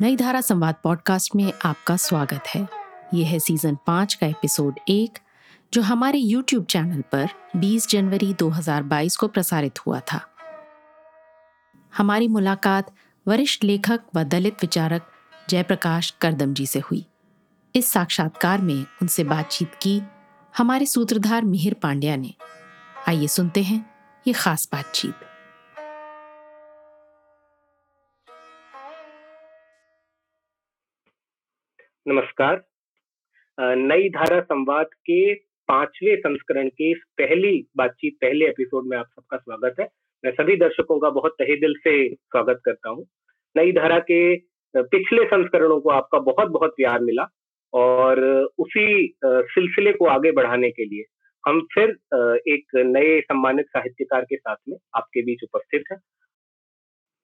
[0.00, 2.68] नई धारा संवाद पॉडकास्ट में आपका स्वागत है।
[3.14, 5.18] ये है सीज़न पाँच का एपिसोड एक,
[5.74, 10.20] जो हमारे यूट्यूब चैनल पर 20 जनवरी 2022 को प्रसारित हुआ था।
[11.96, 12.94] हमारी मुलाकात
[13.28, 15.02] वरिष्ठ लेखक व दलित विचारक
[15.50, 17.06] जयप्रकाश करदम जी से हुई।
[17.74, 20.02] इस साक्षात्कार में उनसे बातचीत की
[20.56, 22.34] हमारे सूत्रधार मिहिर पांड्या ने।
[23.08, 23.90] आइए सुनते हैं
[24.26, 25.14] ये खास बातचीत।
[32.06, 32.60] नमस्कार।
[33.58, 35.34] नई धारा संवाद के
[35.68, 39.86] पांचवे संस्करण के इस पहली बातचीत, पहले एपिसोड में आप सबका स्वागत है।
[40.24, 43.04] मैं सभी दर्शकों का बहुत तहे दिल से स्वागत करता हूँ।
[43.56, 44.36] नई धारा के
[44.74, 47.26] पिछले संस्करणों को आपका बहुत बहुत प्यार मिला
[47.72, 48.22] और
[48.58, 51.04] उसी सिलसिले को आगे बढ़ाने के लिए
[51.44, 51.90] हम फिर
[52.48, 55.98] एक नए सम्मानित साहित्यकार के साथ में आपके बीच उपस्थित हैं।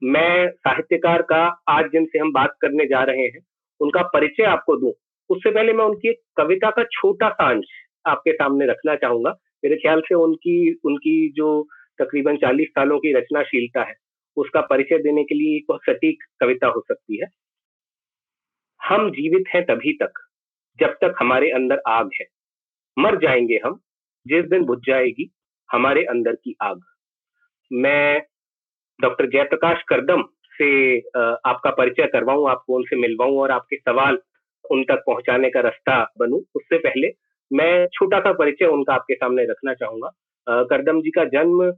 [0.02, 3.46] मैं साहित्यकार का आज जिनसे हम बात करने जा रहे हैं
[3.82, 4.92] उनका परिचय आपको दूँ।
[5.30, 7.64] उससे पहले मैं उनकी एक कविता का छोटा सा अंश
[8.06, 9.30] आपके सामने रखना चाहूँगा।
[9.64, 13.94] मेरे ख्याल से उनकी उनकी जो तकरीबन 40 सालों की रचनाशीलता है,
[14.36, 17.26] उसका परिचय देने के लिए एक बहुत सटीक कविता हो सकती है।
[18.82, 20.12] हम जीवित हैं तभी तक,
[20.80, 22.26] जब तक हमारे अंदर आग है।
[22.98, 23.80] मर जाएँगे हम,
[24.26, 25.32] जिस दिन बुझ जाएगी
[25.72, 26.80] हमारे अंदर की आग।
[27.72, 28.22] मैं
[29.00, 30.24] डॉक्टर जयप्रकाश करदम
[30.62, 30.98] से
[31.46, 34.18] आपका परिचय करवाऊं, आपको उनसे मिलवाऊं और आपके सवाल
[34.64, 37.12] उन तक पहुँचाने का रास्ता बनूं, उससे पहले
[37.50, 40.10] मैं छोटा सा परिचय उनका आपके सामने रखना चाहूँगा।
[40.66, 41.70] करदम जी का जन्म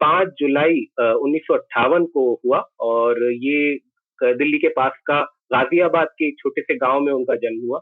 [0.00, 3.78] 5 जुलाई उन्नीस सौ अट्ठावन को हुआ और ये
[4.18, 5.20] दिल्ली के पास का
[5.52, 7.78] गाजियाबाद के छोटे से गाँव में उनका जन्म हुआ।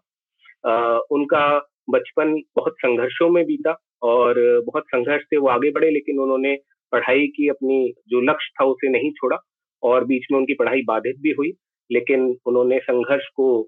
[1.11, 1.47] उनका
[1.91, 4.35] बचपन बहुत संघर्षों में बीता और
[4.67, 6.57] बहुत संघर्ष से वो आगे बढ़े, लेकिन उन्होंने
[6.93, 9.37] पढ़ाई की अपनी जो लक्ष्य था उसे नहीं छोड़ा।
[9.83, 11.53] और बीच में उनकी पढ़ाई बाधित भी हुई,
[11.91, 13.61] लेकिन उन्होंने संघर्ष को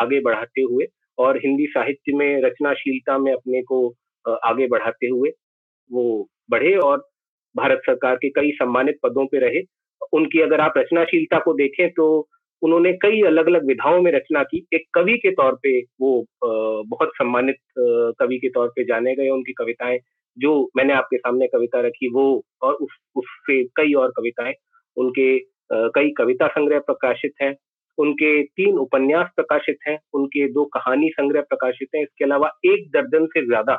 [0.00, 0.86] आगे बढ़ाते हुए
[1.18, 3.86] और हिंदी साहित्य में रचनाशीलता में अपने को
[4.24, 5.30] आगे बढ़ाते हुए
[5.90, 6.04] वो
[6.50, 6.98] बढ़े और
[7.54, 9.60] भारत सरकार के कई सम्मानित पदों पर रहे।
[10.12, 12.06] उनकी अगर आप रचनाशीलता को देखें तो
[12.62, 16.10] उन्होंने कई अलग अलग विधाओं में रचना की। एक कवि के तौर पे वो
[16.44, 17.56] बहुत सम्मानित
[18.20, 19.98] कवि के तौर पे जाने गए उनकी कविताएँ।
[20.36, 22.24] जो मैंने आपके सामने कविता रखी वो
[22.62, 24.54] और उस, उससे कई और कविताएँ
[24.96, 25.36] उनके
[25.74, 27.54] कई कविता संग्रह प्रकाशित हैं।
[27.98, 33.26] उनके तीन उपन्यास प्रकाशित हैं। उनके दो कहानी संग्रह प्रकाशित हैं। इसके अलावा एक दर्जन
[33.26, 33.74] से ज़्यादा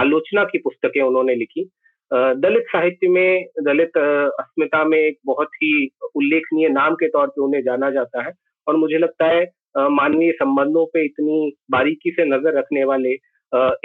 [0.00, 1.68] आलोचना की पुस्तकें उन्होंने लिखी।
[2.10, 7.62] दलित साहित्य में, दलित अस्मिता में एक बहुत ही उल्लेखनीय नाम के तौर पे उन्हें
[7.62, 8.32] जाना जाता है
[8.66, 9.44] और मुझे लगता है
[9.90, 13.10] मानवीय संबंधों पे इतनी बारीकी से नज़र रखने वाले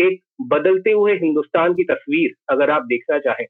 [0.01, 3.45] एक बदलते हुए हिंदुस्तान की तस्वीर अगर आप देखना चाहें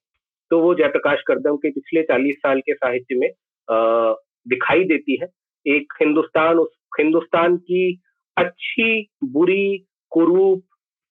[0.51, 3.29] तो वो जयप्रकाश करदम के पिछले चालीस साल के साहित्य में
[3.74, 5.28] दिखाई देती है।
[5.68, 8.02] एक हिंदुस्तान उस हिंदुस्तान की
[8.38, 10.64] अच्छी बुरी कुरूप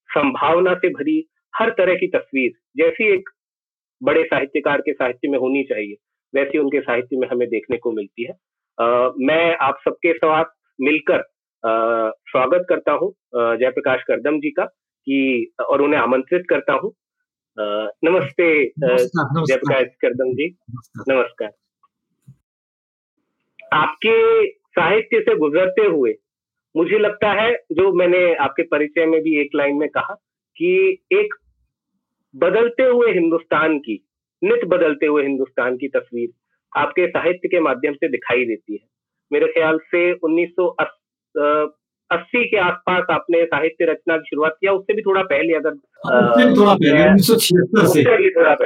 [0.08, 3.28] संभावना से भरी हर तरह की तस्वीर जैसी एक
[4.02, 5.96] बड़े साहित्यकार के साहित्य में होनी चाहिए
[6.34, 8.34] वैसी उनके साहित्य में हमें देखने को मिलती है।
[8.80, 10.44] आ, मैं आप सबके साथ
[10.80, 11.18] मिलकर
[11.64, 13.12] आ, स्वागत करता हूँ
[13.56, 14.64] जयप्रकाश करदम जी का
[15.06, 16.92] कि और उन्हें आमंत्रित करता हूँ।
[18.04, 20.56] नमस्ते जयप्रकाश करदम जी।
[21.08, 21.50] नमस्कार।
[23.72, 26.14] आपके साहित्य से गुजरते हुए
[26.76, 30.16] मुझे लगता है जो मैंने आपके परिचय में भी एक लाइन में कहा
[30.56, 31.34] कि एक
[32.36, 34.06] बदलते हुए हिंदुस्तान की
[34.44, 36.28] नित बदलते हुए हिंदुस्तान की तस्वीर
[36.76, 38.78] आपके साहित्य के माध्यम से दिखाई देती है।
[39.32, 45.22] मेरे ख्याल से 1980 के आसपास आपने साहित्य रचना की शुरुआत किया उससे भी थोड़ा
[45.22, 48.56] पहले अगर थोड़ा पहले उन्नीस सौ छिहत्तर से। थोड़ा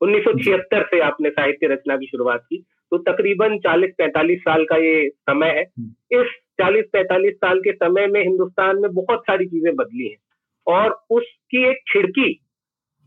[0.00, 4.76] उन्नीस सौ छिहत्तर से आपने साहित्य रचना की शुरुआत की। तो तकरीबन 40-45 साल का
[4.76, 5.62] ये समय है।
[6.12, 6.30] इस
[6.60, 10.16] 40-45 साल के समय में हिंदुस्तान में बहुत सारी चीज़ें बदली हैं
[10.66, 12.32] और उसकी एक खिड़की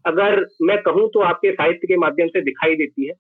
[0.05, 3.13] अगर मैं कहूँ तो आपके साहित्य के माध्यम से दिखाई देती है।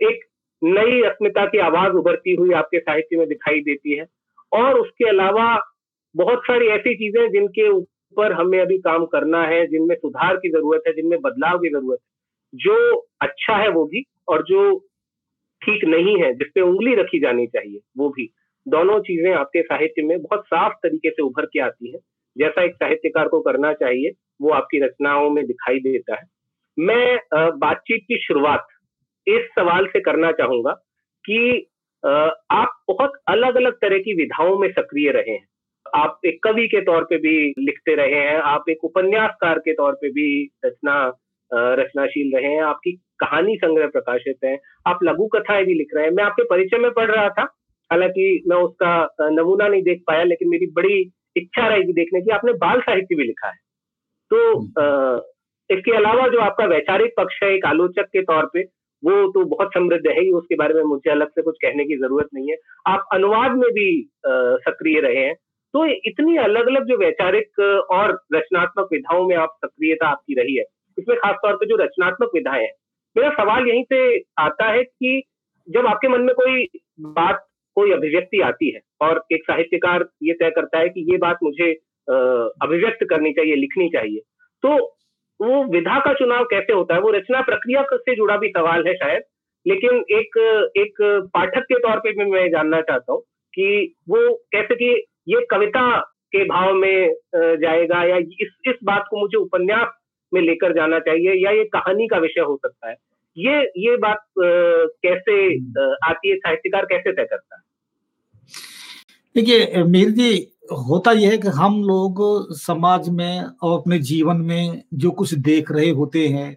[0.00, 0.24] एक
[0.62, 4.06] नई अस्मिता की आवाज़ उभरती हुई आपके साहित्य में दिखाई देती है
[4.52, 5.46] और उसके अलावा
[6.14, 10.82] बहुत सारी ऐसी चीज़ें जिनके ऊपर हमें अभी काम करना है जिनमें सुधार की ज़रूरत
[10.86, 14.62] है जिनमें बदलाव की ज़रूरत है। जो अच्छा है वो भी और जो
[15.62, 18.28] ठीक नहीं है, जिसपे उंगली रखी जानी चाहिए, वो भी।
[18.66, 21.98] दोनों चीज़ें आपके साहित्य में बहुत साफ़ तरीके से उभर के आती है।
[22.36, 24.10] जैसा एक साहित्यकार को करना चाहिए,
[24.42, 26.26] वो आपकी रचनाओं में दिखाई देता है।
[26.76, 27.18] मैं
[27.58, 28.66] बातचीत की शुरुआत
[29.26, 30.72] इस सवाल से करना चाहूँगा
[31.24, 31.66] कि
[32.04, 35.46] आप बहुत अलग अलग तरह की विधाओं में सक्रिय रहे हैं।
[35.86, 39.92] आप एक कवि के तौर पे भी लिखते रहे हैं, आप एक उपन्यासकार के तौर
[39.92, 40.28] पे भी
[40.64, 40.96] रचना
[41.50, 46.12] रचनाशील रहे हैं, आपकी कहानी संग्रह प्रकाशित है। आप लघु कथाएँ भी लिख रहे हैं।
[46.12, 47.42] मैं आपके परिचय में पढ़ रहा था।
[47.92, 52.52] हालाँकि मैं उसका नमूना नहीं देख पाया लेकिन मेरी बड़ी इच्छा रहेगी देखने की। आपने
[52.52, 53.54] बाल साहित्य भी लिखा है।
[54.30, 58.60] तो हम्म। इसके अलावा जो आपका वैचारिक पक्ष है एक आलोचक के तौर पे
[59.04, 61.96] वो तो बहुत समृद्ध है ही। उसके बारे में मुझे अलग से कुछ कहने की
[61.96, 63.88] ज़रूरत नहीं है। आप अनुवाद में भी
[64.26, 65.34] सक्रिय रहे हैं।
[65.74, 67.60] तो इतनी अलग अलग जो वैचारिक
[67.90, 70.64] और रचनात्मक विधाओं में आप सक्रियता आपकी रही है
[70.98, 72.72] इसमें खासतौर पर जो रचनात्मक विधाएँ हैं
[73.16, 75.22] मेरा सवाल यहीं से आता है कि
[75.68, 76.66] जब आपके मन में कोई
[77.00, 77.46] बात,
[77.76, 81.70] कोई अभिव्यक्ति आती है और एक साहित्यकार ये तय करता है कि ये बात मुझे
[82.08, 84.20] अभिव्यक्त करनी चाहिए, लिखनी चाहिए
[84.62, 84.76] तो
[85.40, 87.00] वो विधा का चुनाव कैसे होता है?
[87.00, 89.22] वो रचना प्रक्रिया से जुड़ा भी सवाल है शायद,
[89.66, 90.38] लेकिन एक
[90.76, 91.02] एक
[91.34, 93.20] पाठक के तौर पे भी मैं जानना चाहता हूँ
[93.54, 94.90] कि वो कैसे कि
[95.28, 95.84] ये कविता
[96.32, 99.88] के भाव में जाएगा या इस इस बात को मुझे उपन्यास
[100.32, 102.96] में लेकर जाना चाहिए या ये कहानी का विषय हो सकता है।
[103.36, 105.34] ये ये बात कैसे
[106.06, 107.62] आती है, साहित्यकार कैसे तय करता है?
[109.34, 110.52] देखिए, मीर जी,
[110.88, 112.22] होता यह है कि हम लोग
[112.56, 116.56] समाज में और अपने जीवन में जो कुछ देख रहे होते हैं,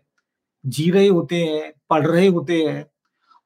[0.63, 2.85] जी रहे होते हैं, पढ़ रहे होते हैं,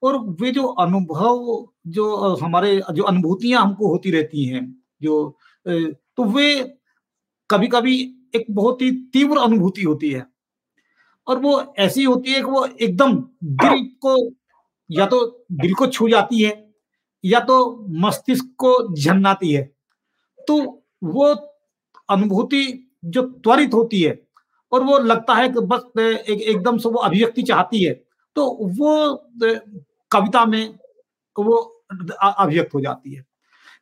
[0.02, 4.64] और वे जो अनुभव, जो हमारे, जो अनुभूतियाँ हमको होती रहती हैं,
[5.02, 5.36] जो
[5.66, 6.54] तो वे
[7.50, 7.96] कभी कभी
[8.34, 10.26] एक बहुत ही तीव्र अनुभूति होती है।
[11.26, 13.14] और वो ऐसी होती है कि वो एकदम
[13.44, 14.16] दिल को
[14.90, 16.52] या तो दिल को छू जाती है
[17.24, 19.62] या तो मस्तिष्क को झन्नाती है।
[20.38, 20.56] तो
[21.04, 21.34] वो
[22.08, 24.18] अनुभूति जो त्वरित होती है
[24.72, 27.92] और वो लगता है कि बस एक, एकदम से वो अभिव्यक्ति चाहती है
[28.36, 28.46] तो
[28.78, 29.14] वो
[30.10, 30.74] कविता में
[31.36, 31.56] वो
[32.22, 33.24] अभिव्यक्त हो जाती है।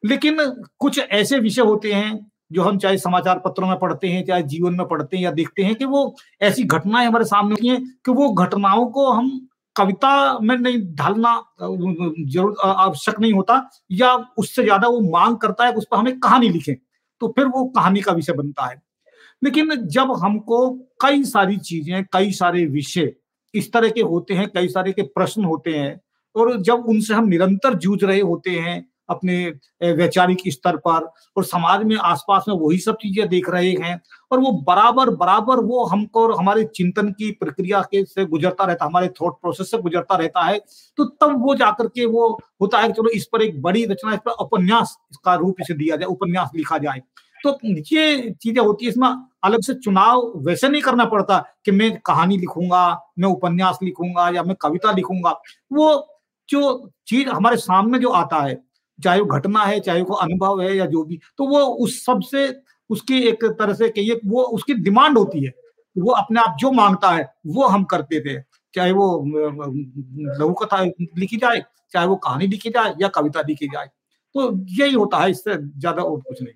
[0.04, 0.38] लेकिन
[0.78, 4.74] कुछ ऐसे विषय होते हैं जो हम चाहे समाचार पत्रों में पढ़ते हैं, चाहे जीवन
[4.74, 8.32] में पढ़ते हैं या देखते हैं कि वो ऐसी घटनाएँ हमारे सामने हैं कि वो
[8.34, 9.30] घटनाओं को हम
[9.76, 13.62] कविता में नहीं ढालना ज़रूर आवश्यक नहीं होता
[13.92, 16.74] या उससे ज़्यादा वो मांग करता है उस पर हमें कहानी लिखें
[17.20, 18.80] तो फिर वो कहानी का विषय बनता है।
[19.42, 20.70] लेकिन जब हमको
[21.02, 23.12] कई सारी चीज़ें, कई सारे विषय
[23.54, 26.00] इस तरह के होते हैं, कई सारे के प्रश्न होते हैं
[26.34, 29.36] और जब उनसे हम निरंतर जूझ रहे होते हैं अपने
[29.92, 31.06] वैचारिक स्तर पर
[31.36, 34.00] और समाज में आसपास में वही सब चीज़ें देख रहे हैं
[34.30, 38.84] और वो बराबर बराबर वो हमको और हमारे चिंतन की प्रक्रिया के से गुजरता रहता,
[38.84, 40.58] हमारे थॉट प्रोसेस से गुजरता रहता है
[40.98, 42.28] तो तब वो जाकर के वो
[42.60, 45.74] होता है कि चलो इस पर एक बड़ी रचना, इस पर उपन्यास का रूप इसे
[45.74, 47.02] दिया जाए, उपन्यास लिखा जाए।
[47.40, 49.08] तो ये चीज़ें होती है, इसमें
[49.44, 54.42] अलग से चुनाव वैसे नहीं करना पड़ता कि मैं कहानी लिखूँगा, मैं उपन्यास लिखूँगा या
[54.42, 55.30] मैं कविता लिखूँगा।
[55.72, 56.08] वो
[56.48, 58.54] जो चीज़ हमारे सामने जो आता है
[59.04, 62.48] चाहे वो घटना है चाहे वो अनुभव है या जो भी तो वो उस सबसे
[62.90, 65.52] उसकी एक तरह से कहिए वो उसकी डिमांड होती है।
[65.96, 68.40] वो अपने आप जो माँगता है वो हम करते थे
[68.74, 69.06] चाहे वो
[70.38, 70.82] लघु कथा
[71.18, 71.62] लिखी जाए
[71.92, 73.86] चाहे वो कहानी लिखी जाए या कविता लिखी जाए।
[74.34, 76.54] तो यही होता है इससे ज़्यादा और कुछ नहीं।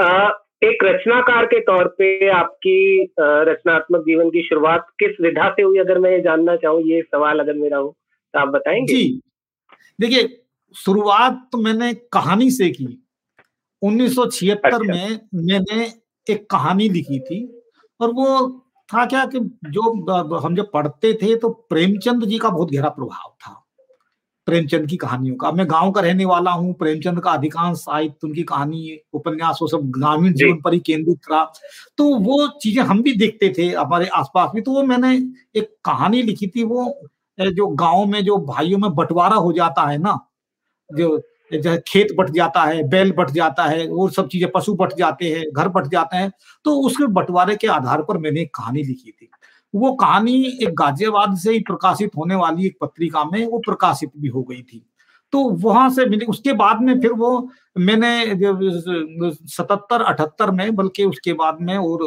[0.00, 0.28] आ,
[0.64, 2.76] एक रचनाकार के तौर पे आपकी
[3.20, 7.38] रचनात्मक जीवन की शुरुआत किस विधा से हुई अगर मैं ये जानना चाहूँ ये सवाल
[7.38, 7.94] अगर मेरा हो
[8.34, 8.94] तो आप बताएँगे?
[8.94, 9.20] जी।
[9.98, 10.22] देखिए
[10.74, 12.86] शुरुआत तो मैंने कहानी से की।
[13.82, 15.84] 1976 अच्छा। में मैंने
[16.26, 17.44] एक कहानी लिखी थी
[18.00, 18.48] और वो
[18.88, 23.30] था क्या कि जो हम जब पढ़ते थे तो प्रेमचंद जी का बहुत गहरा प्रभाव
[23.40, 23.60] था
[24.46, 28.42] प्रेमचंद की कहानियों का। मैं गाँव का रहने वाला हूँ प्रेमचंद का अधिकांश साहित्य उनकी
[28.44, 31.44] कहानी उपन्यास वो सब ग्रामीण जीवन पर ही केंद्रित था।
[31.98, 35.14] तो वो चीज़ें हम भी देखते थे हमारे आसपास भी तो वो मैंने
[35.56, 36.84] एक कहानी लिखी थी। वो
[37.38, 40.18] जो गाँव में जो भाइयों में बंटवारा हो जाता है ना
[40.96, 45.26] जो खेत बट जाता है, बैल बट जाता है, वो सब चीज़ें पशु बट जाते
[45.26, 46.30] हैं, घर बट जाते हैं
[46.64, 49.28] तो उसके बंटवारे के आधार पर मैंने एक कहानी लिखी थी।
[49.74, 54.28] वो कहानी एक गाजियाबाद से ही प्रकाशित होने वाली एक पत्रिका में वो प्रकाशित भी
[54.28, 54.84] हो गई थी।
[55.32, 57.48] तो वहाँ से मिली, उसके बाद में फिर वो
[57.78, 58.10] मैंने
[59.46, 62.02] सतहत्तर, अठहत्तर में, बल्कि उसके बाद में और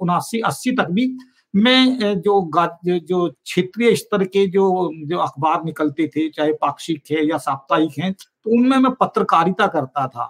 [0.00, 1.06] उनासी, अस्सी तक भी
[1.54, 7.38] मैं जो जो क्षेत्रीय स्तर के जो जो अखबार निकलते थे, चाहे पाक्षिक है या
[7.38, 10.24] साप्ताहिक है तो उनमें मैं पत्रकारिता करता था।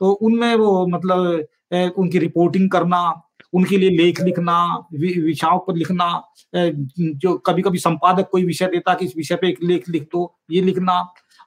[0.00, 3.22] तो उनमें वो मतलब उनकी रिपोर्टिंग करना,
[3.52, 4.58] उनके लिए लेख लिखना
[4.92, 6.08] विषयों पर लिखना
[6.54, 10.34] जो कभी कभी संपादक कोई विषय देता कि इस विषय पे एक लेख लिख दो,
[10.50, 11.00] ये लिखना।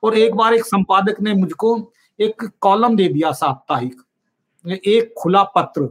[0.03, 1.77] और एक बार एक संपादक ने मुझको
[2.19, 4.01] एक कॉलम दे दिया साप्ताहिक,
[4.65, 5.87] एक खुला पत्र।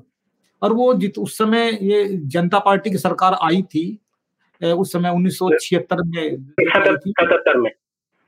[0.63, 3.85] और वो जित उस समय ये जनता पार्टी की सरकार आई थी
[4.61, 7.71] उस समय उन्नीस सौ छिहत्तर में सतहत्तर में।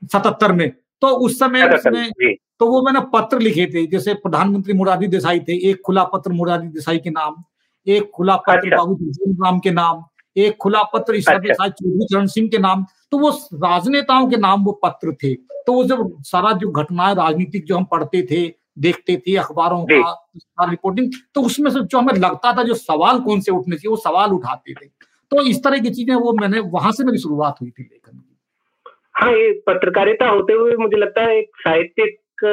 [0.03, 0.69] सतहत्तर में।
[1.01, 5.55] तो उस समय उसमें तो वो मैंने पत्र लिखे थे जैसे प्रधानमंत्री मुरादी देसाई थे
[5.69, 7.43] एक खुला पत्र मुरादी देसाई के नाम
[7.87, 10.03] एक खुला पत्र अच्छा। बाबू राम के नाम
[10.35, 14.37] एक खुला पत्र ईश्वर अच्छा। प्रसाद चौधरी चरण सिंह के नाम तो वो राजनेताओं के
[14.37, 18.47] नाम वो पत्र थे। तो वो जब सारा जो घटनाएँ राजनीतिक जो हम पढ़ते थे
[18.77, 23.39] देखते थे अखबारों का रिपोर्टिंग तो उसमें से जो हमें लगता था जो सवाल कौन
[23.41, 24.85] से उठने चाहिए वो सवाल उठाते थे।
[25.31, 28.89] तो इस तरह की चीज़ें वो मैंने वहाँ से मेरी शुरुआत हुई थी लेखन की।
[29.15, 32.45] हाँ ये पत्रकारिता होते हुए मुझे लगता है एक साहित्यिक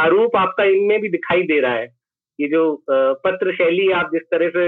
[0.00, 1.86] आरोप आपका इनमें भी दिखाई दे रहा है।
[2.38, 2.60] ये जो
[3.24, 4.66] पत्र शैली आप जिस तरह से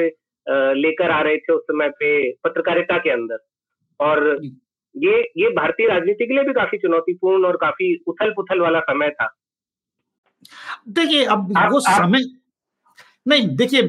[0.74, 2.10] लेकर आ रहे थे उस समय पे
[2.44, 3.38] पत्रकारिता के अंदर।
[4.00, 4.40] और
[4.94, 9.10] ये ये भारतीय राजनीति के लिए भी काफ़ी चुनौतीपूर्ण और काफ़ी उथल पुथल वाला समय
[9.10, 9.26] था।
[10.88, 12.20] देखिए अब आप, वो समय
[13.28, 13.82] नहीं देखिए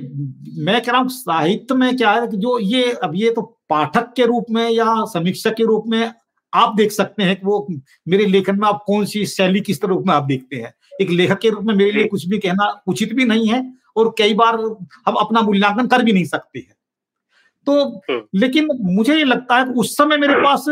[0.63, 4.13] मैं कह रहा हूँ साहित्य में क्या है कि जो ये अब ये तो पाठक
[4.15, 6.13] के रूप में या समीक्षक के रूप में
[6.53, 7.67] आप देख सकते हैं कि वो
[8.07, 11.09] मेरे लेखन में आप कौन सी शैली किस तरह रूप में आप देखते हैं। एक
[11.09, 14.33] लेखक के रूप में मेरे लिए कुछ भी कहना उचित भी नहीं है और कई
[14.33, 14.55] बार
[15.07, 16.75] हम अपना मूल्यांकन कर भी नहीं सकते हैं।
[17.65, 20.65] तो हम्म। लेकिन मुझे ये लगता है कि उस समय मेरे पास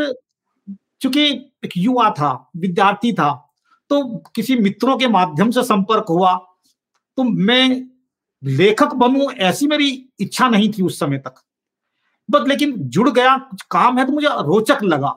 [1.02, 1.26] चूँकि
[1.66, 3.49] एक युवा था विद्यार्थी था
[3.90, 4.04] तो
[4.36, 6.34] किसी मित्रों के माध्यम से संपर्क हुआ
[7.18, 7.70] तो मैं
[8.44, 11.42] लेखक बनू ऐसी मेरी इच्छा नहीं थी उस समय तक।
[12.30, 15.16] बट लेकिन जुड़ गया, कुछ काम है तो मुझे रोचक लगा।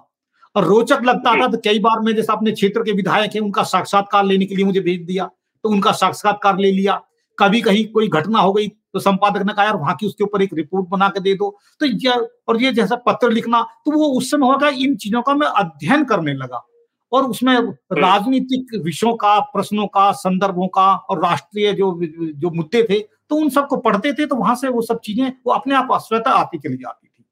[0.56, 3.62] और रोचक लगता था तो कई बार मैं जैसे अपने क्षेत्र के विधायक है, उनका
[3.64, 5.30] साक्षात्कार लेने के लिए मुझे भेज दिया
[5.64, 7.00] तो उनका साक्षात्कार ले लिया।
[7.38, 10.42] कभी कहीं कोई घटना हो गई तो संपादक ने कहा, यार, वहाँ की उसके ऊपर
[10.42, 12.10] एक रिपोर्ट बना के दे दो। तो ये
[12.48, 16.04] और ये जैसा पत्र लिखना तो वो उस समय होगा इन चीज़ों का मैं अध्ययन
[16.04, 16.66] करने लगा।
[17.12, 17.54] और उसमें
[17.92, 23.48] राजनीतिक विषयों का प्रश्नों का संदर्भों का और राष्ट्रीय जो जो मुद्दे थे तो उन
[23.48, 26.76] सबको पढ़ते थे तो वहाँ से वो सब चीज़ें वो अपने आप स्वतः आती चली
[26.76, 27.24] जाती थी।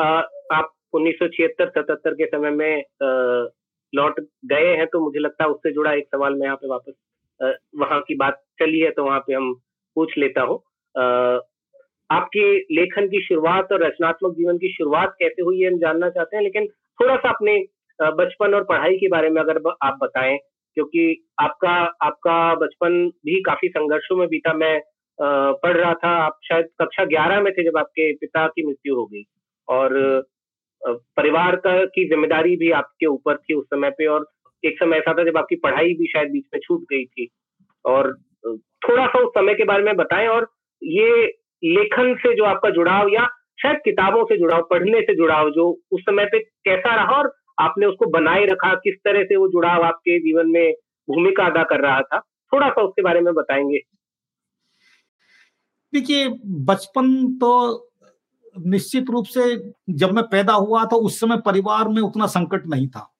[0.00, 0.04] आ,
[0.52, 2.84] आप उन्नीस सौ छिहत्तर के समय में
[3.94, 6.92] लौट गए हैं तो मुझे लगता है उससे जुड़ा एक सवाल मैं यहाँ पे वापस
[7.78, 9.52] वहाँ की बात चली है तो वहाँ पे हम
[9.96, 10.56] पूछ लेता हूँ।
[12.10, 12.44] आपके
[12.74, 16.42] लेखन की शुरुआत और रचनात्मक जीवन की शुरुआत कैसे हुई है हम जानना चाहते हैं
[16.44, 16.66] लेकिन
[17.00, 17.56] थोड़ा सा अपने
[18.02, 20.38] बचपन और पढ़ाई के बारे में अगर आप बताएँ,
[20.76, 21.70] क्योंकि आपका
[22.02, 24.80] आपका बचपन भी काफ़ी संघर्षों में बीता। मैं
[25.18, 29.04] पढ़ रहा था, आप शायद कक्षा ग्यारह में थे जब आपके पिता की मृत्यु हो
[29.06, 29.24] गई।
[29.68, 30.24] और
[30.82, 34.26] परिवार का, की ज़िम्मेदारी भी आपके ऊपर थी उस समय पे और
[34.64, 37.28] एक समय ऐसा था जब आपकी पढ़ाई भी शायद बीच में छूट गई थी।
[37.84, 38.12] और
[38.82, 40.46] थोड़ा सा उस समय के बारे में बताएँ और
[40.82, 41.26] ये
[41.64, 43.26] लेखन से जो आपका जुड़ाव या
[43.62, 47.28] शायद किताबों से जुड़ाव, पढ़ने से जुड़ाव जो उस समय पे कैसा रहा और
[47.60, 50.72] आपने उसको बनाए रखा, किस तरह से वो जुड़ाव आपके जीवन में
[51.08, 52.20] भूमिका अदा कर रहा था
[52.52, 53.78] थोड़ा सा उसके बारे में बताएँगे।
[55.92, 57.86] देखिए, बचपन तो
[58.58, 62.88] निश्चित रूप से जब मैं पैदा हुआ तो उस समय परिवार में उतना संकट नहीं
[62.88, 63.14] था।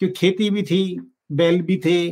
[0.00, 2.10] क्योंकि खेती भी थी, बैल भी थे,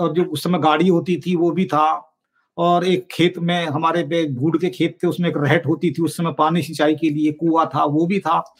[0.00, 2.10] और जो उस समय गाड़ी होती थी, वो भी था।
[2.58, 4.02] और एक खेत में, हमारे
[4.34, 7.32] भूड के खेत थे, उसमें एक रहट होती थी, उस समय पानी सिंचाई के लिए
[7.32, 8.54] कुआ था, वो भी था।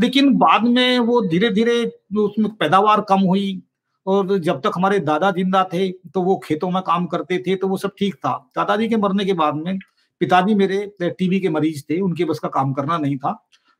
[0.00, 1.84] लेकिन बाद में वो धीरे धीरे
[2.18, 3.62] उसमें पैदावार कम हुई
[4.06, 7.68] और जब तक हमारे दादा ज़िंदा थे तो वो खेतों में काम करते थे तो
[7.68, 9.78] वो सब ठीक था। दादाजी के मरने के बाद में
[10.20, 13.32] पिताजी मेरे टीबी के मरीज़ थे, उनके बस का काम करना नहीं था।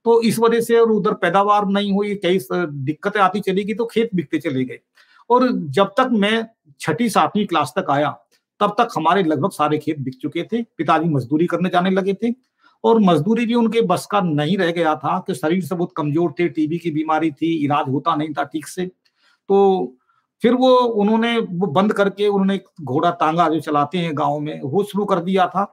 [0.07, 3.85] तो इस वजह से और उधर पैदावार नहीं हुई, कई दिक्कतें आती चली गई तो
[3.87, 4.79] खेत बिकते चले गए।
[5.31, 6.47] और जब तक मैं
[6.81, 8.11] छठी, सातवीं क्लास तक आया,
[8.61, 12.31] तब तक हमारे लगभग सारे खेत बिक चुके थे, पिताजी मजदूरी करने जाने लगे थे
[12.85, 16.35] और मजदूरी भी उनके बस का नहीं रह गया था कि शरीर से बहुत कमज़ोर
[16.39, 18.87] थे, टीबी की बीमारी थी, इलाज होता नहीं था ठीक से।
[19.49, 19.97] तो
[20.43, 24.83] फिर वो, उन्होंने वो बंद करके उन्होंने घोड़ा तांगा जो चलाते हैं गाँव में, वो
[24.85, 25.73] शुरू कर दिया था।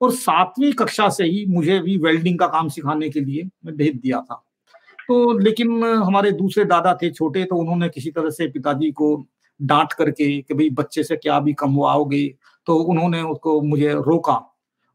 [0.00, 4.20] और सातवीं कक्षा से ही मुझे भी वेल्डिंग का काम सिखाने के लिए भेज दिया
[4.20, 4.42] था।
[5.08, 9.14] तो लेकिन हमारे दूसरे दादा थे छोटे तो उन्होंने किसी तरह से पिताजी को
[9.60, 12.26] डांट करके कि भाई बच्चे से क्या भी कमवाओगे
[12.66, 14.34] तो उन्होंने उसको मुझे रोका।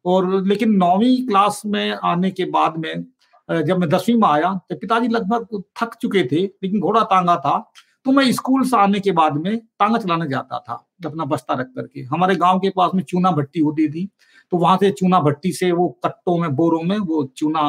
[0.05, 3.05] और लेकिन नौवीं क्लास में आने के बाद में
[3.49, 7.57] जब मैं दसवीं में आया तो पिताजी लगभग थक चुके थे, लेकिन घोड़ा तांगा था
[8.05, 10.73] तो मैं स्कूल से आने के बाद में तांगा चलाने जाता था,
[11.05, 14.05] अपना बस्ता रख करके। हमारे गाँव के पास में चूना भट्टी होती थी
[14.51, 17.61] तो वहाँ से चूना भट्टी से वो कट्टों में, बोरों में वो चूना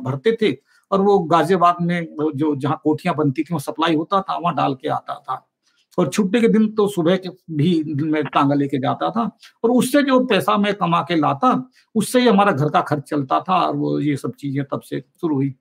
[0.00, 0.52] भरते थे,
[0.90, 4.74] और वो गाजियाबाद में जो जहाँ कोठियाँ बनती थी, वो सप्लाई होता था, वहाँ डाल
[4.74, 5.44] के आता था।
[5.98, 9.22] और छुट्टी के दिन तो सुबह के भी मैं टांगा लेके जाता था
[9.64, 13.40] और उससे जो पैसा मैं कमा के लाता, उससे ही हमारा घर का खर्च चलता
[13.40, 15.54] था और वो ये सब चीज़ें तब से शुरू हुई।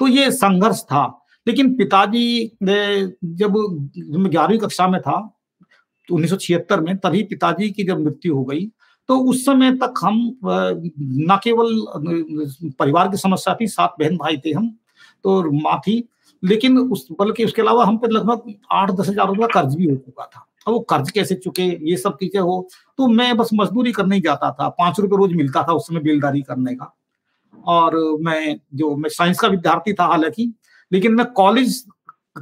[0.00, 1.04] तो ये संघर्ष था।
[1.46, 3.54] लेकिन पिताजी जब
[4.02, 5.20] ग्यारहवीं कक्षा में था
[6.08, 6.32] तो उन्नीस
[6.72, 8.66] में, तभी पिताजी की जब मृत्यु हो गई
[9.08, 14.52] तो उस समय तक हम न केवल परिवार की समस्या थी, सात बहन भाई थे
[14.52, 14.68] हम
[15.24, 16.00] तो माँ थी
[16.42, 19.96] लेकिन उस, बल्कि उसके अलावा हम पे लगभग आठ, दस हज़ार रुपया कर्ज भी हो
[19.96, 22.68] चुका था। अब वो कर्ज कैसे चुके, ये सब चीज़ें हो
[22.98, 26.00] तो मैं बस मजदूरी करने ही जाता था। पाँच रुपये रोज मिलता था उस समय
[26.00, 26.94] बेलदारी करने का।
[27.66, 30.52] और मैं जो, मैं साइंस का विद्यार्थी था हालाँकि,
[30.92, 31.84] लेकिन मैं कॉलेज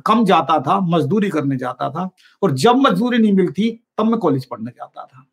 [0.06, 2.08] कम जाता था, मजदूरी करने जाता था,
[2.42, 5.26] और जब मजदूरी नहीं मिलती, तब मैं कॉलेज पढ़ने जाता था।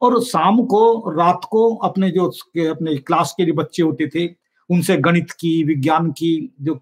[0.00, 2.26] और शाम को, रात को अपने जो
[2.70, 4.26] अपने क्लास के जो बच्चे होते थे
[4.70, 6.80] उनसे गणित की, विज्ञान की, जो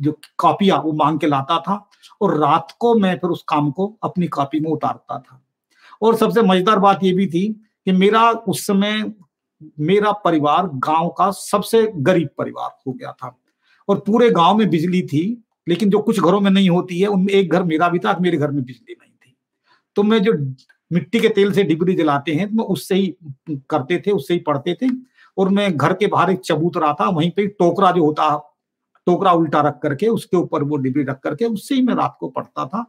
[0.00, 1.88] जो कॉपियाँ वो मांग के लाता था
[2.20, 5.42] और रात को मैं फिर उस काम को अपनी कॉपी में उतारता था।
[6.02, 7.48] और सबसे मज़ेदार बात ये भी थी
[7.86, 9.02] कि मेरा उस समय,
[9.80, 13.36] मेरा परिवार गाँव का सबसे गरीब परिवार हो गया था।
[13.88, 17.32] और पूरे गाँव में बिजली थी, लेकिन जो कुछ घरों में नहीं होती है, उनमें
[17.34, 19.34] एक घर मेरा भी था मेरे घर में बिजली नहीं थी।
[19.96, 20.32] तो मैं जो
[20.90, 23.16] मिट्टी के तेल से डिबरी जलाते हैं तो मैं उससे ही
[23.50, 24.88] करते थे, उससे ही पढ़ते थे।
[25.38, 28.36] और मैं घर के बाहर एक चबूतरा था, वहीं पे टोकरा जो होता,
[29.06, 32.28] टोकरा उल्टा रख करके, उसके ऊपर वो डिबरी रख करके, उससे ही मैं रात को
[32.28, 32.84] पढ़ता था।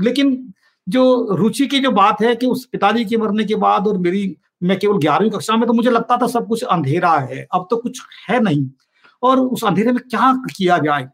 [0.00, 0.52] लेकिन
[0.88, 4.36] जो रुचि की जो बात है कि उस पिताजी के मरने के बाद और मेरी,
[4.62, 7.76] मैं केवल ग्यारहवीं कक्षा में तो मुझे लगता था सब कुछ अंधेरा है, अब तो
[7.76, 8.70] कुछ है नहीं।
[9.22, 11.08] और उस अंधेरे में क्या किया जाए?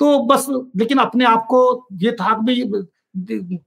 [0.00, 0.46] तो बस,
[0.76, 2.88] लेकिन अपने आप को ये था कि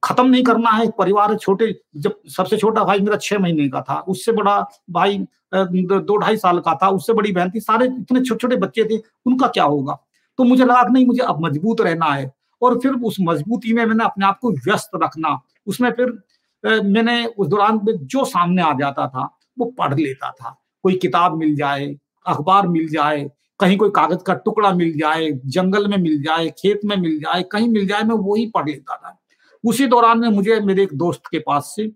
[0.03, 3.99] खत्म नहीं करना है परिवार छोटे, जब सबसे छोटा भाई मेरा छह महीने का था,
[3.99, 8.39] उससे बड़ा भाई दो ढाई साल का था, उससे बड़ी बहन थी, सारे इतने छोटे
[8.39, 9.97] छोटे बच्चे थे, उनका क्या होगा?
[10.39, 12.31] तो मुझे लगा नहीं, मुझे अब मज़बूत रहना है।
[12.61, 17.47] और फिर उस मजबूती में मैंने अपने आप को व्यस्त रखना, उसमें फिर मैंने उस
[17.47, 19.29] दौरान जो सामने आ जाता था,
[19.59, 21.87] वो पढ़ लेता था। कोई किताब मिल जाए,
[22.25, 23.29] अखबार मिल जाए,
[23.59, 27.43] कहीं कोई कागज़ का टुकड़ा मिल जाए, जंगल में मिल जाए, खेत में मिल जाए,
[27.43, 29.17] कहीं मिल जाए, मैं वही पढ़ लेता था।
[29.63, 31.91] उसी दौरान में मुझे, मेरे एक दोस्त के पास से,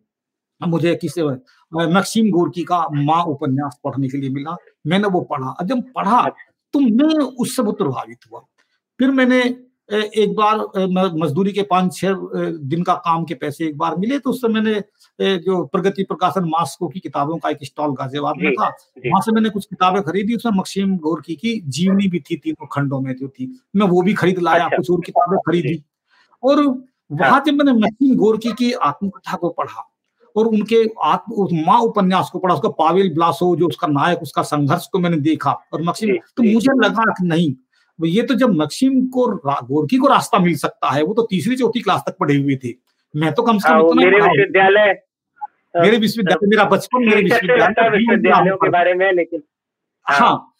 [0.61, 1.21] मुझे किसी
[1.75, 4.55] मैक्सिम गोरकी का माँ उपन्यास पढ़ने के लिए मिला।
[4.87, 6.27] मैंने वो पढ़ा। जब पढ़ा
[6.73, 8.39] तो मैं उससे बहुत प्रभावित हुआ।
[8.99, 9.43] फिर मैंने
[9.89, 10.57] एक बार
[11.15, 12.13] मजदूरी के पाँच छह
[12.65, 14.73] दिन का काम के पैसे एक बार मिले तो उससे मैंने
[15.39, 19.49] जो प्रगति प्रकाशन मास्को की किताबों का एक स्टॉल गाजियाबाद में था वहाँ से मैंने
[19.49, 23.51] कुछ किताबें खरीदी। उसमें मक्सीम गोरकी की जीवनी भी थी तीनों खंडों में जो थी।
[23.75, 25.81] मैं वो भी खरीद लाया अच्छा, कुछ और किताबें खरीदी।
[26.43, 29.81] और वहाँ हाँ। जब मैंने मक्सीम गोरकी की आत्मकथा को पढ़ा
[30.35, 34.87] और उनके आत्म माँ उपन्यास को पढ़ा उसका पावेल ब्लासो जो उसका नायक उसका संघर्ष
[34.87, 37.53] को मैंने देखा और मक्सीम तो मुझे लगा कि नहीं
[37.99, 41.81] ये तो जब मक्सीम को गोरकी को रास्ता मिल सकता है वो तो तीसरी चौथी
[41.81, 42.73] क्लास तक पढ़े हुए थे।
[43.13, 44.93] मैं तो कम से कम हाँ, मेरे विश्वविद्यालय
[45.75, 49.43] मेरे विश्वविद्यालय मेरा बचपन मेरे विश्वविद्यालयों के बारे में लेकिन
[50.07, 50.51] हाँ, हाँ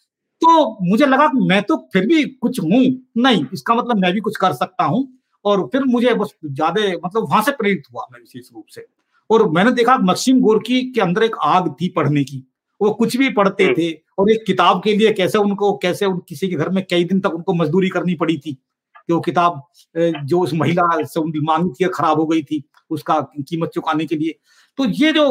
[0.42, 2.82] तो मुझे लगा मैं तो फिर भी कुछ हूँ
[3.22, 5.06] नहीं इसका मतलब मैं भी कुछ कर सकता हूँ
[5.44, 8.86] और फिर मुझे बस ज़्यादा मतलब वहाँ से प्रेरित हुआ मैं विशेष रूप से।
[9.30, 12.42] और मैंने देखा मक्सिम गोरकी के अंदर एक आग थी पढ़ने की।
[12.80, 16.18] वो कुछ भी पढ़ते हम्म। थे और एक किताब के लिए कैसे उनको कैसे उन
[16.28, 19.62] किसी के घर में कई दिन तक उनको मजदूरी करनी पड़ी थी कि वो किताब
[19.96, 24.16] जो उस महिला से उनकी मांगी थी खराब हो गई थी उसका कीमत चुकाने के
[24.16, 24.34] लिए।
[24.78, 25.30] तो ये जो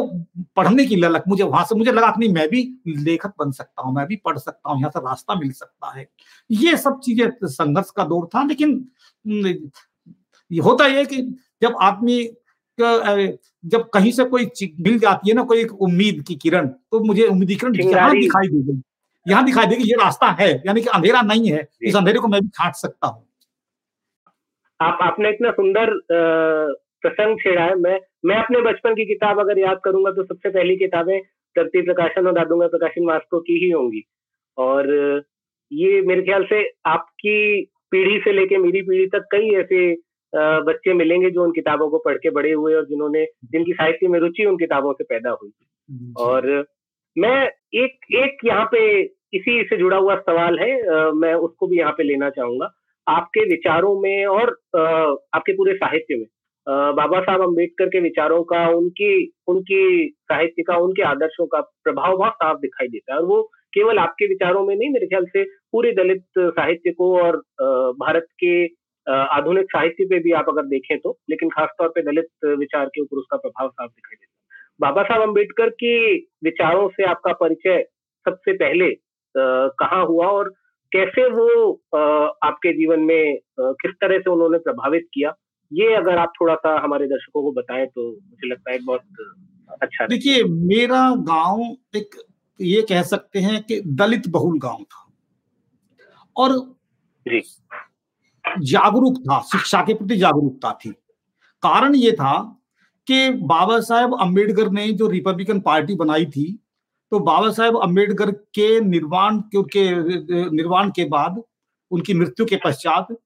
[0.56, 3.94] पढ़ने की ललक मुझे वहाँ से मुझे लगा नहीं मैं भी लेखक बन सकता हूँ
[3.94, 6.08] मैं भी पढ़ सकता हूँ यहाँ से रास्ता मिल सकता है।
[6.50, 8.78] ये सब चीज़ें संघर्ष का दौर था लेकिन
[10.50, 11.22] होता यह कि
[11.62, 12.22] जब आदमी
[12.78, 14.44] जब कहीं से कोई
[14.80, 18.48] मिल जाती है ना कोई उम्मीद की किरण तो मुझे उम्मीद की किरण यहाँ दिखाई
[18.48, 18.80] देगी।
[19.26, 22.40] यहाँ दिखाई देगी ये रास्ता है यानी कि अंधेरा नहीं है इस अंधेरे को मैं
[22.40, 23.24] भी छाट सकता हूँ।
[24.80, 29.80] आप आपने इतना सुंदर प्रसंग छेड़ा है। मैं मैं अपने बचपन की किताब अगर याद
[29.84, 31.18] करूँगा तो सबसे पहली किताबें
[31.56, 34.02] धरती प्रकाशन और दादूँगा प्रकाशन मास्को की ही होंगी।
[34.56, 34.88] और
[35.70, 39.92] ये मेरे ख्याल से आपकी पीढ़ी से लेके मेरी पीढ़ी तक कई ऐसे
[40.34, 44.18] बच्चे मिलेंगे जो उन किताबों को पढ़ के बड़े हुए और जिन्होंने जिनकी साहित्य में
[44.20, 45.52] रुचि उन किताबों से पैदा हुई।
[46.20, 46.64] और
[47.16, 47.36] मैं
[47.74, 48.80] एक एक यहाँ पे
[49.34, 50.72] इसी से जुड़ा हुआ सवाल है
[51.14, 52.70] मैं उसको भी यहाँ पे लेना चाहूँगा।
[53.06, 56.26] आपके विचारों में और आपके पूरे साहित्य में
[56.66, 59.10] बाबा साहब अंबेडकर के विचारों का उनकी
[59.48, 63.42] उनकी साहित्य का उनके आदर्शों का प्रभाव बहुत साफ़ दिखाई देता है। और वो
[63.74, 67.36] केवल आपके विचारों में नहीं मेरे ख्याल से पूरे दलित साहित्य को और
[68.00, 68.66] भारत के
[69.06, 73.16] आधुनिक साहित्य पे भी आप अगर देखें तो लेकिन खासतौर पे दलित विचार के ऊपर
[73.16, 74.34] उसका प्रभाव साफ़ दिखाई देता है।
[74.80, 75.96] बाबा साहब अंबेडकर के
[76.44, 77.82] विचारों से आपका परिचय
[78.26, 78.90] सबसे पहले
[79.34, 80.48] कहाँ हुआ और
[80.92, 81.72] कैसे वो
[82.44, 85.34] आपके जीवन में किस तरह से उन्होंने प्रभावित किया
[85.72, 89.00] ये अगर आप थोड़ा सा हमारे दर्शकों को बताएँ तो मुझे लगता है बहुत
[89.82, 91.62] अच्छा देखिए मेरा गाँव
[91.96, 92.14] एक
[92.60, 95.02] ये कह सकते हैं कि दलित बहुल गाँव था।
[96.36, 96.52] और
[97.26, 97.40] जी।
[98.46, 100.90] जागरूक था, शिक्षा के प्रति जागरूकता थी।
[101.62, 102.34] कारण ये था
[103.08, 106.52] कि बाबा साहेब अंबेडकर ने जो रिपब्लिकन पार्टी बनाई थी
[107.12, 109.84] तो बाबा साहेब अंबेडकर के निर्वाण के
[110.50, 111.42] निर्वाण के बाद
[111.90, 113.16] उनकी मृत्यु के पश्चात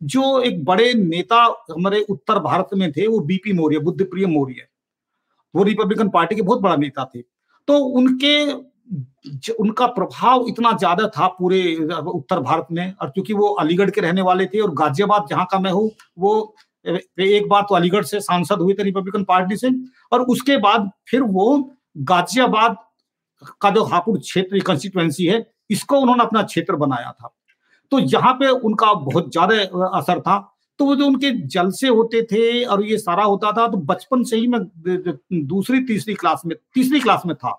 [0.00, 1.36] जो एक बड़े नेता
[1.70, 4.66] हमारे उत्तर भारत में थे, वो बीपी मौर्य बुद्ध प्रिय मौर्य,
[5.54, 7.20] वो रिपब्लिकन पार्टी के बहुत बड़ा नेता थे।
[7.68, 8.44] तो उनके
[9.60, 14.22] उनका प्रभाव इतना ज़्यादा था पूरे उत्तर भारत में, और क्योंकि वो अलीगढ़ के रहने
[14.22, 18.60] वाले थे और गाजियाबाद जहाँ का मैं हूँ, वो एक बार तो अलीगढ़ से सांसद
[18.60, 19.70] हुए थे रिपब्लिकन पार्टी से,
[20.12, 21.56] और उसके बाद फिर वो
[21.96, 22.76] गाजियाबाद
[23.60, 27.34] का जो हापुड़ क्षेत्र कंस्टिट्युएंसी है, इसको उन्होंने अपना क्षेत्र बनाया था।
[27.92, 30.38] तो यहाँ पे उनका बहुत ज़्यादा असर था।
[30.80, 34.36] तो वो जो उनके जलसे होते थे और ये सारा होता था तो बचपन से
[34.36, 34.60] ही मैं
[35.46, 37.50] दूसरी, तीसरी क्लास में, तीसरी क्लास में था।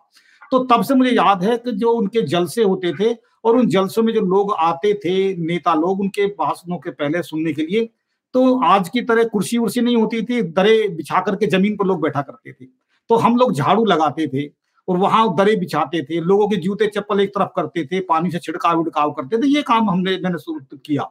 [0.52, 3.14] तो तब से मुझे याद है कि जो उनके जलसे होते थे
[3.46, 7.54] और उन जलसों में जो लोग आते थे, नेता लोग उनके भाषणों के पहले सुनने
[7.54, 7.90] के लिए
[8.36, 12.02] तो आज की तरह कुर्सी उर्सी नहीं होती थी, दरे बिछा करके ज़मीन पर लोग
[12.02, 12.66] बैठा करते थे।
[13.10, 14.46] तो हम लोग झाड़ू लगाते थे
[14.88, 18.40] और वहाँ दरे बिछाते थे, लोगों के जूते चप्पल एक तरफ़ करते थे, पानी से
[18.40, 21.10] छिड़काव उड़काव करते थे, ये काम हमने, मैंने शुरू किया।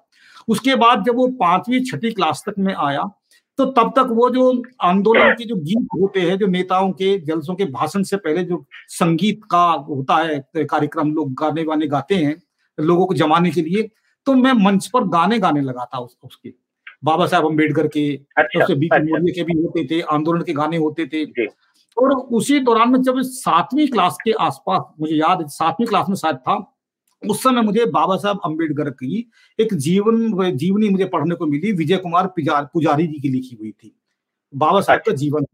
[0.49, 3.03] उसके बाद जब वो पांचवी छठी क्लास तक में आया
[3.61, 7.55] तो तब तक वो जो आंदोलन के जो गीत होते हैं जो नेताओं के जलसों
[7.55, 12.35] के भाषण से पहले जो संगीत का होता है कार्यक्रम लोग गाने वाने गाते हैं
[12.79, 13.91] लोगों को जमाने के लिए
[14.27, 16.53] तो मैं मंच पर गाने गाने लगा था उस, उसके।
[17.05, 18.75] बाबा साहब अंबेडकर के अच्छा, तो अच्छा,
[19.33, 21.47] के भी होते थे आंदोलन के गाने होते थे।
[21.97, 26.37] और उसी दौरान में जब सातवीं क्लास के आसपास मुझे याद सातवीं क्लास में शायद
[26.37, 26.55] था
[27.23, 31.97] उस समय मुझे बाबा साहब अंबेडकर की एक जीवन जीवनी मुझे पढ़ने को मिली विजय
[31.97, 33.97] कुमार पुजारी जी की लिखी हुई थी।
[34.55, 35.45] बाबा साहब का जीवन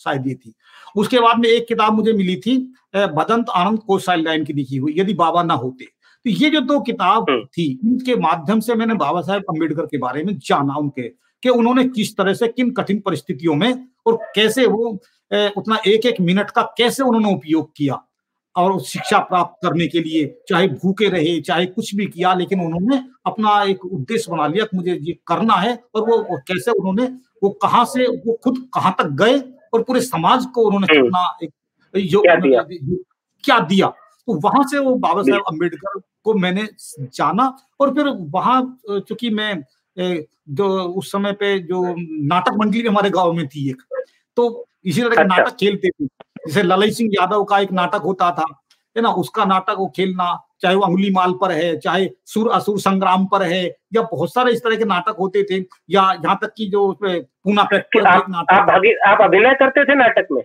[0.00, 0.52] शायद ये थी।
[0.96, 2.56] उसके बाद में एक किताब मुझे मिली थी
[2.96, 6.80] बदंत आनंद कोशाल लाइन की लिखी हुई यदि बाबा ना होते। तो ये जो दो
[6.80, 11.08] किताब हम्म। थी इनके माध्यम से मैंने बाबा साहेब अंबेडकर के बारे में जाना उनके
[11.42, 13.72] कि उन्होंने किस तरह से किन कठिन परिस्थितियों में
[14.06, 14.88] और कैसे वो
[15.56, 18.02] उतना एक एक मिनट का कैसे उन्होंने उपयोग किया।
[18.56, 22.96] और शिक्षा प्राप्त करने के लिए चाहे भूखे रहे चाहे कुछ भी किया लेकिन उन्होंने
[23.26, 27.04] अपना एक उद्देश्य बना लिया कि मुझे ये करना है और वो, वो कैसे उन्होंने
[27.42, 29.38] वो कहाँ से वो खुद कहाँ तक गए
[29.74, 31.52] और पूरे समाज को उन्होंने अपना एक
[32.08, 32.62] जो क्या दिया,
[33.44, 33.86] क्या दिया?
[33.86, 36.68] तो वहाँ से वो बाबा साहेब अंबेडकर को मैंने
[37.14, 39.64] जाना और फिर वहाँ चूँकि मैं
[39.98, 41.94] जो उस समय पे जो
[42.26, 43.82] नाटक मंडली हमारे गाँव में थी एक
[44.36, 46.06] तो इसी तरह के। नाटक खेलते थे
[46.48, 48.44] जैसे ललित सिंह यादव का एक नाटक होता था
[48.96, 49.08] है ना?
[49.08, 53.42] उसका नाटक वो खेलना चाहे वो अंगुली माल पर है चाहे सुर असुर संग्राम पर
[53.42, 55.58] है या बहुत सारे इस तरह के नाटक होते थे
[55.90, 60.42] या यहाँ तक की जो पूना पे आप, नाटक आप अभिनय करते थे नाटक में?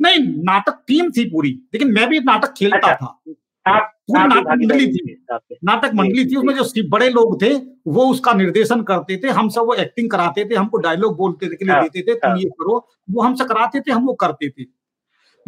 [0.00, 3.34] नहीं नाटक टीम थी पूरी लेकिन मैं भी नाटक खेलता अच्छा, था।
[3.66, 5.24] आप पूरी नाटक मंडली थी।
[5.64, 7.54] नाटक मंडली थी उसमें जो बड़े लोग थे
[7.88, 11.72] वो उसका निर्देशन करते थे हम सब वो एक्टिंग कराते थे हमको डायलॉग बोलते थे
[11.72, 14.77] हाँ, देते थे तुम हाँ। ये करो वो हमसे कराते थे हम वो करते थे।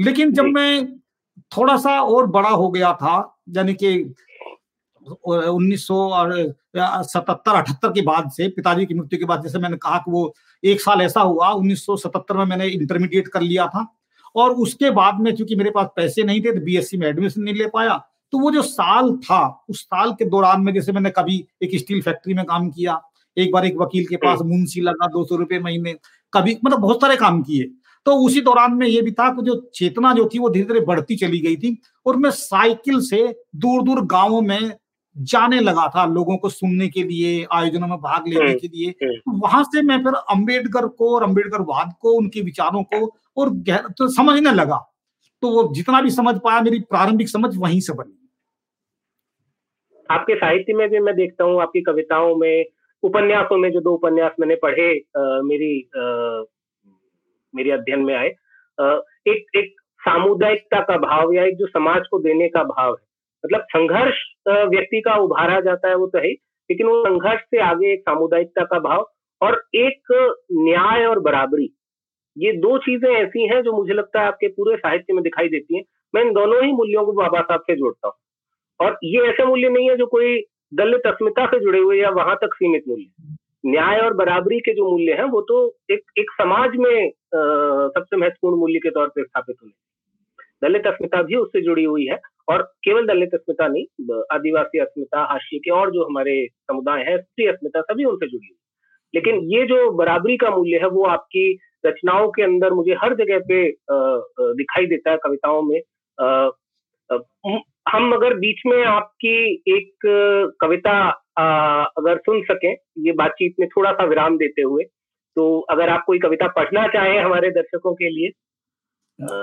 [0.00, 0.86] लेकिन जब मैं
[1.56, 3.14] थोड़ा सा और बड़ा हो गया था
[3.56, 3.92] यानी कि
[5.26, 6.10] उन्नीस सौ
[6.76, 10.34] सतहत्तर अठहत्तर के बाद से पिताजी की मृत्यु के बाद जैसे मैंने कहा कि वो
[10.62, 13.86] एक साल ऐसा हुआ 1977 में मैंने इंटरमीडिएट कर लिया था।
[14.34, 17.54] और उसके बाद में चूँकि मेरे पास पैसे नहीं थे तो बीएससी में एडमिशन नहीं
[17.54, 17.96] ले पाया
[18.32, 22.02] तो वो जो साल था उस साल के दौरान में जैसे मैंने कभी एक स्टील
[22.02, 23.00] फैक्ट्री में काम किया
[23.36, 25.94] एक बार एक वकील के पास मुंशी लगा दो सौ रुपए महीने
[26.32, 27.70] कभी मतलब बहुत सारे काम किए।
[28.06, 30.80] तो उसी दौरान में ये भी था कि जो चेतना जो थी वो धीरे धीरे
[30.80, 34.74] बढ़ती चली गई थी और मैं साइकिल से दूर दूर गाँवों में
[35.16, 38.90] जाने लगा था लोगों को सुनने के लिए आयोजनों में भाग लेने हम्म, के लिए।
[39.02, 43.48] तो वहाँ से मैं फिर अंबेडकर को और अंबेडकर वाद को उनके विचारों को और
[43.98, 44.76] तो समझने लगा।
[45.42, 48.16] तो वो जितना भी समझ पाया मेरी प्रारंभिक समझ वहीं से बनी।
[50.10, 52.64] आपके साहित्य में भी मैं देखता हूँ आपकी कविताओं में
[53.02, 56.02] उपन्यासों में जो दो उपन्यास मैंने पढ़े आ, मेरी आ,
[57.54, 58.28] मेरे अध्ययन में आए
[59.28, 63.04] एक एक सामुदायिकता का भाव या एक जो समाज को देने का भाव है।
[63.44, 66.30] मतलब संघर्ष व्यक्ति का उभारा जाता है वो तो है,
[66.70, 69.06] लेकिन वो संघर्ष से आगे एक सामुदायिकता का भाव
[69.40, 70.12] और एक
[70.52, 71.68] न्याय और बराबरी।
[72.36, 75.76] ये दो चीज़ें ऐसी हैं जो मुझे लगता है आपके पूरे साहित्य में दिखाई देती
[75.76, 75.82] हैं।
[76.14, 78.16] मैं इन दोनों ही मूल्यों को बाबा साहब से जोड़ता हूँ।
[78.80, 80.40] और ये ऐसे मूल्य नहीं है जो कोई
[80.74, 83.04] दलित अस्मिता से जुड़े हुए या वहाँ तक सीमित मूल्य।
[83.66, 88.16] न्याय और बराबरी के जो मूल्य हैं वो तो एक एक समाज में आ, सबसे
[88.16, 89.72] महत्वपूर्ण मूल्य के तौर पर स्थापित हुए
[90.62, 95.58] दलित अस्मिता भी उससे जुड़ी हुई है और केवल दलित अस्मिता नहीं आदिवासी अस्मिता हाशिए
[95.58, 98.56] के और जो हमारे समुदाय है स्त्री अस्मिता सभी उनसे जुड़ी हुई
[99.14, 103.38] लेकिन ये जो बराबरी का मूल्य है वो आपकी रचनाओं के अंदर मुझे हर जगह
[103.38, 103.76] पे
[104.40, 105.80] दिखाई देता है कविताओं में।
[107.88, 109.92] हम अगर बीच में आपकी एक
[110.60, 111.22] कविता
[111.98, 114.84] अगर सुन सकें ये बातचीत में थोड़ा सा विराम देते हुए
[115.36, 118.26] तो अगर आप कोई कविता पढ़ना चाहें हमारे दर्शकों के लिए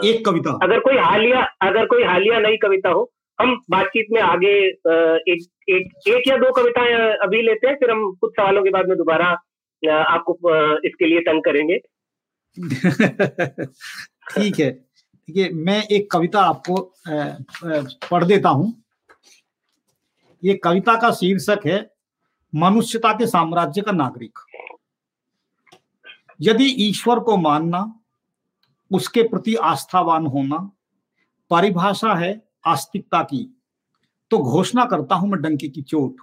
[0.10, 4.68] एक कविता। अगर कोई हालिया अगर कोई हालिया नई कविता हो हम बातचीत में आगे
[4.68, 8.88] एक एक एक या दो कविताएँ अभी लेते हैं फिर हम कुछ सवालों के बाद
[8.88, 9.26] में दोबारा
[9.90, 10.34] आपको
[10.88, 11.78] इसके लिए तंग करेंगे।
[14.32, 16.94] ठीक है। देखिए मैं एक कविता आपको
[18.12, 18.74] पढ़ देता हूँ।
[20.44, 21.80] ये कविता का शीर्षक है
[22.54, 24.40] मनुष्यता के साम्राज्य का नागरिक।
[26.42, 27.94] यदि ईश्वर को मानना,
[28.92, 30.58] उसके प्रति आस्थावान होना
[31.52, 33.48] परिभाषा है आस्तिकता की
[34.32, 36.22] तो घोषणा करता हूँ मैं डंके की चोट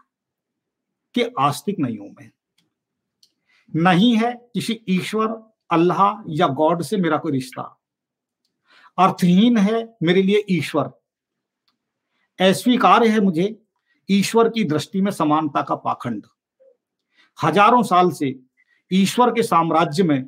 [1.14, 2.30] कि आस्तिक नहीं हूँ मैं।
[3.72, 5.28] नहीं है किसी ईश्वर,
[5.70, 7.62] अल्लाह या गॉड से मेरा कोई रिश्ता।
[8.98, 10.90] अर्थहीन है मेरे लिए ईश्वर।
[12.38, 13.63] अस्वीकार्य है मुझे
[14.08, 16.26] ईश्वर की दृष्टि में समानता का पाखंड।
[17.38, 18.34] हज़ारों साल से
[18.90, 20.24] ईश्वर के साम्राज्य में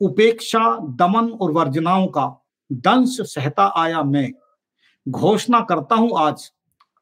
[0.00, 0.60] उपेक्षा
[0.98, 2.26] दमन और वर्जनाओं का
[2.72, 4.30] दंश सहता आया मैं।
[5.06, 6.50] घोषणा करता हूँ आज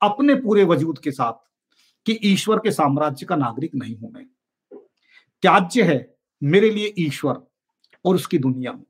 [0.03, 1.33] अपने पूरे वजूद के साथ
[2.07, 4.27] कि ईश्वर के साम्राज्य का नागरिक नहीं हूँ मैं।
[5.43, 7.41] त्याज्य है मेरे लिए ईश्वर
[8.05, 8.85] और उसकी दुनिया। में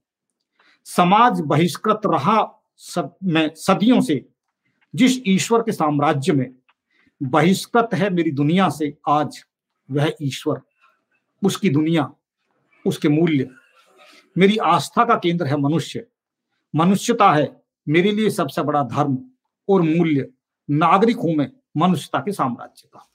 [0.86, 4.24] समाज बहिष्कृत रहा सद, में सदियों से
[4.94, 6.50] जिस ईश्वर के साम्राज्य में
[7.20, 9.44] बहिष्कृत है मेरी दुनिया से आज
[9.88, 10.60] वह ईश्वर।
[11.42, 12.10] उसकी दुनिया
[12.84, 13.48] उसके मूल्य।
[14.36, 16.06] मेरी आस्था का केंद्र है मनुष्य।
[16.74, 17.48] मनुष्यता है
[17.86, 19.18] मेरे लिए सबसे बड़ा धर्म
[19.68, 20.28] और मूल्य।
[20.68, 23.06] नागरिक हूँ मैं मनुष्यता के साम्राज्य का।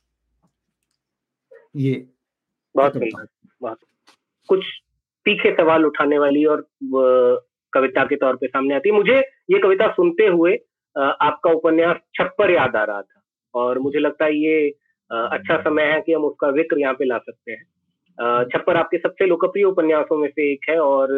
[1.76, 1.94] ये
[2.76, 2.94] बहुत
[3.62, 3.80] बहुत।
[4.50, 4.66] कुछ
[5.26, 6.68] तीखे सवाल उठाने वाली और
[7.74, 9.18] कविता के तौर पे सामने आती। है मुझे
[9.52, 10.56] ये कविता सुनते हुए
[10.96, 13.21] आपका उपन्यास छप्पर याद आ रहा था।
[13.54, 14.68] और मुझे लगता है ये
[15.12, 17.64] अच्छा समय है कि हम उसका ज़िक्र यहाँ पे ला सकते हैं।
[18.50, 21.14] छप्पर आपके सबसे लोकप्रिय उपन्यासों में से एक है और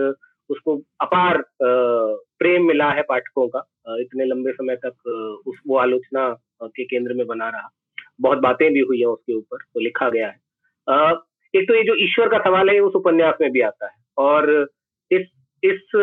[0.50, 3.60] उसको अपार प्रेम मिला है पाठकों का।
[4.00, 5.08] इतने लंबे समय तक
[5.48, 6.30] उस वो आलोचना
[6.64, 7.70] के केंद्र में बना रहा।
[8.22, 10.40] बहुत बातें भी हुई है उसके ऊपर तो लिखा गया है।
[11.54, 14.50] एक तो ये जो ईश्वर का सवाल है उस उपन्यास में भी आता है। और
[15.12, 15.28] इस
[15.64, 15.96] इस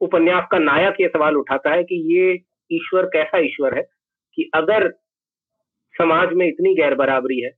[0.00, 2.32] उपन्यास का नायक ये सवाल उठाता है कि ये
[2.70, 3.82] ईश्वर कैसा ईश्वर है?
[4.36, 4.88] कि अगर
[5.94, 7.50] समाज में इतनी गैर बराबरी है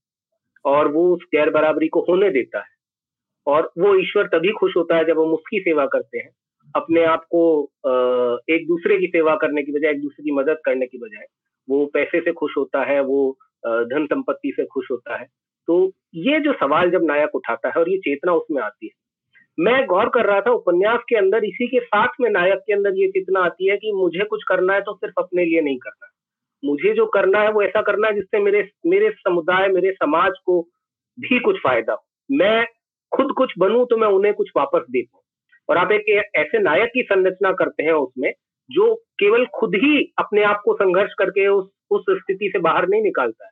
[0.64, 2.72] और वो उस गैर बराबरी को होने देता है
[3.46, 6.30] और वो ईश्वर तभी खुश होता है जब हम उसकी सेवा करते हैं,
[6.74, 7.42] अपने आप को
[8.50, 11.26] एक दूसरे की सेवा करने की बजाय, एक दूसरे की मदद करने की बजाय
[11.68, 15.26] वो पैसे से खुश होता है, वो धन संपत्ति से खुश होता है।
[15.68, 15.76] तो
[16.14, 18.92] ये जो सवाल जब नायक उठाता है और ये चेतना उसमें आती है,
[19.58, 22.98] मैं गौर कर रहा था उपन्यास के अंदर इसी के साथ में नायक के अंदर
[22.98, 26.10] ये चेतना आती है कि मुझे कुछ करना है तो सिर्फ़ अपने लिए नहीं करना।
[26.64, 30.60] मुझे जो करना है वो ऐसा करना है जिससे मेरे मेरे समुदाय, मेरे समाज को
[31.18, 32.66] भी कुछ फ़ायदा हो। मैं
[33.12, 35.22] खुद कुछ बनूं तो मैं उन्हें कुछ वापस दे पाऊँ।
[35.68, 38.32] और आप एक ऐसे नायक की संरचना करते हैं उसमें
[38.70, 43.02] जो केवल खुद ही अपने आप को संघर्ष करके उस उस स्थिति से बाहर नहीं
[43.02, 43.50] निकालता है।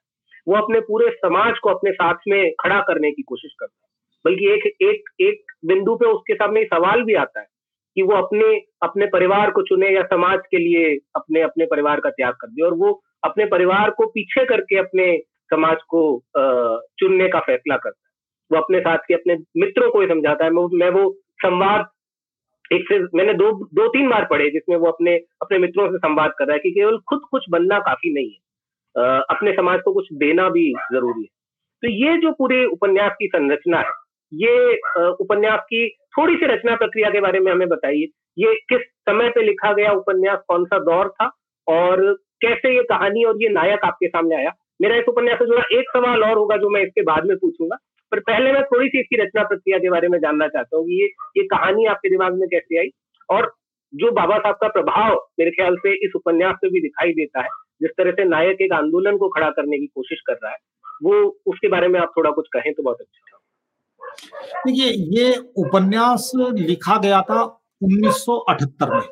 [0.48, 3.90] वो अपने पूरे समाज को अपने साथ में खड़ा करने की कोशिश करता है।
[4.24, 7.46] बल्कि एक एक एक बिंदु पे उसके सामने सवाल भी आता है
[7.96, 12.10] कि वो अपने अपने परिवार को चुने या समाज के लिए अपने अपने परिवार का
[12.10, 15.16] त्याग कर दे। और वो अपने परिवार को पीछे करके अपने
[15.50, 16.02] समाज को
[16.98, 18.10] चुनने का फैसला करता है।
[18.50, 21.10] वो अपने साथ के अपने मित्रों को ही समझाता है। मैं वो
[21.42, 21.88] संवाद
[22.72, 26.32] एक से, मैंने दो दो तीन बार पढ़े जिसमें वो अपने अपने मित्रों से संवाद
[26.38, 28.38] कर रहा है कि केवल खुद कुछ बनना काफ़ी नहीं है।
[29.30, 31.28] अपने समाज को कुछ देना भी ज़रूरी है।
[31.82, 33.90] तो ये जो पूरे उपन्यास की संरचना है
[34.32, 34.74] ये
[35.20, 39.42] उपन्यास की थोड़ी सी रचना प्रक्रिया के बारे में हमें बताइए। ये किस समय पे
[39.42, 40.38] लिखा गया उपन्यास?
[40.48, 41.30] कौन सा दौर था?
[41.66, 44.52] और कैसे ये कहानी और ये नायक आपके सामने आया?
[44.82, 47.76] मेरा इस उपन्यास से जुड़ा एक सवाल और होगा जो मैं इसके बाद में पूछूँगा।
[48.12, 51.06] पर पहले मैं थोड़ी सी इसकी रचना प्रक्रिया के बारे में जानना चाहता हूँ ये
[51.36, 52.90] ये कहानी आपके दिमाग में कैसे आई?
[53.28, 53.52] और
[53.92, 57.48] जो बाबा साहब का प्रभाव मेरे ख्याल से इस उपन्यास में भी दिखाई देता है,
[57.82, 60.58] जिस तरह से नायक एक आंदोलन को खड़ा करने की कोशिश कर रहा है,
[61.02, 63.38] वो उसके बारे में आप थोड़ा कुछ कहें तो बहुत अच्छा
[64.66, 67.42] देखिए ये उपन्यास लिखा गया था
[67.82, 69.08] 1978 में।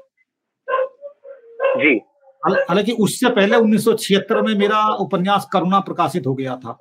[1.76, 1.94] जी।
[2.42, 6.78] हालाँकि उससे पहले 1976 में मेरा उपन्यास करुणा प्रकाशित हो गया था।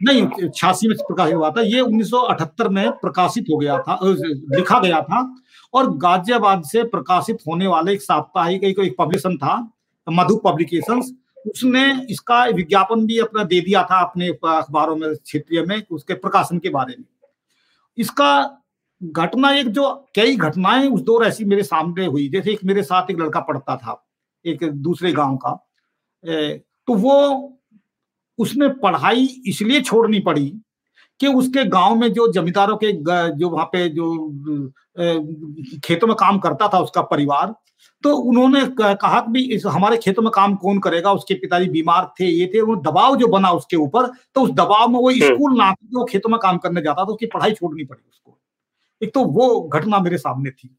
[0.00, 5.00] नहीं छियासी में प्रकाशित हुआ था ये 1978 में प्रकाशित हो गया था लिखा गया
[5.02, 5.36] था
[5.74, 9.56] और गाजियाबाद से प्रकाशित होने वाले एक साप्ताहिक एक, एक पब्लिशन था
[10.06, 11.12] मधु पब्लिकेशंस
[11.46, 16.58] उसने इसका विज्ञापन भी अपना दे दिया था अपने अखबारों में क्षेत्रीय में उसके प्रकाशन
[16.58, 17.04] के बारे में।
[17.98, 18.56] इसका
[19.00, 23.10] घटना एक जो कई घटनाएँ उस दौर ऐसी मेरे सामने हुई। जैसे एक मेरे साथ
[23.10, 24.02] एक लड़का पढ़ता था,
[24.44, 25.52] एक दूसरे गाँव का।
[26.24, 27.16] तो वो
[28.38, 30.46] उसने पढ़ाई इसलिए छोड़नी पड़ी
[31.20, 32.92] कि उसके गाँव में जो जमींदारों के
[33.38, 34.72] जो वहाँ पे जो
[35.84, 37.54] खेतों में काम करता था उसका परिवार
[38.04, 41.12] तो उन्होंने कहा कि इस हमारे खेतों में काम कौन करेगा?
[41.12, 44.88] उसके पिताजी बीमार थे ये थे वो दबाव जो बना उसके ऊपर तो उस दबाव
[44.88, 47.84] में वो हम्म। स्कूल ना वो खेतों में काम करने जाता तो उसकी पढ़ाई छोड़नी
[47.84, 48.38] पड़ी उसको।
[49.00, 50.76] एक तो वो घटना मेरे सामने थी।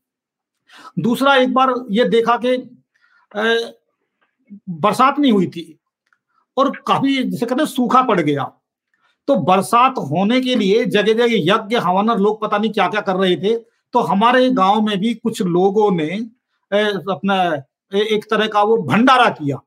[1.00, 2.58] दूसरा एक बार ये देखा कि
[4.70, 5.64] बरसात नहीं हुई थी
[6.58, 8.52] और काफ़ी जैसे कहते सूखा पड़ गया।
[9.28, 13.02] तो बरसात होने के लिए जगह जगह यज्ञ हवन और लोग पता नहीं क्या क्या
[13.02, 13.56] कर रहे थे
[13.94, 16.10] तो हमारे गाँव में भी कुछ लोगों ने
[16.72, 17.44] अपना
[17.92, 19.58] एक तरह का वो भंडारा किया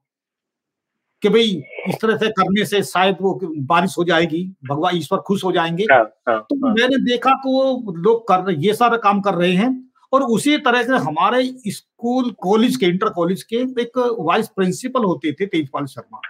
[1.22, 5.44] कि भाई इस तरह से करने से शायद वो बारिश हो जाएगी भगवान ईश्वर खुश
[5.44, 6.74] हो जाएँगे। हाँ, हाँ, तो हाँ.
[6.74, 10.82] मैंने देखा तो वो लोग कर ये सारा काम कर रहे हैं और उसी तरह
[10.82, 16.20] से हमारे स्कूल कॉलेज के इंटर कॉलेज के एक वाइस प्रिंसिपल होते थे तेजपाल शर्मा।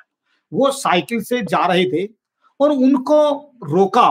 [0.52, 2.08] वो साइकिल से जा रहे थे
[2.60, 3.30] और उनको
[3.64, 4.10] रोका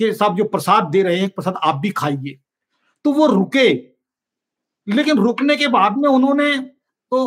[0.00, 2.38] कि साहब जो प्रसाद दे रहे हैं प्रसाद आप भी खाइए।
[3.04, 3.95] तो वो रुके
[4.86, 6.56] लेकिन रुकने के बाद में उन्होंने
[7.12, 7.22] तो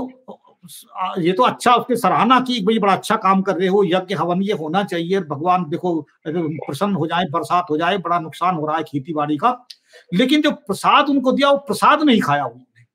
[1.20, 4.42] ये तो अच्छा उसके सराहना की भाई बड़ा अच्छा काम कर रहे हो यज्ञ हवन
[4.42, 8.78] ये होना चाहिए भगवान देखो प्रसन्न हो जाए बरसात हो जाए बड़ा नुकसान हो रहा
[8.78, 9.58] है खेती बाड़ी का
[10.14, 12.86] लेकिन जो प्रसाद उनको दिया वो प्रसाद नहीं खाया उन्होंने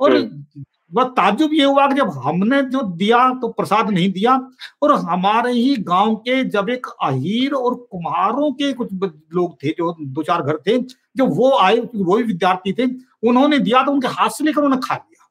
[0.00, 4.34] और हम्म। वह ताजुब ये हुआ कि जब हमने जो दिया तो प्रसाद नहीं दिया
[4.82, 8.92] और हमारे ही गाँव के जब एक अहीर और कुम्हारों के कुछ
[9.32, 10.78] लोग थे जो दो चार घर थे
[11.16, 12.86] जो वो आए वो भी विद्यार्थी थे,
[13.28, 15.28] उन्होंने दिया तो उनके हाथ से लेकर उन्होंने खा लिया।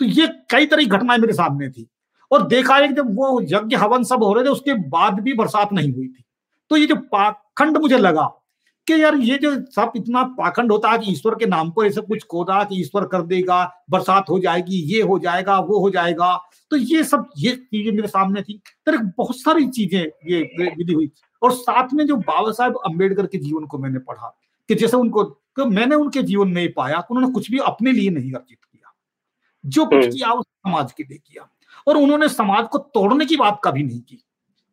[0.00, 1.86] तो ये कई तरह की घटनाएँ मेरे सामने थी।
[2.30, 5.32] और देखा है कि जब वो यज्ञ हवन सब हो रहे थे, उसके बाद भी
[5.32, 6.24] बरसात नहीं हुई थी।
[6.70, 8.34] तो ये जो पाखंड मुझे लगा
[8.86, 12.00] कि यार ये जो सब इतना पाखंड होता है कि ईश्वर के नाम पर ऐसा
[12.00, 16.36] कुछ खोदा कि ईश्वर कर देगा, बरसात हो जाएगी, ये हो जाएगा, वो हो जाएगा।
[16.70, 20.40] तो ये सब, ये चीज़ें मेरे सामने थी। तरह बहुत सारी चीज़ें ये
[20.76, 21.10] विधि हुई।
[21.42, 25.24] और साथ में जो बाबा साहेब अंबेडकर के जीवन को मैंने पढ़ा कि जैसे उनको
[25.24, 28.94] तो मैंने उनके जीवन में पाया कि उन्होंने कुछ भी अपने लिए नहीं अर्जित किया।
[29.66, 31.48] जो कुछ हम्म। किया वो समाज के लिए किया।
[31.86, 34.24] और उन्होंने समाज को तोड़ने की बात कभी नहीं की।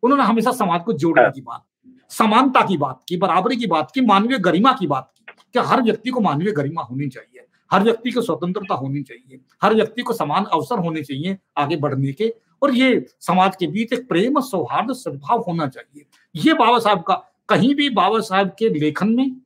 [0.04, 1.66] उन्होंने हमेशा समाज को जोड़ने हाँ। की बात
[2.10, 5.82] समानता की बात की बराबरी की बात की मानवीय गरिमा की बात की कि हर
[5.82, 10.14] व्यक्ति को मानवीय गरिमा होनी चाहिए हर व्यक्ति को स्वतंत्रता होनी चाहिए हर व्यक्ति को
[10.14, 14.94] समान अवसर होने चाहिए आगे बढ़ने के। और ये समाज के बीच एक प्रेम सौहार्द
[14.94, 16.06] सद्भाव होना चाहिए।
[16.36, 17.16] ये बाबा साहब का
[17.50, 19.42] कहीं भी बाबा साहब के लेखन में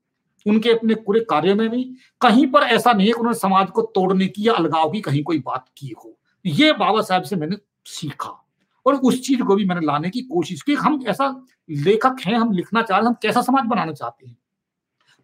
[0.47, 1.83] उनके अपने पूरे कार्य में भी,
[2.21, 5.23] कहीं पर ऐसा नहीं है कि उन्होंने समाज को तोड़ने की या अलगाव की कहीं
[5.23, 8.45] कोई बात की हो। ये बाबा साहब से मैंने सीखा
[8.85, 12.51] और उस चीज़ को भी मैंने लाने की कोशिश की। हम ऐसा लेखक हैं, हम
[12.51, 14.37] लिखना चाह रहे हैं, हम कैसा समाज बनाना चाहते हैं?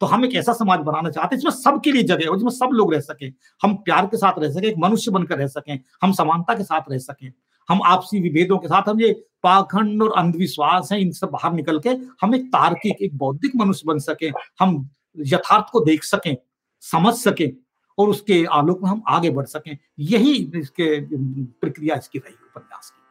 [0.01, 2.69] तो हम एक ऐसा समाज बनाना चाहते हैं जिसमें सबके लिए जगह हो जिसमें सब
[2.73, 3.25] लोग रह सके।
[3.61, 6.91] हम प्यार के साथ रह सके, एक मनुष्य बनकर रह सकें, हम समानता के साथ
[6.91, 7.31] रह सकें।
[7.69, 11.89] हम आपसी विभेदों के साथ, हम ये पाखंड और अंधविश्वास है इनसे बाहर निकल के
[12.21, 16.37] हम एक तार्किक, एक बौद्धिक मनुष्य बन सके। हम यथार्थ को देख सकें,
[16.81, 17.51] समझ सकें
[17.97, 21.01] और उसके आलोक में हम आगे बढ़ सकें। यही इसके,
[21.43, 23.01] प्रक्रिया इसकी रही उपन्यास की।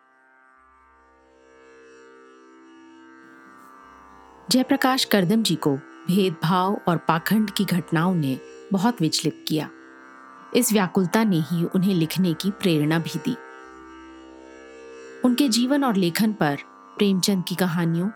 [4.50, 8.38] जयप्रकाश करदम जी को भेदभाव और पाखंड की घटनाओं ने
[8.72, 9.70] बहुत विचलित किया।
[10.56, 13.36] इस व्याकुलता ने ही उन्हें लिखने की प्रेरणा भी दी।
[15.24, 16.56] उनके जीवन और लेखन पर
[16.98, 18.08] प्रेमचंद की कहानियों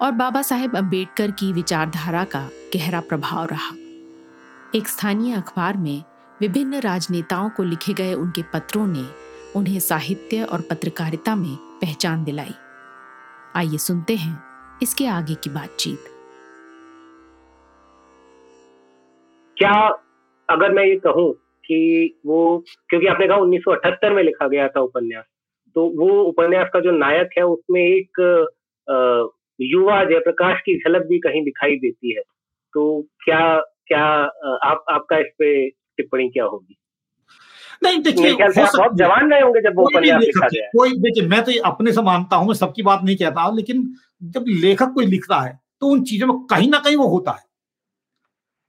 [0.00, 2.40] और बाबा साहेब अंबेडकर की विचारधारा का
[2.74, 3.74] गहरा प्रभाव रहा।
[4.74, 6.02] एक स्थानीय अखबार में
[6.40, 9.04] विभिन्न राजनेताओं को लिखे गए उनके पत्रों ने
[9.56, 12.54] उन्हें साहित्य और पत्रकारिता में पहचान दिलाई।
[13.56, 14.38] आइए सुनते हैं
[14.82, 16.12] इसके आगे की बातचीत।
[19.56, 19.72] क्या
[20.48, 21.32] अगर मैं ये कहूँ
[21.64, 25.24] कि वो, क्योंकि आपने कहा 1978 में लिखा गया था उपन्यास
[25.76, 28.20] तो वो उपन्यास का जो नायक है, उसमें एक
[29.58, 32.22] युवा जयप्रकाश की झलक भी कहीं दिखाई देती है।
[32.74, 33.40] तो क्या
[33.86, 34.04] क्या
[34.64, 36.76] आप आपका इस पे टिप्पणी क्या होगी?
[37.82, 41.52] नहीं देखिए बहुत जवान रहे होंगे जब वो उपन्यास लिखा गया। कोई देखिए मैं तो
[41.64, 43.82] अपने से मानता हूँ मैं सबकी बात नहीं कहता लेकिन
[44.22, 47.44] जब लेखक कोई लिखता है तो उन चीज़ों में कहीं ना कहीं वो होता है।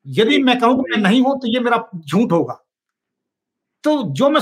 [0.06, 2.54] यदि मैं कहूँ मैं नहीं हूँ तो ये मेरा झूठ होगा।
[3.84, 4.42] तो जो मैं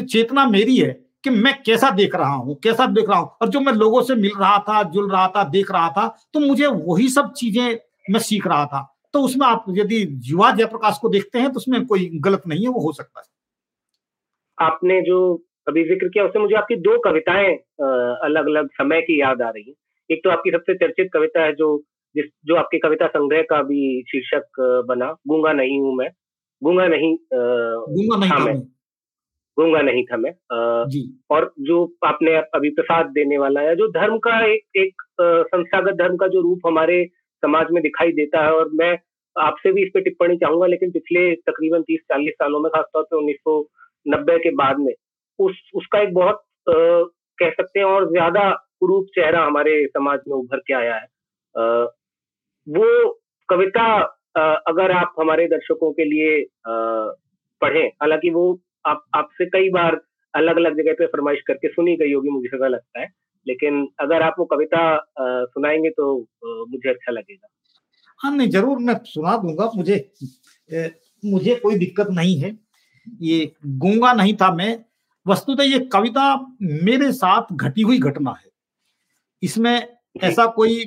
[0.00, 0.92] चेतना मेरी है
[1.24, 3.28] कि मैं कैसा देख रहा हूँ कैसा देख रहा हूँ?
[3.42, 6.40] और जो मैं लोगों से मिल रहा था जुल रहा था देख रहा था तो
[6.40, 7.78] मुझे वही सब चीज़ें
[8.10, 8.82] मैं सीख रहा था।
[9.14, 12.68] तो उसमें आप यदि युवा जयप्रकाश को देखते हैं तो उसमें कोई गलत नहीं है
[12.68, 13.26] वो हो सकता है।
[14.58, 15.18] आपने जो
[15.68, 17.54] अभी ज़िक्र किया उससे मुझे आपकी दो कविताएँ
[18.24, 19.74] अलग अलग समय की याद आ रही है।
[20.10, 21.76] एक तो आपकी सबसे चर्चित कविता है जो
[22.14, 26.08] जिस जो आपकी कविता संग्रह का भी शीर्षक बना गूँगा नहीं हूँ मैं
[26.62, 28.62] गूँगा नहीं गूँगा नहीं
[29.60, 30.32] गूँगा नहीं था मैं।
[31.30, 36.16] और जो आपने अभी प्रसाद देने वाला है जो धर्म का एक एक संस्थागत धर्म
[36.16, 37.04] का जो रूप हमारे
[37.44, 38.98] समाज में दिखाई देता है और मैं
[39.38, 43.16] आपसे भी इस पर टिप्पणी चाहूँगा लेकिन पिछले तकरीबन तीस चालीस सालों में खासतौर पर
[43.16, 43.68] उन्नीस सौ
[44.08, 44.94] नब्बे के बाद में
[45.38, 46.34] उस उसका एक बहुत
[46.68, 47.02] आ,
[47.38, 48.50] कह सकते हैं और ज़्यादा
[48.80, 51.06] कुरूप चेहरा हमारे समाज में उभर के आया है।
[51.58, 51.82] आ,
[52.68, 53.82] वो कविता
[54.38, 56.46] आ, अगर आप हमारे दर्शकों के लिए
[57.60, 60.00] पढ़ें हालाँकि वो आप आपसे कई बार
[60.34, 63.08] अलग अलग जगह पे फरमाइश करके सुनी गई होगी मुझे ऐसा लगता है।
[63.46, 64.80] लेकिन अगर आप वो कविता
[65.20, 66.16] सुनाएँगे तो
[66.70, 67.48] मुझे अच्छा लगेगा।
[68.20, 69.94] हाँ नहीं ज़रूर मैं सुना दूँगा। मुझे
[70.70, 70.90] ए,
[71.22, 72.56] मुझे कोई दिक्कत नहीं है।
[73.22, 74.78] ये गूँगा नहीं था मैं।
[75.26, 78.48] वस्तुतः ये कविता मेरे साथ घटी हुई घटना है।
[79.42, 79.86] इसमें
[80.22, 80.78] ऐसा कोई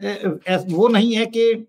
[0.00, 1.66] ए, वो नहीं है कि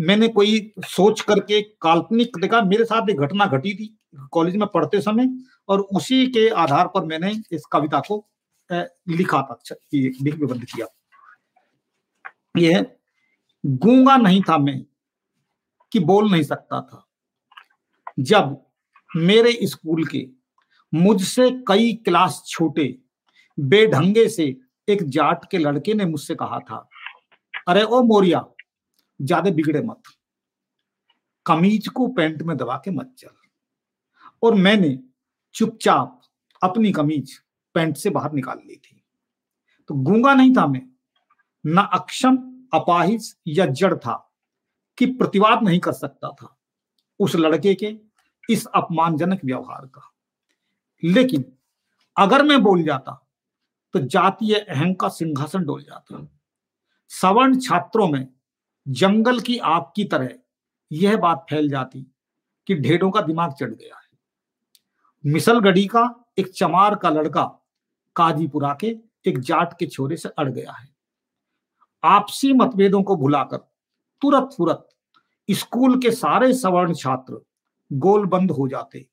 [0.00, 3.94] मैंने कोई सोच करके काल्पनिक देखा मेरे साथ एक घटना घटी थी।
[4.32, 5.28] कॉलेज में पढ़ते समय
[5.68, 8.24] और उसी के आधार पर मैंने इस कविता को
[8.70, 10.86] लिखा था अच्छा निबंध किया।
[12.58, 12.86] यह
[13.64, 14.80] गूँगा नहीं था मैं,
[15.92, 17.04] कि बोल नहीं सकता था।
[18.20, 18.56] जब
[19.10, 20.26] मेरे स्कूल के
[20.92, 22.98] मुझसे कई क्लास छोटे,
[23.58, 24.44] बेढंगे से
[24.88, 26.88] एक जाट के लड़के ने मुझसे कहा था,
[27.68, 28.44] अरे ओ मोरिया,
[29.20, 30.02] ज़्यादा बिगड़े मत।
[31.46, 33.30] कमीज को पैंट में दबा के मत चल।
[34.42, 34.98] और मैंने
[35.54, 36.20] चुपचाप
[36.62, 37.38] अपनी कमीज
[37.74, 39.02] पैंट से बाहर निकाल ली थी।
[39.90, 40.82] तो गूँगा नहीं था मैं,
[41.66, 42.36] न अक्षम,
[42.74, 44.14] अपाहिज या जड़ था
[44.98, 46.54] कि प्रतिवाद नहीं कर सकता था
[47.20, 47.96] उस लड़के के,
[48.50, 50.12] इस अपमानजनक व्यवहार का।
[51.04, 51.44] लेकिन
[52.16, 53.24] अगर मैं बोल जाता
[53.94, 56.26] तो जातीय अहम का सिंहासन डोल जाता।
[57.08, 58.28] सवर्ण छात्रों में
[58.88, 60.30] जंगल की आग की तरह
[60.92, 62.02] यह बात फैल जाती
[62.66, 64.07] कि ढेरों का दिमाग चढ़ गया है।
[65.24, 66.02] मिसलगढ़ी का
[66.38, 67.44] एक चमार का लड़का
[68.16, 68.96] काजीपुरा के
[69.26, 70.88] एक जाट के छोरे से अड़ गया है।
[72.02, 73.56] आपसी मतभेदों को भुलाकर
[74.22, 74.86] तुरंत तुरंत
[75.48, 77.40] स्कूल के सारे सवर्ण छात्र
[77.90, 79.06] गोलबंद हो जाते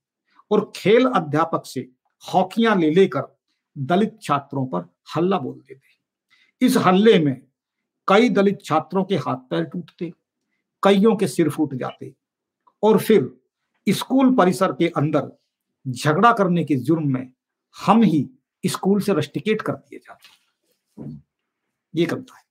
[0.51, 1.87] और खेल अध्यापक से
[2.23, 3.35] हॉकियाँ ले लेकर
[3.75, 4.85] दलित छात्रों पर
[5.15, 7.41] हल्ला बोल देते। इस हल्ले में
[8.07, 10.11] कई दलित छात्रों के हाथ पैर टूटते,
[10.83, 12.13] कईयों के सिर फूट जाते
[12.83, 13.29] और फिर
[13.87, 15.31] स्कूल परिसर के अंदर
[15.85, 17.27] झगड़ा करने के जुर्म में
[17.75, 18.27] हम ही
[18.63, 21.13] स्कूल से रस्टिकेट कर दिए जाते
[21.93, 22.43] ये कविता है।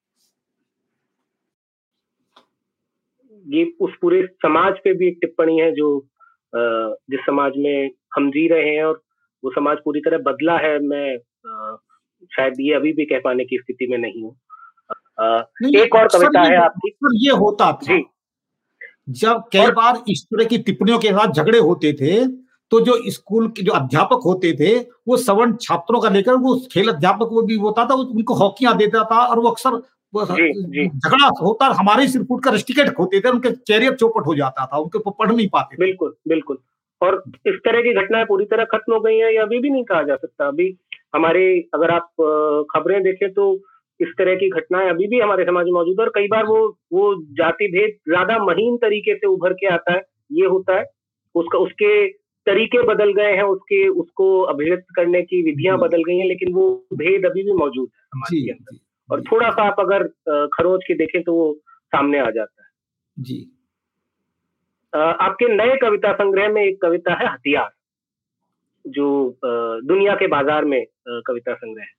[3.47, 5.89] ये उस पूरे समाज पे भी एक टिप्पणी है जो
[6.55, 9.03] जिस समाज में हम जी रहे हैं और
[9.43, 11.17] वो समाज पूरी तरह बदला है मैं
[12.33, 14.33] शायद ये अभी भी कह पाने की स्थिति में नहीं हूँ।
[15.77, 16.91] एक और कविता है आपकी।
[17.27, 17.99] ये होता था।
[19.11, 22.25] जब कई बार इस तरह की टिप्पणियों के साथ झगड़े होते थे
[22.73, 26.89] तो जो स्कूल के जो अध्यापक होते थे वो सवर्ण छात्रों का लेकर वो खेल
[26.89, 29.81] अध्यापक वो भी होता था उनको हॉकियाँ देता था और वो अक्सर
[30.13, 34.79] झगड़ा होता हमारे सिर फुट का रस्टिकेट होते थे उनके कैरियर चौपट हो जाता था
[34.79, 36.59] उनके पढ़ नहीं पाते बिल्कुल बिल्कुल।
[37.01, 39.85] और इस तरह की घटनाएँ पूरी तरह खत्म हो गई हैं या अभी भी नहीं
[39.85, 40.77] कहा जा सकता। अभी
[41.15, 41.45] हमारे
[41.75, 42.09] अगर आप
[42.71, 43.53] खबरें देखें तो
[44.01, 46.61] इस तरह की घटनाएँ अभी भी हमारे समाज में मौजूद है और कई बार वो
[46.93, 50.03] वो जाति भेद ज़्यादा महीन तरीके से उभर के आता है
[50.33, 50.85] ये होता है।
[51.35, 51.93] उसका उसके
[52.47, 56.67] तरीके बदल गए हैं उसके उसको अभिव्यक्त करने की विधियाँ बदल गई हैं लेकिन वो
[56.95, 58.79] भेद अभी भी मौजूद है समाज के अंदर।
[59.09, 60.07] और थोड़ा सा आप अगर
[60.53, 61.53] खरोच के देखें तो वो
[61.93, 62.69] सामने आ जाता है।
[63.17, 63.39] जी।
[64.93, 67.71] आपके नए कविता संग्रह में एक कविता है हथियार
[68.85, 69.07] जो
[69.43, 70.85] दुनिया के बाज़ार में
[71.27, 71.93] कविता संग्रह है।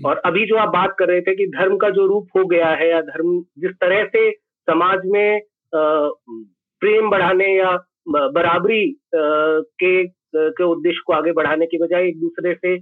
[0.00, 2.68] और अभी जो आप बात कर रहे थे कि धर्म का जो रूप हो गया
[2.70, 4.30] है या धर्म जिस तरह से
[4.68, 5.40] समाज में
[5.72, 7.76] प्रेम बढ़ाने या
[8.06, 8.84] बराबरी
[9.14, 12.76] के के उद्देश्य को आगे बढ़ाने की बजाय एक दूसरे से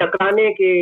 [0.00, 0.72] टकराने के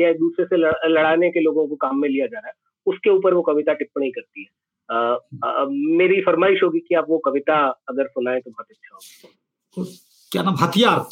[0.00, 0.56] या एक दूसरे से
[0.90, 2.54] लड़ाने के लोगों को काम में लिया जा रहा है।
[2.86, 4.48] उसके ऊपर वो कविता टिप्पणी करती है।
[4.88, 7.56] आ, आ, मेरी फरमाइश होगी कि आप वो कविता
[7.88, 9.90] अगर सुनाए तो बहुत अच्छा होगा।
[10.32, 10.56] क्या नाम?
[10.60, 11.06] हथियार।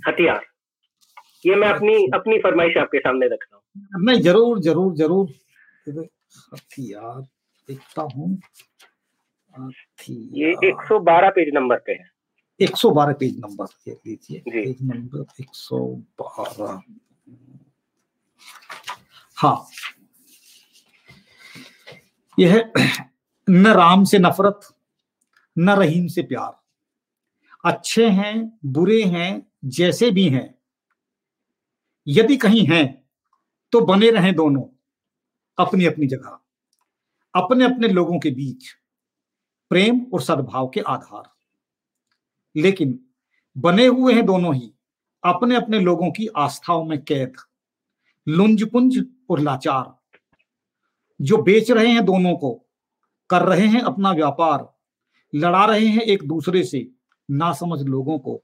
[0.00, 0.44] हथियार।
[1.46, 5.28] ये मैं अपनी अपनी फरमाइश आपके सामने रख रहा हूँ। नहीं ज़रूर ज़रूर ज़रूर।
[6.54, 7.20] हथियार
[7.68, 8.36] देखता हूँ।
[10.10, 12.10] ये 112 पेज नंबर पे है।
[12.60, 13.66] 112 पेज नंबर
[14.06, 16.82] लीजिए। पेज नंबर 112
[19.36, 19.66] हाँ।
[22.38, 22.72] यह
[23.50, 24.60] न राम से नफरत
[25.58, 26.60] न रहीम से प्यार।
[27.64, 30.58] अच्छे हैं बुरे हैं जैसे भी हैं।
[32.06, 33.04] यदि कहीं हैं
[33.72, 34.62] तो बने रहें दोनों
[35.58, 36.38] अपनी अपनी जगह।
[37.34, 38.64] अपने अपने लोगों के बीच।
[39.70, 41.30] प्रेम और सद्भाव के आधार।
[42.56, 42.98] लेकिन
[43.58, 44.72] बने हुए हैं दोनों ही
[45.24, 47.36] अपने अपने लोगों की आस्थाओं में कैद,
[48.28, 49.94] लुंजपुंज और लाचार।
[51.20, 52.66] जो बेच रहे हैं दोनों को,
[53.30, 54.74] कर रहे हैं अपना व्यापार,
[55.34, 56.90] लड़ा रहे हैं एक दूसरे से
[57.30, 58.42] नासमझ लोगों को,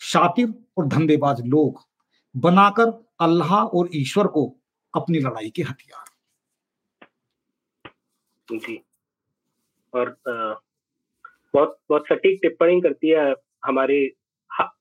[0.00, 1.80] शातिर और धंधेबाज लोग
[2.36, 4.56] बनाकर अल्लाह और ईश्वर को
[4.94, 6.04] अपनी लड़ाई के हथियार।
[8.58, 8.82] जी।
[9.94, 10.16] और
[11.54, 13.34] बहुत बहुत सटीक टिप्पणी करती है
[13.64, 13.98] हमारे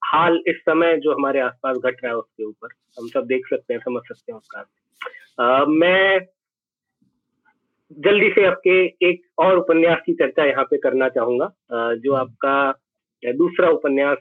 [0.06, 2.68] हाल इस समय जो हमारे आसपास घट रहा है उसके ऊपर।
[3.00, 6.20] हम सब देख सकते हैं, समझ सकते हैं उसका मैं
[8.00, 8.76] जल्दी से आपके
[9.08, 11.50] एक और उपन्यास की चर्चा यहाँ पे करना चाहूँगा।
[11.96, 12.56] जो आपका
[13.24, 14.18] दूसरा उपन्यास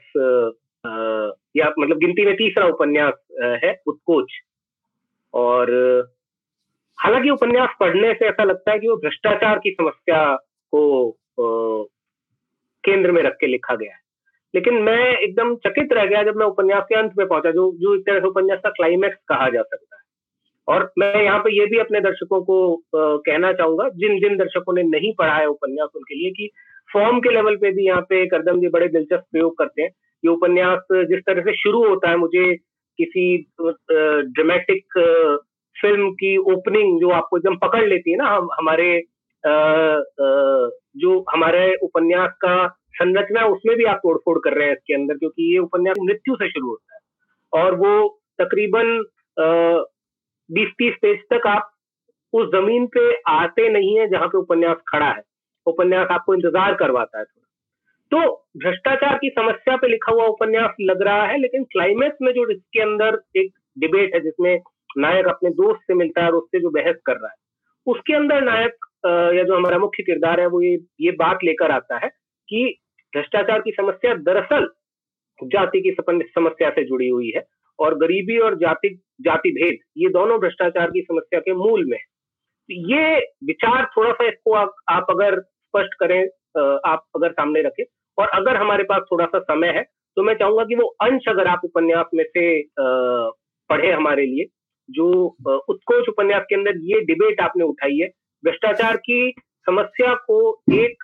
[1.55, 3.13] या मतलब गिनती में तीसरा उपन्यास
[3.63, 4.33] है उत्कोच।
[5.33, 5.71] और
[6.97, 10.19] हालाँकि उपन्यास पढ़ने से ऐसा लगता है कि वो भ्रष्टाचार की समस्या
[10.75, 11.11] को
[12.83, 14.01] केंद्र में रख के लिखा गया है।
[14.53, 17.95] लेकिन मैं एकदम चकित रह गया जब मैं उपन्यास के अंत में पहुँचा, जो जो
[17.95, 20.01] एक तरह से उपन्यास का क्लाइमैक्स कहा जा सकता है।
[20.67, 22.57] और मैं यहाँ पे ये भी अपने दर्शकों को
[22.95, 26.49] कहना चाहूँगा, जिन जिन दर्शकों ने नहीं पढ़ा है उपन्यास, उनके लिए कि
[26.93, 29.89] फॉर्म के लेवल पे भी यहाँ पे करदम जी बड़े दिलचस्प प्रयोग करते हैं।
[30.25, 32.55] ये उपन्यास जिस तरह से शुरू होता है, मुझे
[32.99, 34.85] किसी ड्रामेटिक
[35.75, 39.03] फ़िल्म की ओपनिंग जो आपको एकदम पकड़ लेती है ना, हम, हमारे
[39.45, 42.55] जो हमारे उपन्यास का
[42.93, 46.49] संरचना, उसमें भी आप तोड़फोड़ कर रहे हैं इसके अंदर, क्योंकि ये उपन्यास मृत्यु से
[46.49, 46.99] शुरू होता है।
[47.53, 48.07] और वो
[48.39, 48.97] तकरीबन
[50.49, 51.69] बीस तीस पेज तक आप
[52.33, 55.21] उस ज़मीन पे आते नहीं है जहाँ पे उपन्यास खड़ा है।
[55.67, 57.25] उपन्यास आपको इंतज़ार करवाता है
[58.11, 58.19] तो
[58.57, 62.81] भ्रष्टाचार की समस्या पे लिखा हुआ उपन्यास लग रहा है, लेकिन क्लाइमेक्स में जो इसके
[62.81, 64.59] अंदर एक डिबेट है, जिसमें
[64.97, 67.35] नायक अपने दोस्त से मिलता है और उससे जो बहस कर रहा है,
[67.87, 71.97] उसके अंदर नायक या जो हमारा मुख्य किरदार है वो ये ये बात लेकर आता
[71.97, 72.09] है
[72.49, 72.79] कि
[73.15, 74.69] भ्रष्टाचार की समस्या दरअसल
[75.39, 75.91] जाति की
[76.37, 77.43] समस्या से जुड़ी हुई है
[77.79, 78.89] और गरीबी और जाति
[79.21, 82.03] जाति भेद ये दोनों भ्रष्टाचार की समस्या के मूल में है।
[82.69, 86.21] ये विचार थोड़ा सा इसको आप, आप अगर स्पष्ट करें
[86.85, 87.83] आप अगर सामने रखें
[88.17, 89.83] और अगर हमारे पास थोड़ा सा समय है
[90.17, 94.45] तो मैं चाहूँगा कि वो अंश अगर आप उपन्यास में से पढ़े हमारे लिए
[94.89, 95.11] जो
[95.69, 98.07] उत्कोच उपन्यास के अंदर ये डिबेट आपने उठाई है
[98.43, 99.33] भ्रष्टाचार की
[99.65, 100.37] समस्या को
[100.73, 101.03] एक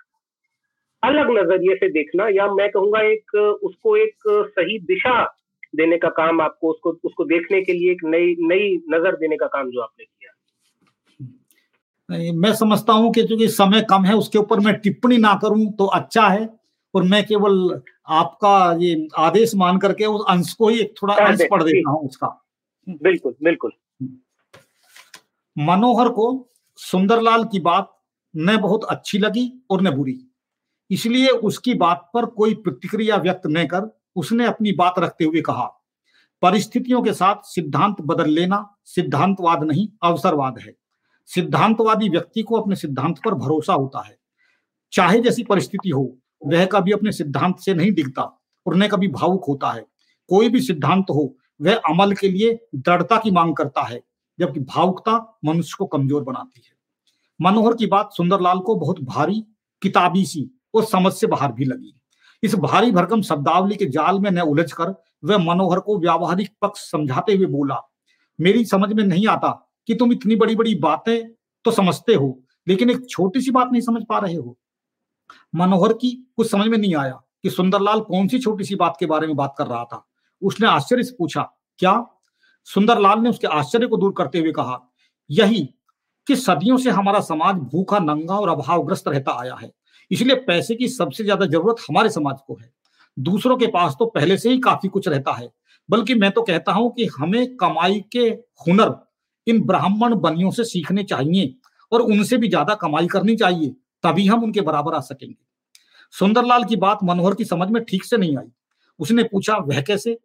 [1.02, 5.22] अलग नज़रिए से देखना या मैं कहूँगा एक उसको एक सही दिशा
[5.76, 9.46] देने का काम आपको उसको उसको देखने के लिए एक नई नई नज़र देने का
[9.46, 10.32] काम जो आपने किया।
[12.34, 15.86] मैं समझता हूँ कि चूँकि समय कम है उसके ऊपर मैं टिप्पणी ना करूँ तो
[15.94, 16.48] अच्छा है
[16.94, 21.40] और मैं केवल आपका ये आदेश मान करके उस अंश को ही एक थोड़ा अंश
[21.50, 22.28] पढ़ देता हूँ उसका।
[22.86, 23.72] बिल्कुल बिल्कुल।
[25.56, 26.26] मनोहर को
[26.80, 27.90] सुंदरलाल की बात
[28.34, 30.18] न बहुत अच्छी लगी और न बुरी।
[30.90, 35.64] इसलिए उसकी बात पर कोई प्रतिक्रिया व्यक्त न कर उसने अपनी बात रखते हुए कहा,
[36.42, 40.74] परिस्थितियों के साथ सिद्धांत बदल लेना सिद्धांतवाद नहीं, अवसरवाद है।
[41.28, 44.18] सिद्धांतवादी व्यक्ति को अपने सिद्धांत पर भरोसा होता है।
[44.92, 48.22] चाहे जैसी परिस्थिति हो, वह कभी अपने सिद्धांत से नहीं दिखता
[48.66, 49.86] और न कभी भावुक होता है।
[50.30, 54.02] कोई भी सिद्धांत हो, वह अमल के लिए दृढ़ता की मांग करता है।
[54.40, 55.14] जबकि भावुकता
[55.44, 56.72] मनुष्य को कमज़ोर बनाती है।
[57.40, 59.44] मनोहर की बात सुंदरलाल को बहुत भारी,
[59.82, 61.94] किताबी सी और समझ से बाहर भी लगी।
[62.42, 66.90] इस भारी भरकम शब्दावली के जाल में न उलझ कर वह मनोहर को व्यावहारिक पक्ष
[66.90, 67.80] समझाते हुए बोला,
[68.38, 69.50] मेरी समझ में नहीं आता
[69.88, 71.32] कि तुम इतनी बड़ी बड़ी बातें
[71.64, 74.56] तो समझते हो, लेकिन एक छोटी सी बात नहीं समझ पा रहे हो?
[75.54, 79.06] मनोहर की कुछ समझ में नहीं आया कि सुंदरलाल कौन सी छोटी सी बात के
[79.06, 80.04] बारे में बात कर रहा था।
[80.42, 81.42] उसने आश्चर्य से पूछा,
[81.78, 81.92] क्या
[82.68, 84.80] सुंदरलाल ने उसके आश्चर्य को दूर करते हुए कहा,
[85.30, 85.62] यही
[86.26, 89.70] कि सदियों से हमारा समाज भूखा, नंगा और अभावग्रस्त रहता आया है।
[90.10, 92.70] इसलिए पैसे की सबसे ज़्यादा ज़रूरत हमारे समाज को है।
[93.16, 95.50] दूसरों के पास तो पहले से ही काफ़ी कुछ रहता है,
[95.88, 98.28] बल्कि मैं तो कहता हूँ कि हमें कमाई के
[98.68, 98.94] हुनर
[99.46, 101.54] इन ब्राह्मण बनियों से सीखने चाहिए
[101.92, 103.68] और उनसे भी ज़्यादा कमाई करनी चाहिए,
[104.04, 105.36] तभी हम उनके बराबर आ सकेंगे।
[106.14, 108.50] सुंदरलाल की बात मनोहर की समझ में ठीक से नहीं आई।
[109.00, 110.18] उसने पूछा, वह कैसे?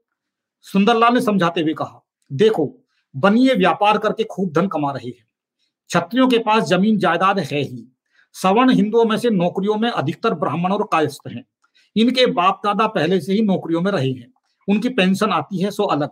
[0.65, 2.01] सुंदरलाल ने समझाते हुए कहा
[2.32, 2.78] देखो,
[3.15, 5.28] बनिए व्यापार करके खूब धन कमा रहे हैं।
[5.89, 7.95] छत्रियों के पास ज़मीन जायदाद है ही।
[8.34, 11.45] सवर्ण हिंदुओं में से नौकरियों में अधिकतर ब्राह्मण और कायस्थ हैं।
[11.95, 14.34] इनके बाप दादा पहले से ही नौकरियों में रहे हैं।
[14.69, 16.09] उनकी पेंशन आती है सो अलग।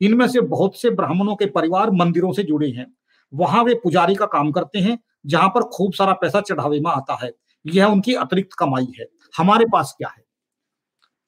[0.00, 2.94] इनमें से बहुत से ब्राह्मणों के परिवार मंदिरों से जुड़े हैं।
[3.34, 7.18] वहाँ वे पुजारी का काम करते हैं, जहाँ पर खूब सारा पैसा चढ़ावे में आता
[7.22, 7.32] है।
[7.66, 9.06] यह उनकी अतिरिक्त कमाई है।
[9.36, 10.24] हमारे पास क्या है?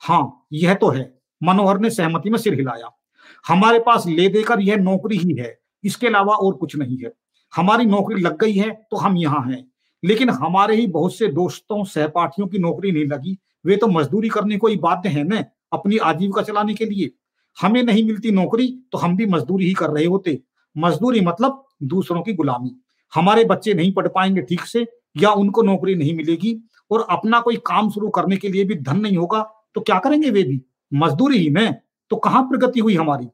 [0.01, 2.97] हाँ यह तो है। मनोहर ने सहमति में सिर हिलाया।
[3.45, 7.13] हमारे पास ले देकर यह नौकरी ही है, इसके अलावा और कुछ नहीं है।
[7.53, 9.65] हमारी नौकरी लग गई है तो हम यहाँ हैं।
[10.03, 14.57] लेकिन हमारे ही बहुत से दोस्तों, सहपाठियों की नौकरी नहीं लगी, वे तो मजदूरी करने
[14.57, 17.11] को ही बाध्य है न, अपनी आजीविका चलाने के लिए।
[17.57, 20.39] हमें नहीं मिलती नौकरी तो हम भी मजदूरी ही कर रहे होते।
[20.77, 22.75] मजदूरी मतलब दूसरों की गुलामी।
[23.13, 24.87] हमारे बच्चे नहीं पढ़ पाएँगे ठीक से,
[25.17, 26.59] या उनको नौकरी नहीं मिलेगी,
[26.91, 29.43] और अपना कोई काम शुरू करने के लिए भी धन नहीं होगा
[29.75, 30.61] तो क्या करेंगे वे भी?
[30.93, 31.75] मजदूरी ही में
[32.15, 33.27] तो कहाँ प्रगति हुई हमारी?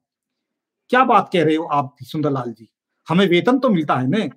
[0.89, 2.69] क्या बात कह रहे हो आप, सुंदरलाल जी?
[3.09, 4.29] हमें वेतन तो मिलता है ना?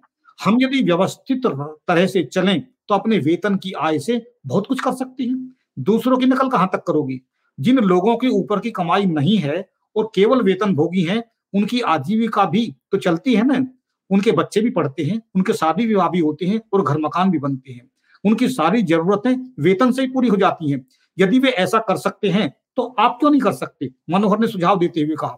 [0.46, 1.42] हम यदि व्यवस्थित
[1.88, 6.18] तरह से चलें तो अपने वेतन की आय से बहुत कुछ कर सकते हैं। दूसरों
[6.18, 7.22] की नकल कहाँ तक करोगी?
[7.60, 11.24] जिन लोगों के ऊपर की कमाई नहीं है और केवल वेतन भोगी हैं,
[11.54, 13.68] उनकी आजीविका भी तो चलती है ना?
[14.10, 17.40] उनके बच्चे भी पढ़ते हैं, उनके शादी विवाह भी होते हैं और घर मकान भी
[17.40, 17.90] बनते हैं।
[18.26, 20.86] उनकी सारी जरूरतें वेतन से ही पूरी हो जाती हैं।
[21.20, 24.80] यदि वे ऐसा कर सकते हैं तो आप क्यों नहीं कर सकते। मनोहर ने सुझाव
[24.80, 25.38] देते हुए कहा,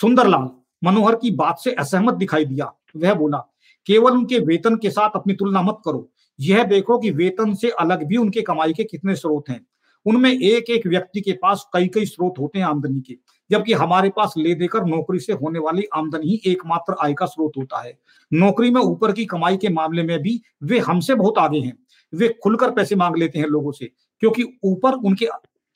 [0.00, 0.48] सुंदरलाल,
[0.82, 3.38] मनोहर की बात से असहमत दिखाई दिया। वह बोला,
[3.86, 6.08] केवल उनके वेतन के साथ अपनी तुलना मत करो।
[6.38, 9.64] यह देखो कि वेतन से अलग भी उनके कमाई के कितने स्रोत हैं।
[10.06, 13.14] उनमें एक एक व्यक्ति के पास कई कई स्रोत होते हैं आमदनी के,
[13.50, 17.52] जबकि हमारे पास ले देकर नौकरी से होने वाली आमदनी ही एकमात्र आय का स्रोत
[17.58, 17.98] होता है।
[18.32, 21.76] नौकरी में ऊपर की कमाई के मामले में भी वे हमसे बहुत आगे हैं।
[22.12, 23.90] वे खुलकर पैसे मांग लेते हैं लोगों से,
[24.22, 25.26] क्योंकि ऊपर उनके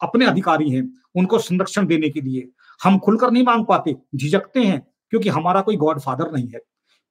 [0.00, 0.82] अपने अधिकारी हैं,
[1.16, 2.48] उनको संरक्षण देने के लिए।
[2.80, 4.80] हम खुलकर नहीं मांग पाते, झिझकते हैं,
[5.12, 6.60] क्योंकि हमारा कोई गॉड फादर नहीं है।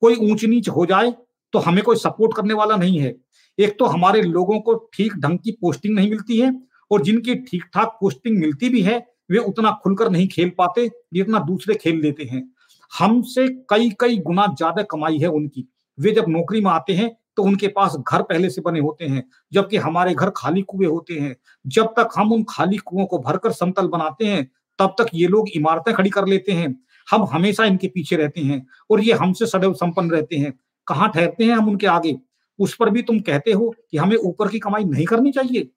[0.01, 1.13] कोई ऊंच नीच हो जाए
[1.53, 3.13] तो हमें कोई सपोर्ट करने वाला नहीं है।
[3.57, 6.53] एक तो हमारे लोगों को ठीक ढंग की पोस्टिंग नहीं मिलती है,
[6.91, 8.97] और जिनकी ठीक ठाक पोस्टिंग मिलती भी है,
[9.31, 12.43] वे उतना खुलकर नहीं खेल पाते, जितना दूसरे खेल लेते हैं।
[12.91, 15.67] हमसे कई कई गुना ज़्यादा कमाई है उनकी।
[15.97, 17.09] वे जब नौकरी में आते हैं
[17.39, 19.23] तो उनके पास घर पहले से बने होते हैं,
[19.53, 21.35] जबकि हमारे घर खाली कुएँ होते हैं।
[21.65, 24.43] जब तक हम उन खाली कुओं को भरकर समतल बनाते हैं,
[24.79, 26.75] तब तक ये लोग इमारतें खड़ी कर लेते हैं।
[27.07, 30.53] हम हमेशा इनके पीछे रहते हैं और ये हमसे सदैव संपन्न रहते हैं।
[30.87, 32.15] कहाँ ठहरते हैं हम उनके आगे?
[32.59, 35.69] उस पर भी तुम कहते हो कि हमें ऊपर की कमाई नहीं करनी चाहिए।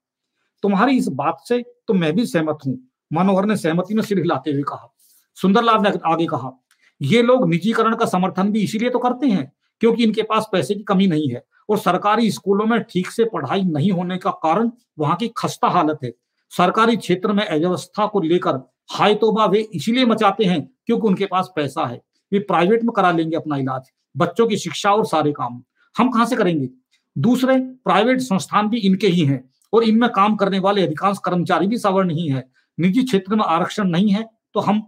[0.63, 2.77] तुम्हारी इस बात से तो मैं भी सहमत हूँ,
[3.11, 4.93] मनोहर ने सहमति में सिर हिलाते हुए कहा।
[5.37, 6.51] सुंदरलाल ने आगे कहा,
[7.01, 9.51] ये लोग निजीकरण का समर्थन भी इसीलिए तो करते हैं,
[9.81, 13.63] क्योंकि इनके पास पैसे की कमी नहीं है। और सरकारी स्कूलों में ठीक से पढ़ाई
[13.63, 16.11] नहीं होने का कारण वहाँ की खस्ता हालत है।
[16.51, 18.59] सरकारी क्षेत्र में अव्यवस्था को लेकर
[18.91, 22.01] हाई तोबा वे इसीलिए मचाते हैं क्योंकि उनके पास पैसा है।
[22.31, 25.61] वे प्राइवेट में करा लेंगे अपना इलाज, बच्चों की शिक्षा और सारे काम।
[25.95, 26.69] हम कहाँ से करेंगे?
[27.15, 29.43] दूसरे, प्राइवेट संस्थान भी इनके ही हैं
[29.73, 32.43] और इनमें काम करने वाले अधिकांश कर्मचारी भी सवर्ण ही है।
[32.77, 34.23] निजी क्षेत्र में आरक्षण नहीं है
[34.55, 34.81] तो हम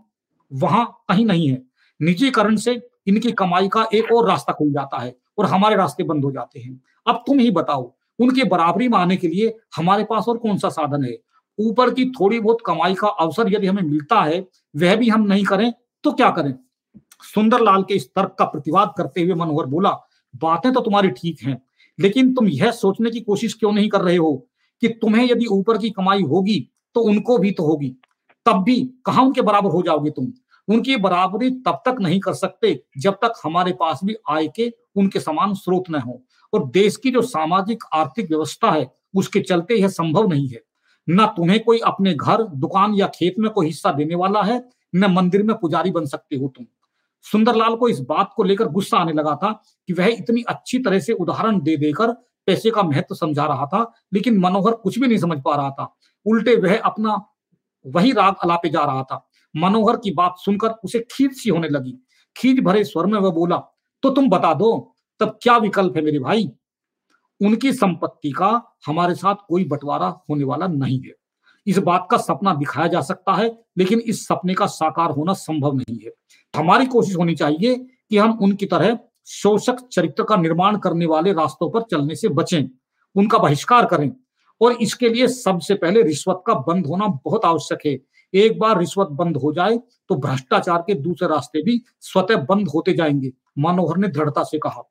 [0.51, 1.61] वहाँ कहीं नहीं है।
[1.99, 6.25] निजीकरण से इनकी कमाई का एक और रास्ता खुल जाता है। और हमारे रास्ते बंद
[6.25, 10.25] हो जाते हैं। अब तुम ही बताओ, उनके बराबरी में आने के लिए हमारे पास
[10.27, 11.17] और कौन सा साधन है?
[11.59, 14.39] ऊपर की थोड़ी बहुत कमाई का अवसर यदि हमें मिलता है,
[14.75, 15.71] वह भी हम नहीं करें
[16.03, 16.53] तो क्या करें?
[17.25, 19.89] सुंदरलाल के इस तर्क का प्रतिवाद करते हुए मनोहर बोला,
[20.33, 21.61] बातें तो तुम्हारी ठीक हैं,
[21.99, 24.33] लेकिन तुम यह सोचने की कोशिश क्यों नहीं कर रहे हो
[24.81, 26.59] कि तुम्हें यदि ऊपर की कमाई होगी
[26.95, 27.95] तो उनको भी तो होगी।
[28.45, 28.75] तब भी
[29.05, 30.31] कहा उनके बराबर हो जाओगे तुम?
[30.69, 35.19] उनकी बराबरी तब तक नहीं कर सकते जब तक हमारे पास भी आय के उनके
[35.19, 36.21] समान स्रोत न हो।
[36.53, 40.61] और देश की जो सामाजिक, आर्थिक व्यवस्था है, उसके चलते यह संभव नहीं है।
[41.09, 45.05] न तुम्हें कोई अपने घर, दुकान या खेत में कोई हिस्सा देने वाला है, न
[45.05, 46.65] मंदिर में पुजारी बन सकते हो तुम।
[47.21, 50.99] सुंदरलाल को इस बात को लेकर गुस्सा आने लगा था कि वह इतनी अच्छी तरह
[50.99, 52.11] से उदाहरण दे देकर
[52.45, 55.95] पैसे का महत्व समझा रहा था, लेकिन मनोहर कुछ भी नहीं समझ पा रहा था।
[56.25, 57.25] उल्टे वह अपना
[57.85, 61.97] वही राग अलापे जा रहा था। मनोहर की बात सुनकर उसे खींच सी होने लगी।
[62.35, 63.57] खींच भरे स्वर में वह बोला
[64.03, 66.49] तो तुम बता दो, तब क्या विकल्प है मेरे भाई?
[67.41, 68.49] उनकी संपत्ति का
[68.85, 71.13] हमारे साथ कोई बंटवारा होने वाला नहीं है।
[71.67, 73.47] इस बात का सपना दिखाया जा सकता है,
[73.77, 76.11] लेकिन इस सपने का साकार होना संभव नहीं है।
[76.53, 78.97] हमारी कोशिश होनी चाहिए कि हम उनकी तरह
[79.27, 82.69] शोषक चरित्र का निर्माण करने वाले रास्तों पर चलने से बचें,
[83.15, 84.11] उनका बहिष्कार करें,
[84.61, 87.97] और इसके लिए सबसे पहले रिश्वत का बंद होना बहुत आवश्यक है।
[88.35, 89.77] एक बार रिश्वत बंद हो जाए
[90.09, 94.83] तो भ्रष्टाचार के दूसरे रास्ते भी स्वतः बंद होते जाएँगे, मनोहर ने दृढ़ता से कहा।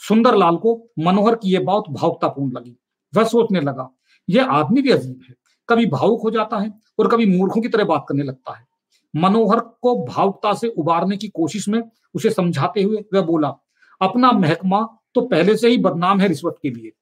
[0.00, 2.76] सुंदरलाल को मनोहर की यह बात भावुकतापूर्ण लगी।
[3.12, 3.88] वह सोचने लगा,
[4.28, 5.34] यह आदमी भी अजीब है।
[5.68, 8.66] कभी भावुक हो जाता है और कभी मूर्खों की तरह बात करने लगता है।
[9.14, 11.82] मनोहर को भावुकता से उबारने की कोशिश में
[12.14, 13.54] उसे समझाते हुए वह बोला,
[14.00, 14.80] अपना महकमा
[15.14, 16.92] तो पहले से ही बदनाम है रिश्वत के लिए।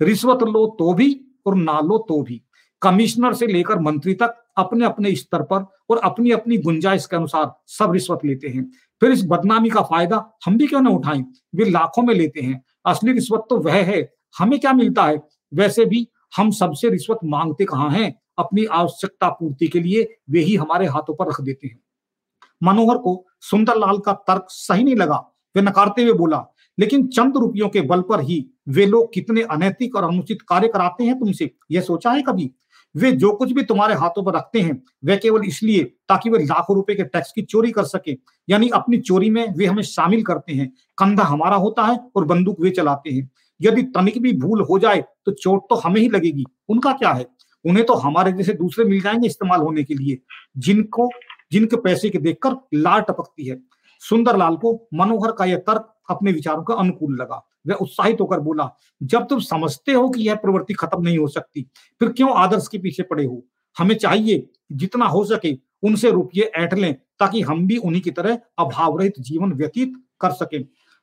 [0.00, 1.08] रिश्वत लो तो भी
[1.46, 2.40] और ना लो तो भी।
[2.82, 7.52] कमिश्नर से लेकर मंत्री तक अपने अपने स्तर पर और अपनी अपनी गुंजाइश के अनुसार
[7.66, 8.64] सब रिश्वत लेते हैं।
[9.00, 11.24] फिर इस बदनामी का फ़ायदा हम भी क्यों ना उठाएँ?
[11.54, 15.20] वे लाखों में लेते हैं। असली रिश्वत तो वह है, हमें क्या मिलता है?
[15.54, 18.14] वैसे भी हम सबसे रिश्वत मांगते कहाँ हैं?
[18.38, 21.78] अपनी आवश्यकता पूर्ति के लिए वे ही हमारे हाथों पर रख देते हैं।
[22.62, 25.16] मनोहर को सुंदरलाल का तर्क सही नहीं लगा।
[25.56, 26.44] वे नकारते हुए बोला,
[26.78, 31.04] लेकिन चंद रुपयों के बल पर ही वे लोग कितने अनैतिक और अनुचित कार्य कराते
[31.04, 31.50] हैं तुमसे?
[31.70, 32.50] यह सोचा है कभी?
[32.96, 36.76] वे जो कुछ भी तुम्हारे हाथों पर रखते हैं, वे केवल इसलिए ताकि वे लाखों
[36.76, 38.16] रुपए के टैक्स की चोरी कर सके।
[38.50, 42.60] यानी अपनी चोरी में वे हमें शामिल करते हैं। कंधा हमारा होता है और बंदूक
[42.60, 43.30] वे चलाते हैं।
[43.62, 47.26] यदि तनिक भी भूल हो जाए तो चोट तो हमें ही लगेगी। उनका क्या है?
[47.66, 50.18] उन्हें तो हमारे जैसे दूसरे मिल जाएँगे इस्तेमाल होने के लिए।
[50.56, 51.10] जिनको,
[51.52, 53.56] जिनके पैसे के देखकर लाल टपकती है।
[54.02, 58.70] सुंदरलाल को मनोहर का यह तर्क अपने विचारों का अनुकूल लगा। वह उत्साहित होकर बोला,
[59.02, 61.62] जब तुम समझते हो कि यह प्रवृत्ति खत्म नहीं हो सकती,
[62.00, 63.44] फिर क्यों आदर्श के पीछे पड़े हो?
[63.78, 68.38] हमें चाहिए जितना हो सके उनसे रुपये ऐट लें, ताकि हम भी उन्हीं की तरह
[68.58, 70.58] अभाव रहित जीवन व्यतीत कर सके।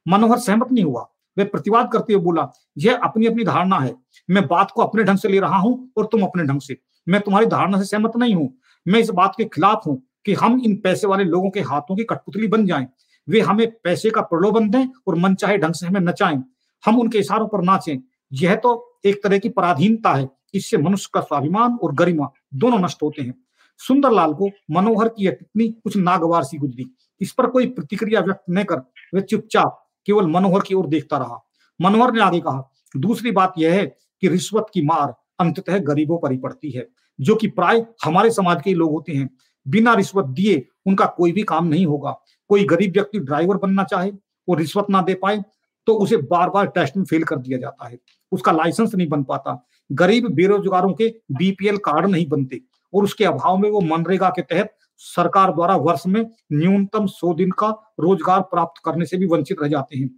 [0.05, 3.95] मनोहर सहमत नहीं हुआ। वह प्रतिवाद करते हुए बोला, यह अपनी अपनी धारणा है।
[4.29, 6.77] मैं बात को अपने ढंग से ले रहा हूँ और तुम अपने ढंग से।
[7.07, 8.53] मैं तुम्हारी धारणा से सहमत नहीं हूँ।
[8.87, 12.03] मैं इस बात के खिलाफ हूँ। कि हम इन पैसे वाले लोगों के हाथों की
[12.03, 12.87] कठपुतली बन जाएँ।
[13.29, 16.43] वे हमें पैसे का प्रलोभन दें और मनचाहे ढंग से हमें नचाएँ।
[16.85, 17.97] हम उनके इशारों पर नाचें।
[18.33, 23.03] यह तो एक तरह की पराधीनता है। इससे मनुष्य का स्वाभिमान और गरिमा दोनों नष्ट
[23.03, 23.33] होते हैं।
[23.77, 26.85] सुंदरलाल को मनोहर की यह टिप्पणी कुछ नागवार सी गुजरी।
[27.21, 31.45] इस पर कोई प्रतिक्रिया व्यक्त न कर वे चुपचाप केवल मनोहर की ओर देखता रहा।
[31.81, 33.85] मनोहर ने आगे कहा, दूसरी बात यह है
[34.21, 36.87] कि रिश्वत की मार अंततः गरीबों पर ही पड़ती है,
[37.19, 39.29] जो कि प्राय हमारे समाज के लोग होते हैं।
[39.65, 42.11] बिना रिश्वत दिए उनका कोई भी काम नहीं होगा।
[42.49, 44.11] कोई गरीब व्यक्ति ड्राइवर बनना चाहे
[44.47, 45.43] और रिश्वत ना दे पाए
[45.87, 47.97] तो उसे बार बार टेस्ट में फेल कर दिया जाता है।
[48.31, 52.61] उसका लाइसेंस नहीं बन पाता। गरीब बेरोजगारों के बीपीएल कार्ड नहीं बनते
[52.93, 56.21] और उसके अभाव में वो मनरेगा के तहत सरकार द्वारा वर्ष में
[56.53, 60.09] न्यूनतम सौ दिन का रोज़गार प्राप्त करने से भी वंचित रह जाते हैं।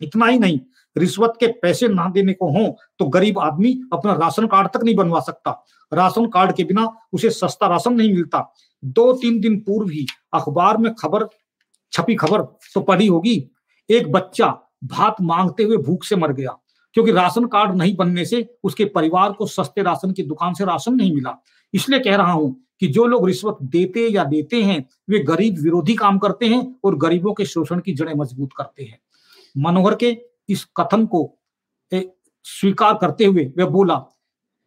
[0.00, 0.58] इतना ही नहीं,
[0.96, 4.94] रिश्वत के पैसे ना देने को हो तो गरीब आदमी अपना राशन कार्ड तक नहीं
[4.96, 5.50] बनवा सकता।
[5.92, 8.40] राशन कार्ड के बिना उसे सस्ता राशन नहीं मिलता।
[8.82, 11.26] दो तीन दिन पूर्व ही अखबार में खबर,
[11.92, 12.42] छपी खबर
[12.74, 13.36] तो पढ़ी होगी।
[13.90, 14.46] एक बच्चा
[14.86, 16.56] भात मांगते हुए भूख से मर गया,
[16.94, 20.94] क्योंकि राशन कार्ड नहीं बनने से उसके परिवार को सस्ते राशन की दुकान से राशन
[20.94, 21.36] नहीं मिला।
[21.74, 25.94] इसलिए कह रहा हूँ कि जो लोग रिश्वत देते या देते हैं, वे गरीब विरोधी
[25.96, 28.98] काम करते हैं और गरीबों के शोषण की जड़ें मज़बूत करते हैं।
[29.54, 30.16] मनोहर के
[30.48, 31.28] इस कथन को
[31.92, 34.02] स्वीकार करते हुए वह बोला,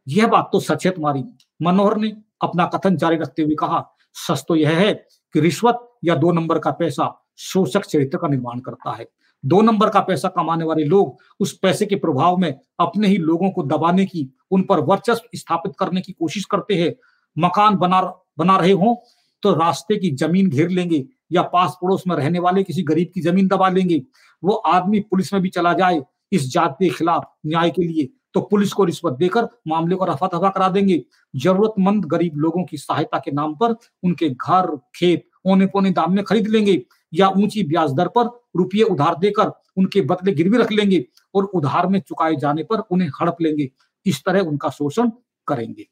[0.07, 1.23] यह बात तो सच है तुम्हारी
[1.59, 2.11] मनोहर ने
[2.41, 3.79] अपना कथन जारी रखते हुए कहा
[4.15, 4.93] सच तो यह है
[5.35, 9.07] कि रिश्वत या दो नंबर का पैसा शोषक चरित्र का निर्माण करता है।
[9.43, 13.49] दो नंबर का पैसा कमाने वाले लोग उस पैसे के प्रभाव में अपने ही लोगों
[13.51, 16.93] को दबाने की, उन पर वर्चस्व स्थापित करने की कोशिश करते हैं।
[17.37, 18.01] मकान बना
[18.39, 18.95] बना रहे हो
[19.43, 23.21] तो रास्ते की ज़मीन घेर लेंगे या पास पड़ोस में रहने वाले किसी गरीब की
[23.21, 24.01] ज़मीन दबा लेंगे।
[24.43, 26.01] वो आदमी पुलिस में भी चला जाए,
[26.31, 30.27] इस जाति के खिलाफ न्याय के लिए तो पुलिस को रिश्वत देकर मामले को रफा
[30.27, 31.03] दफ़ा करा देंगे।
[31.33, 36.23] जरूरतमंद गरीब लोगों की सहायता के नाम पर उनके घर, खेत ओने पोने दाम में
[36.23, 36.81] खरीद लेंगे
[37.13, 38.25] या ऊँची ब्याज दर पर
[38.57, 41.05] रुपये उधार देकर उनके बदले गिरवी रख लेंगे
[41.35, 43.69] और उधार में चुकाए जाने पर उन्हें हड़प लेंगे।
[44.05, 45.09] इस तरह उनका शोषण
[45.47, 45.85] करेंगे।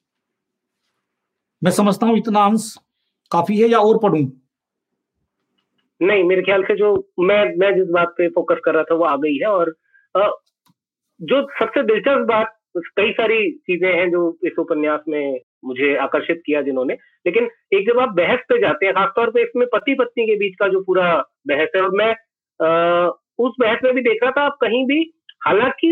[1.61, 2.75] मैं समझता हूँ इतना अंश
[3.31, 4.17] काफ़ी है या और पढ़ू?
[6.01, 9.05] नहीं, मेरे ख्याल से जो मैं मैं जिस बात पे फोकस कर रहा था वो
[9.05, 9.69] आ गई है और
[11.21, 12.57] जो सबसे दिलचस्प बात
[12.97, 16.93] कई सारी चीज़ें हैं जो इस उपन्यास में मुझे आकर्षित किया जिन्होंने।
[17.25, 20.55] लेकिन एक जब आप बहस पे जाते हैं खासतौर पे इसमें पति पत्नी के बीच
[20.59, 21.11] का जो पूरा
[21.47, 22.11] बहस है और मैं
[22.59, 23.09] आ,
[23.39, 25.01] उस बहस में भी देख रहा था आप कहीं भी
[25.45, 25.91] हालाँकि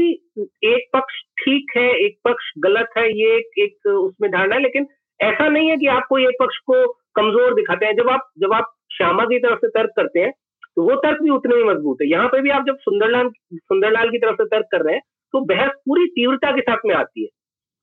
[0.66, 4.88] एक पक्ष ठीक है एक पक्ष गलत है ये एक, एक उसमें धारणा है लेकिन
[5.20, 8.54] ऐसा नहीं है कि आप कोई एक पक्ष को कमज़ोर दिखाते हैं। जब आप जब
[8.54, 10.32] आप श्यामा की तरफ़ से तर्क करते हैं
[10.78, 14.10] तो वो तर्क भी उतने ही मज़बूत है। यहाँ पे भी आप जब सुंदरलाल सुंदरलाल
[14.10, 15.02] की तरफ़ से तर्क कर रहे हैं
[15.34, 17.28] तो बहस पूरी तीव्रता के साथ में आती है।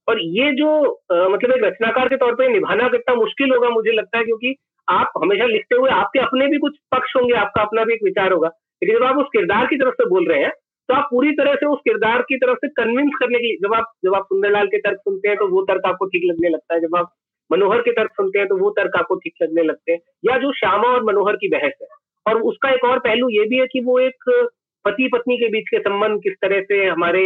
[0.09, 0.68] और ये जो
[1.12, 4.55] आ, मतलब एक रचनाकार के तौर पर निभाना कितना मुश्किल होगा मुझे लगता है क्योंकि
[4.88, 8.32] आप हमेशा लिखते हुए आपके अपने भी कुछ पक्ष होंगे आपका अपना भी एक विचार
[8.32, 8.49] होगा।
[8.82, 10.51] लेकिन जब आप उस किरदार की तरफ़ से बोल रहे हैं
[10.88, 13.92] तो आप पूरी तरह से उस किरदार की तरफ़ से कन्विंस करने की जब आप
[14.05, 16.80] जब आप सुंदरलाल के तर्क सुनते हैं तो वो तर्क आपको ठीक लगने लगता है।
[16.80, 17.11] जब आप
[17.51, 20.53] मनोहर के तर्क सुनते हैं तो वो तर्क आपको ठीक लगने लगते हैं। या जो
[20.53, 21.88] श्यामा और मनोहर की बहस है।
[22.26, 24.30] और उसका एक और पहलू ये भी है कि वो एक
[24.87, 27.22] पति पत्नी के बीच के संबंध किस तरह से हमारे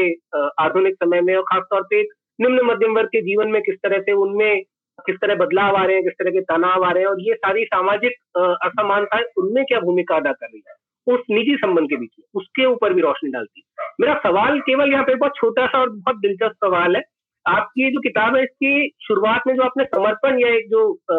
[0.60, 2.02] आधुनिक समय में और खासतौर पे
[2.40, 4.62] निम्न मध्यम वर्ग के जीवन में किस तरह से उनमें
[5.06, 7.34] किस तरह बदलाव आ रहे हैं किस तरह के तनाव आ रहे हैं और ये
[7.34, 10.74] सारी सामाजिक असमानताएँ उनमें क्या भूमिका अदा कर रही है?
[11.06, 14.92] उस निजी संबंध के बीच में उसके ऊपर भी रोशनी डालती है। मेरा सवाल केवल
[14.92, 17.02] यहाँ पे बहुत छोटा सा और बहुत दिलचस्प सवाल है।
[17.46, 21.16] आपकी जो किताब है इसकी शुरुआत में जो आपने समर्पण या एक जो आ,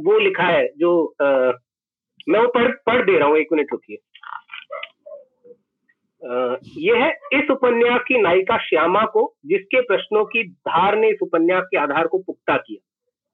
[0.00, 1.26] वो लिखा है जो आ,
[2.28, 3.96] मैं वो पढ़ पढ़ दे रहा हूँ एक मिनट रुकिए।
[6.22, 11.64] यह है इस उपन्यास की नायिका श्यामा को जिसके प्रश्नों की धार ने इस उपन्यास
[11.64, 12.80] के आधार को पुख्ता किया।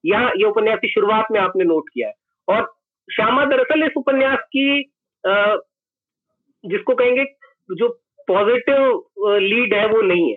[0.05, 2.15] यहाँ उपन्यास की शुरुआत में आपने नोट किया है।
[2.49, 2.73] और
[3.09, 4.81] श्यामा दरअसल इस उपन्यास की
[6.65, 7.25] जिसको कहेंगे
[7.71, 7.89] जो
[8.29, 10.37] पॉजिटिव लीड है वो नहीं है।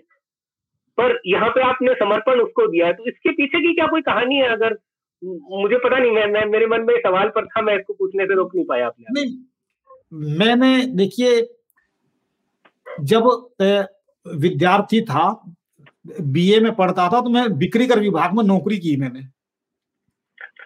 [0.98, 4.36] पर यहाँ पे आपने समर्पण उसको दिया है। तो इसके पीछे की क्या कोई कहानी
[4.36, 4.48] है?
[4.48, 4.78] अगर
[5.24, 8.36] मुझे पता नहीं मैं, मैं मेरे मन में सवाल पर था मैं इसको पूछने से
[8.36, 9.24] रोक नहीं पाया आपने।
[10.38, 11.42] मैंने देखिए
[13.04, 13.28] जब
[14.26, 15.26] विद्यार्थी था
[16.06, 19.20] बीए में पढ़ता था तो मैं बिक्री कर विभाग में नौकरी की मैंने।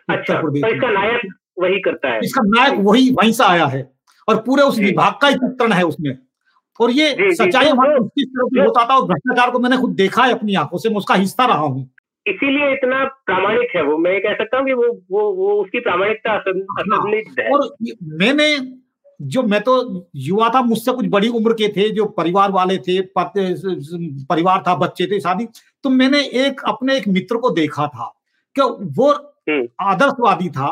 [0.10, 3.90] अच्छा तो इसका नायक वही करता है। इसका नायक वही वहीं से आया है।
[4.28, 6.18] और पूरे उस विभाग का ही चित्रण है उसमें।
[6.80, 10.78] और ये सच्चाई तो होता था और भ्रष्टाचार को मैंने खुद देखा है अपनी आँखों
[10.78, 11.90] से मैं उसका हिस्सा रहा हूँ।
[12.26, 16.32] इसीलिए इतना प्रामाणिक है वो। मैं कह सकता हूँ कि वो वो वो उसकी प्रामाणिकता
[16.32, 16.40] हाँ,
[17.40, 17.76] है। और
[18.20, 18.48] मैंने
[19.22, 23.00] जो मैं तो युवा था मुझसे कुछ बड़ी उम्र के थे जो परिवार वाले थे
[23.18, 25.48] परिवार था बच्चे थे शादी
[25.84, 28.14] तो मैंने एक अपने एक मित्र को देखा था
[28.56, 28.62] कि
[28.98, 30.72] वो हम्म। आदर्शवादी था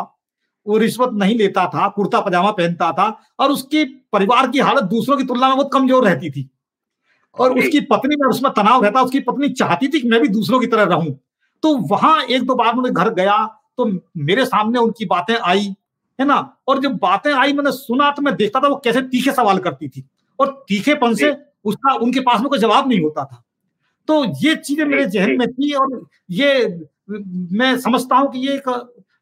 [0.65, 3.07] वो रिश्वत नहीं लेता था कुर्ता पजामा पहनता था
[3.39, 3.83] और उसके
[4.13, 6.49] परिवार की हालत दूसरों की तुलना में बहुत कमज़ोर रहती थी।
[7.37, 10.59] और उसकी पत्नी में उसमें तनाव रहता उसकी पत्नी चाहती थी कि मैं भी दूसरों
[10.59, 11.19] की तरह रहूँ।
[11.63, 13.37] तो वहाँ एक दो बार मैंने घर गया
[13.77, 13.85] तो
[14.17, 15.73] मेरे सामने उनकी बातें आई
[16.19, 16.37] है ना?
[16.67, 19.89] और जब बातें आई मैंने सुना तो मैं देखता था वो कैसे तीखे सवाल करती
[19.89, 20.03] थी।
[20.39, 21.31] और तीखेपन से
[21.65, 23.43] उसका उनके पास में कोई जवाब नहीं होता था।
[24.07, 26.01] तो ये चीज़ें मेरे जहन में थी और
[26.31, 26.65] ये
[27.09, 28.69] मैं समझता हूँ कि ये एक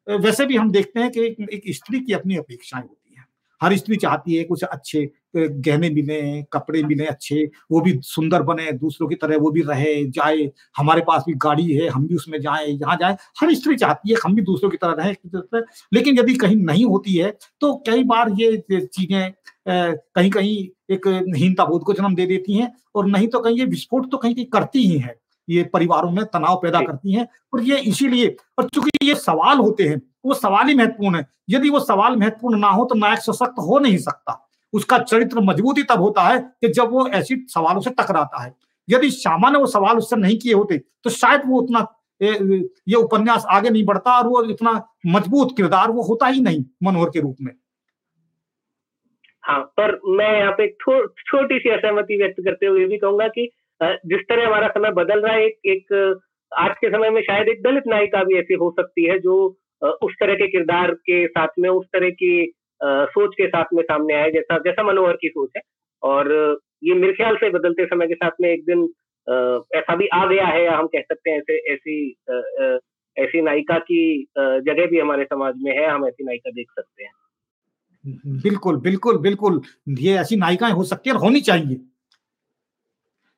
[0.07, 3.25] वैसे भी हम देखते हैं कि एक, एक स्त्री की अपनी अपेक्षाएँ होती हैं।
[3.61, 6.21] हर स्त्री चाहती है कुछ अच्छे गहने मिले
[6.53, 11.01] कपड़े मिले अच्छे वो भी सुंदर बने दूसरों की तरह वो भी रहे जाए हमारे
[11.01, 14.35] पास भी गाड़ी है हम भी उसमें जाए यहाँ जाए। हर स्त्री चाहती है हम
[14.35, 15.61] भी दूसरों की तरह रहे
[15.93, 19.33] लेकिन यदि कहीं नहीं होती है तो कई बार ये चीज़ें
[19.67, 20.57] कहीं कहीं
[20.89, 21.07] एक
[21.37, 24.35] हीनता बोध को जन्म दे देती हैं और नहीं तो कहीं ये विस्फोट तो कहीं
[24.35, 28.67] कहीं करती ही है। ये परिवारों में तनाव पैदा करती हैं और ये इसीलिए और
[28.69, 32.69] चूँकि ये सवाल होते हैं वो सवाल ही महत्वपूर्ण है। यदि वो सवाल महत्वपूर्ण ना
[32.69, 34.37] हो तो नायक सशक्त हो नहीं सकता।
[34.73, 38.53] उसका चरित्र मजबूती तब होता है कि जब वो ऐसी सवालों से टकराता है।
[38.87, 41.87] यदि सामान्य वो सवाल उससे नहीं किए होते तो शायद वो उतना
[42.21, 44.71] ये उपन्यास आगे नहीं बढ़ता और वो इतना
[45.07, 47.53] मज़बूत किरदार वो होता ही नहीं मनोहर के रूप में।
[49.43, 53.49] हाँ पर मैं यहाँ पे छोटी सी असहमति व्यक्त करते हुए भी कहूँगा कि
[53.81, 56.19] जिस तरह हमारा समय बदल रहा है, एक एक,
[56.51, 59.35] आज के समय में शायद एक दलित नायिका भी ऐसी हो सकती है जो
[59.81, 62.53] उस तरह के किरदार के साथ में, उस तरह की
[62.83, 65.61] सोच के साथ में सामने आए जैसा जैसा मनोहर की सोच है।
[66.03, 66.31] और
[66.83, 68.83] ये मेरे ख्याल से बदलते समय के साथ में एक दिन
[69.75, 72.15] ऐसा भी आ गया है या हम कह सकते हैं ऐसे ऐसी
[73.17, 77.11] ऐसी नायिका की जगह भी हमारे समाज में है हम ऐसी नायिका देख सकते हैं।
[78.27, 81.75] बिल्कुल बिल्कुल बिल्कुल। ये ऐसी नायिकाएँ हो सकती है और होनी चाहिए।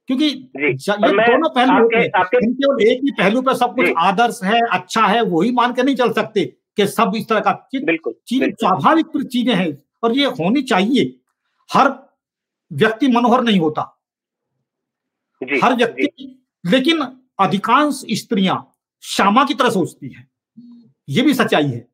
[0.08, 5.02] क्योंकि ये दोनों पहलू हैं। केवल एक ही पहलू पर सब कुछ आदर्श है अच्छा
[5.02, 9.56] है वही मान के नहीं चल सकते। कि सब इस तरह का चीज़ स्वाभाविक चीज़ें
[9.56, 11.20] हैं और ये होनी चाहिए।
[11.74, 11.90] हर
[12.74, 13.82] व्यक्ति मनोहर नहीं होता।
[15.64, 17.02] हर व्यक्ति लेकिन
[17.40, 20.28] अधिकांश स्त्रियाँ श्यामा की तरह सोचती हैं।
[21.10, 21.88] ये भी सच्चाई है।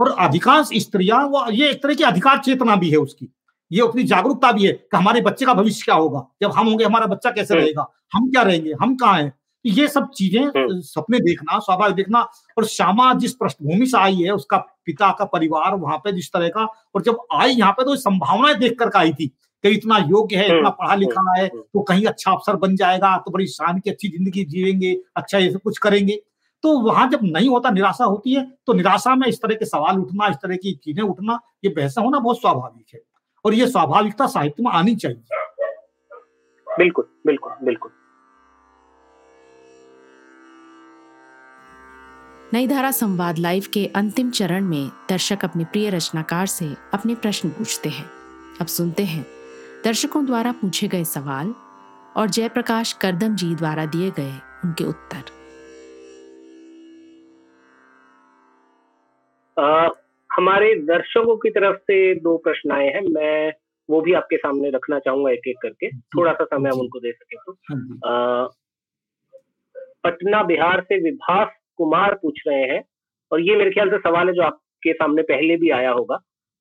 [0.00, 3.28] और अधिकांश स्त्रियाँ वो ये एक तरह की अधिकार चेतना भी है उसकी।
[3.72, 6.26] ये अपनी जागरूकता भी है कि हमारे बच्चे का भविष्य क्या होगा?
[6.42, 7.86] जब हम होंगे हमारा बच्चा कैसे हम्म। रहेगा?
[8.14, 8.72] हम क्या रहेंगे?
[8.82, 9.32] हम कहाँ हैं?
[9.66, 12.20] ये सब चीज़ें हम्म। सपने देखना स्वाभाविक देखना।
[12.56, 16.48] और श्यामा जिस पृष्ठभूमि से आई है उसका पिता का परिवार वहाँ पे जिस तरह
[16.48, 16.64] का
[16.94, 19.26] और जब आई यहाँ पे तो संभावनाएँ देख कर आई थी
[19.64, 23.16] कि इतना योग्य है इतना हम्म, पढ़ा लिखा है। तो कहीं अच्छा अफसर बन जाएगा
[23.18, 26.20] तो बड़ी शान की अच्छी ज़िंदगी जीवेंगे अच्छा ये सब कुछ करेंगे।
[26.64, 29.98] तो वहाँ जब नहीं होता निराशा होती है तो निराशा में इस तरह के सवाल
[29.98, 33.00] उठना इस तरह की चीज़ें उठना ये बहसा होना बहुत स्वाभाविक है।
[33.44, 35.22] और ये स्वाभाविकता साहित्य में आनी चाहिए।
[36.66, 37.90] बिल्कुल बिल्कुल बिल्कुल।
[42.54, 47.48] नई धारा संवाद लाइव के अंतिम चरण में दर्शक अपने प्रिय रचनाकार से अपने प्रश्न
[47.48, 48.06] पूछते हैं।
[48.60, 49.26] अब सुनते हैं।
[49.84, 51.54] दर्शकों द्वारा पूछे गए सवाल
[52.16, 54.32] और जयप्रकाश करदम जी द्वारा दिए गए
[54.64, 55.22] उनके उत्तर।
[59.62, 59.88] आ,
[60.36, 63.52] हमारे दर्शकों की तरफ़ से दो प्रश्न आए हैं। मैं
[63.90, 67.12] वो भी आपके सामने रखना चाहूँगा एक एक करके। थोड़ा सा समय हम उनको दे
[67.12, 68.50] सके तो। हाँ
[70.04, 72.82] पटना बिहार से विभास कुमार पूछ रहे हैं
[73.32, 76.18] और ये मेरे ख्याल से सवाल है जो आपके सामने पहले भी आया होगा।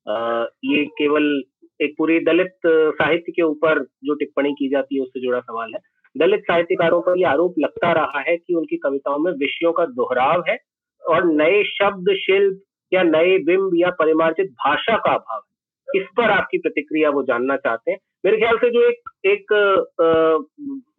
[0.08, 1.44] आ, ये केवल
[1.82, 5.80] एक पूरी दलित साहित्य के ऊपर जो टिप्पणी की जाती है उससे जुड़ा सवाल है।
[6.18, 10.44] दलित साहित्यकारों पर यह आरोप लगता रहा है कि उनकी कविताओं में विषयों का दोहराव
[10.50, 10.58] है
[11.04, 12.62] और नए शब्द शिल्प
[12.94, 17.58] या नए बिंब या परिमार्जित भाषा का अभाव है। इस पर आपकी प्रतिक्रिया वो जानना
[17.58, 19.46] चाहते हैं। मेरे ख्याल से जो एक एक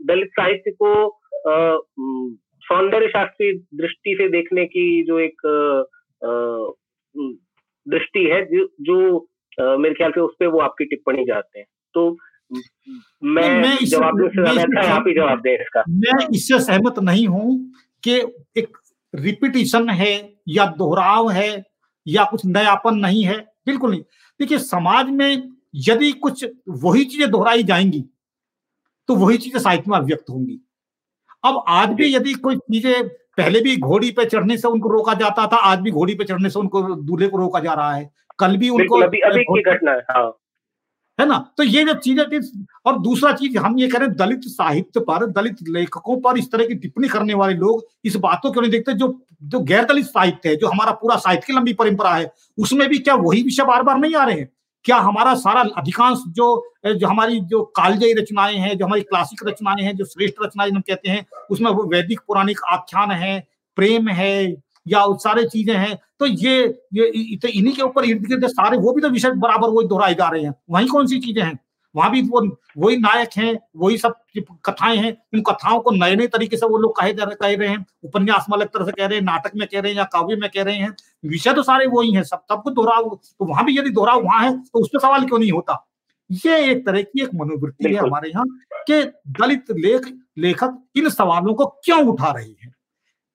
[0.07, 1.09] दलित साहित्य को
[2.67, 5.43] सौंदर्य शास्त्रीय दृष्टि से देखने की जो एक
[7.87, 9.29] दृष्टि है जो, जो
[9.79, 12.11] मेरे ख्याल से उस पर वो आपकी टिप्पणी जाते हैं। तो
[12.51, 17.59] मैं, मैं जवाब अच्छा आप ही जवाब दें इसका। मैं इससे सहमत नहीं हूँ
[18.03, 18.17] कि
[18.59, 18.77] एक
[19.15, 20.13] रिपीटिशन है
[20.49, 21.51] या दोहराव है
[22.07, 24.03] या कुछ नयापन नहीं है बिल्कुल नहीं।
[24.41, 25.51] देखिए समाज में
[25.89, 26.45] यदि कुछ
[26.85, 28.05] वही चीज़ें दोहराई जाएँगी
[29.09, 30.59] तो वही चीज़ें साहित्य में अभिव्यक्त होंगी।
[31.47, 35.47] अब आज भी यदि कोई चीज़ें पहले भी घोड़ी पे चढ़ने से उनको रोका जाता
[35.47, 38.57] था आज भी घोड़ी पे चढ़ने से उनको दूल्हे को रोका जा रहा है। कल
[38.57, 40.33] भी उनको अभी अभी की घटना है हाँ।
[41.19, 41.39] है ना?
[41.57, 42.41] तो ये जो चीज़ें
[42.87, 46.51] और दूसरा चीज़ हम ये कह रहे हैं दलित साहित्य पर दलित लेखकों पर इस
[46.53, 49.09] तरह की टिप्पणी करने वाले लोग इस बातों क्यों नहीं देखते जो
[49.43, 52.99] जो गैर दलित साहित्य है जो हमारा पूरा साहित्य की लंबी परंपरा है उसमें भी
[52.99, 54.49] क्या वही विषय बार बार नहीं आ रहे हैं?
[54.87, 56.47] क्या हमारा सारा अधिकांश जो
[56.89, 60.81] जो हमारी जो कालजयी रचनाएँ हैं, जो हमारी क्लासिक रचनाएँ हैं, जो श्रेष्ठ रचनाएँ हम
[60.81, 63.39] कहते हैं, उसमें वो वैदिक पौराणिक आख्यान है,
[63.79, 64.57] प्रेम है,
[64.87, 66.59] या सारे चीज़ें हैं तो ये
[66.95, 70.15] ये तो इन्हीं के ऊपर इर्द गिर्द सारे वो भी तो विषय बराबर वही दोहराए
[70.15, 71.59] जा रहे हैं। वही कौन सी चीज़ें हैं?
[71.97, 72.41] वहाँ भी वो
[72.79, 74.15] वही नायक हैं वही सब
[74.65, 77.85] कथाएँ हैं उन कथाओं को नए नए तरीके से वो लोग कहे कह रहे हैं
[78.05, 80.37] उपन्यास में अलग तरह से कह रहे हैं नाटक में कह रहे हैं या काव्य
[80.37, 80.95] में कह रहे हैं।
[81.25, 84.43] विषय तो सारे वही हैं सब सब कुछ दोहराव तो वहाँ भी यदि दोहराव वहाँ
[84.45, 85.83] है तो उस पर सवाल क्यों नहीं होता?
[86.31, 88.47] ये एक तरह की एक मनोवृत्ति है हमारे यहाँ
[88.91, 89.03] के
[89.41, 92.75] दलित लेख लेखक इन सवालों को क्यों उठा रहे हैं?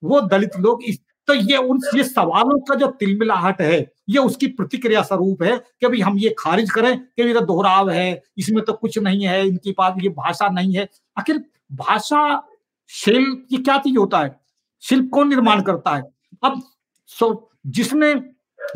[0.03, 0.99] वो दलित लोग इस
[1.31, 3.79] तो ये उन, ये सवालों का जो तिलमिलाहट है,
[4.09, 7.89] ये उसकी प्रतिक्रिया स्वरूप है कि भाई हम ये खारिज करें कि ये तो दोहराव
[7.89, 10.87] है, इसमें तो कुछ नहीं है, इनकी पास ये भाषा नहीं है।
[11.19, 12.43] आखिर भाषा
[12.89, 14.39] शिल्प ये क्या चीज़ होता है?
[14.83, 16.03] शिल्प कौन निर्माण करता है?
[16.43, 16.61] अब
[17.07, 18.13] सो, जिसने,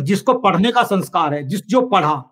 [0.02, 2.24] जिसको पढ़ने का संस्कार है, जिस, जो पढ़ा,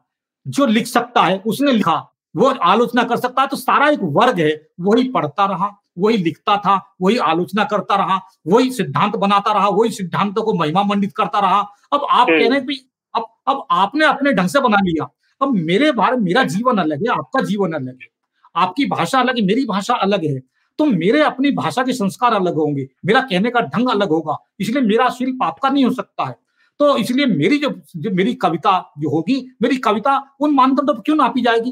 [0.45, 1.99] जो लिख सकता है, उसने लिखा,
[2.35, 6.57] वो आलोचना कर सकता है तो सारा एक वर्ग है, वही पढ़ता रहा। वही लिखता
[6.57, 11.39] था वही आलोचना करता रहा वही सिद्धांत बनाता रहा वही सिद्धांतों को महिमा मंडित करता
[11.39, 11.59] रहा।
[11.93, 12.79] अब आप कह रहे हैं
[13.13, 15.07] अब अब आपने अपने ढंग से बना लिया।
[15.41, 18.07] अब मेरे बारे मेरा जीवन अलग है आपका जीवन अलग है।
[18.55, 20.39] आपकी भाषा अलग है मेरी भाषा अलग है।
[20.79, 24.81] तो मेरे अपनी भाषा के संस्कार अलग होंगे मेरा कहने का ढंग अलग होगा इसलिए
[24.83, 26.35] मेरा शिल्प आपका नहीं हो सकता है।
[26.79, 31.15] तो इसलिए मेरी जो, जो मेरी कविता जो होगी मेरी कविता उन मानदंडों पर क्यों
[31.15, 31.71] नापी जाएगी?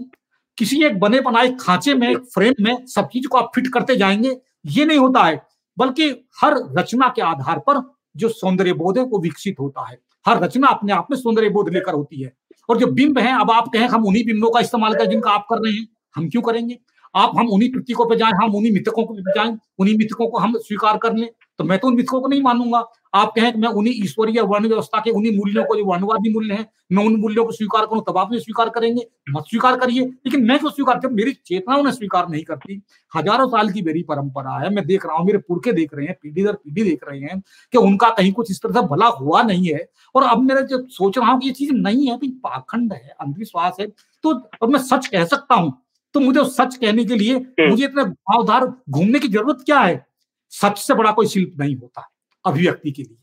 [0.62, 4.38] किसी एक बने बनाए खांचे में फ्रेम में सब चीज़ को आप फिट करते जाएँगे,
[4.66, 5.42] ये नहीं होता है।
[5.78, 9.98] बल्कि हर रचना के आधार पर जो सौंदर्य बोध है वो विकसित होता है।
[10.28, 12.34] हर रचना अपने आप में सौंदर्य बोध लेकर होती है।
[12.70, 15.48] और जो बिंब है, अब आप कहें हम उन्हीं बिंबों का इस्तेमाल करें जिनका आप
[15.50, 16.80] कर रहे हैं, हम क्यों करेंगे?
[17.16, 20.54] आप हम उन्हीं प्रतीकों पर जाएँ, हम उन्हीं मिथकों को जाएँ उन्हीं मिथकों को हम
[20.58, 21.30] स्वीकार कर लें।
[21.62, 22.80] तो मैं तो उन मिथकों को नहीं मानूँगा।
[23.16, 26.54] आप कहें कि मैं उन्हीं ईश्वरीय वर्ण व्यवस्था के उन्हीं मूल्यों को जो वर्णवादी मूल्य
[26.54, 30.02] है मैं उन मूल्यों को स्वीकार करूँ तब आप भी स्वीकार करेंगे। मत स्वीकार करिए
[30.02, 32.82] लेकिन मैं क्यों स्वीकार जब मेरी चेतना उन्हें स्वीकार नहीं करती
[33.12, 36.16] हज़ारों साल की मेरी परंपरा है मैं देख रहा हूँ मेरे पुरखे देख रहे हैं
[36.24, 37.42] पीढ़ी दर पीढ़ी देख रहे हैं
[37.74, 40.86] कि उनका कहीं कुछ इस तरह से भला हुआ नहीं है। और अब मेरा जो
[40.92, 43.88] सोच रहा हूँ कि ये चीज़ नहीं है पाखंड है अंधविश्वास है
[44.24, 44.34] तो
[44.64, 45.74] अब मैं सच कह सकता हूँ।
[46.16, 50.06] तो मुझे सच कहने के लिए हम्म। मुझे इतना घुमावदार घूमने की ज़रूरत क्या है?
[50.52, 52.10] सच से बड़ा कोई शिल्प नहीं होता
[52.46, 53.18] अभिव्यक्ति के लिए।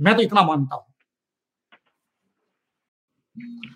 [0.00, 0.84] मैं तो इतना मानता हूँ।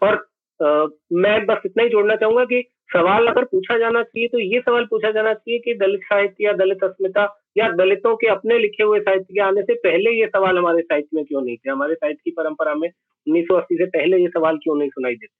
[0.02, 0.30] और
[0.60, 4.60] आ, मैं बस इतना ही जोड़ना चाहूँगा कि सवाल अगर पूछा जाना चाहिए तो ये
[4.60, 7.24] सवाल पूछा जाना चाहिए कि दलित साहित्य या दलित अस्मिता
[7.56, 11.08] या दलितों के अपने लिखे हुए साहित्य के आने से पहले ये सवाल हमारे साहित्य
[11.14, 11.70] में क्यों नहीं थे?
[11.70, 12.88] हमारे साहित्य की परंपरा में
[13.26, 15.34] 1980 से पहले ये सवाल क्यों नहीं सुनाई देते?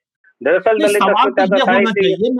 [0.44, 2.36] दरअसल दलित तो साहित्य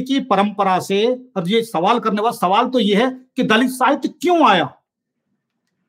[0.00, 1.04] की परंपरा से
[1.36, 4.64] अब ये सवाल करने वाला सवाल तो ये है कि दलित साहित्य क्यों आया?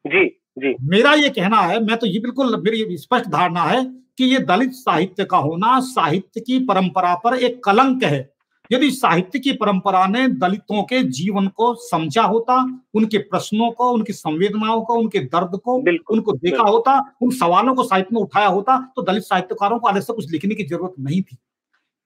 [0.06, 0.26] जी
[0.60, 3.84] जी। मेरा ये कहना है मैं तो ये बिल्कुल मेरी स्पष्ट धारणा है
[4.18, 8.30] कि ये दलित साहित्य का होना साहित्य की परंपरा पर एक कलंक है।
[8.72, 12.56] यदि साहित्य की परंपरा ने दलितों के जीवन को समझा होता
[12.94, 15.76] उनके प्रश्नों को उनकी संवेदनाओं को उनके दर्द को
[16.14, 20.02] उनको देखा होता उन सवालों को साहित्य में उठाया होता तो दलित साहित्यकारों को अलग
[20.02, 21.38] से कुछ लिखने की ज़रूरत नहीं थी।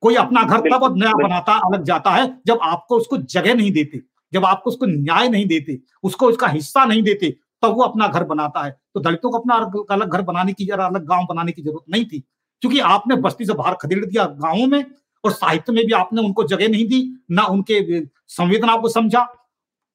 [0.04, 4.02] कोई अपना घर तब नया बनाता अलग जाता है जब आपको उसको जगह नहीं देते
[4.34, 7.30] जब आपको उसको न्याय नहीं देते उसको उसका हिस्सा नहीं देते
[7.64, 9.56] तब वो अपना घर बनाता है। तो दलितों को अपना
[9.96, 12.20] अलग घर बनाने की अलग गाँव बनाने की ज़रूरत नहीं थी
[12.62, 14.84] क्योंकि आपने बस्ती से बाहर खदेड़ दिया गाँवों में
[15.24, 19.24] और साहित्य में भी आपने उनको जगह नहीं दी ना उनके संवेदना को समझा।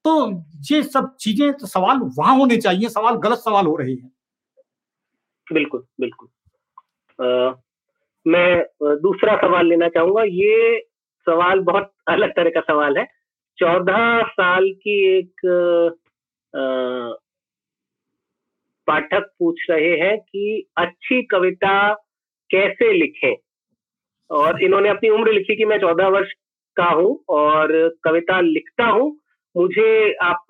[0.04, 0.30] तो
[0.70, 4.10] ये सब चीज़ें तो सवाल वहाँ होने चाहिए सवाल गलत सवाल हो रहे हैं।
[5.46, 6.28] बिल्कुल बिल्कुल।
[8.26, 8.62] मैं
[9.02, 10.80] दूसरा सवाल लेना चाहूँगा। ये
[11.26, 13.04] सवाल बहुत अलग तरह का सवाल है।
[13.58, 15.46] चौदह साल की एक
[18.86, 21.72] पाठक पूछ रहे हैं कि अच्छी कविता
[22.50, 23.34] कैसे लिखें?
[24.30, 26.32] और इन्होंने अपनी उम्र लिखी कि मैं चौदह वर्ष
[26.76, 27.72] का हूँ और
[28.04, 29.10] कविता लिखता हूँ।
[29.56, 30.44] मुझे आप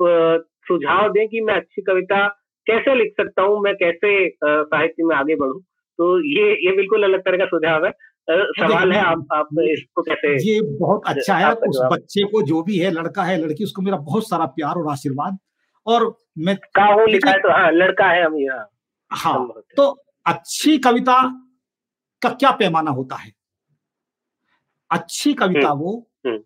[0.68, 2.26] सुझाव दें कि मैं अच्छी कविता
[2.66, 3.60] कैसे लिख सकता हूँ?
[3.60, 5.60] मैं कैसे साहित्य में आगे बढ़ूं?
[6.00, 7.90] तो ये ये बिल्कुल अलग तरह का सुझाव है।
[8.28, 12.78] सवाल है आप आप इसको कैसे ये बहुत अच्छा है उस बच्चे को जो भी
[12.78, 15.38] है लड़का है लड़की उसको मेरा बहुत सारा प्यार और आशीर्वाद।
[15.86, 16.04] और
[16.38, 18.66] मैं कहा लिखा है तो हाँ लड़का है हम यहाँ।
[19.10, 19.88] हाँ तो
[20.26, 21.16] अच्छी कविता
[22.22, 23.32] का क्या पैमाना होता है?
[24.90, 26.38] अच्छी कविता हम्म, वो हम्म।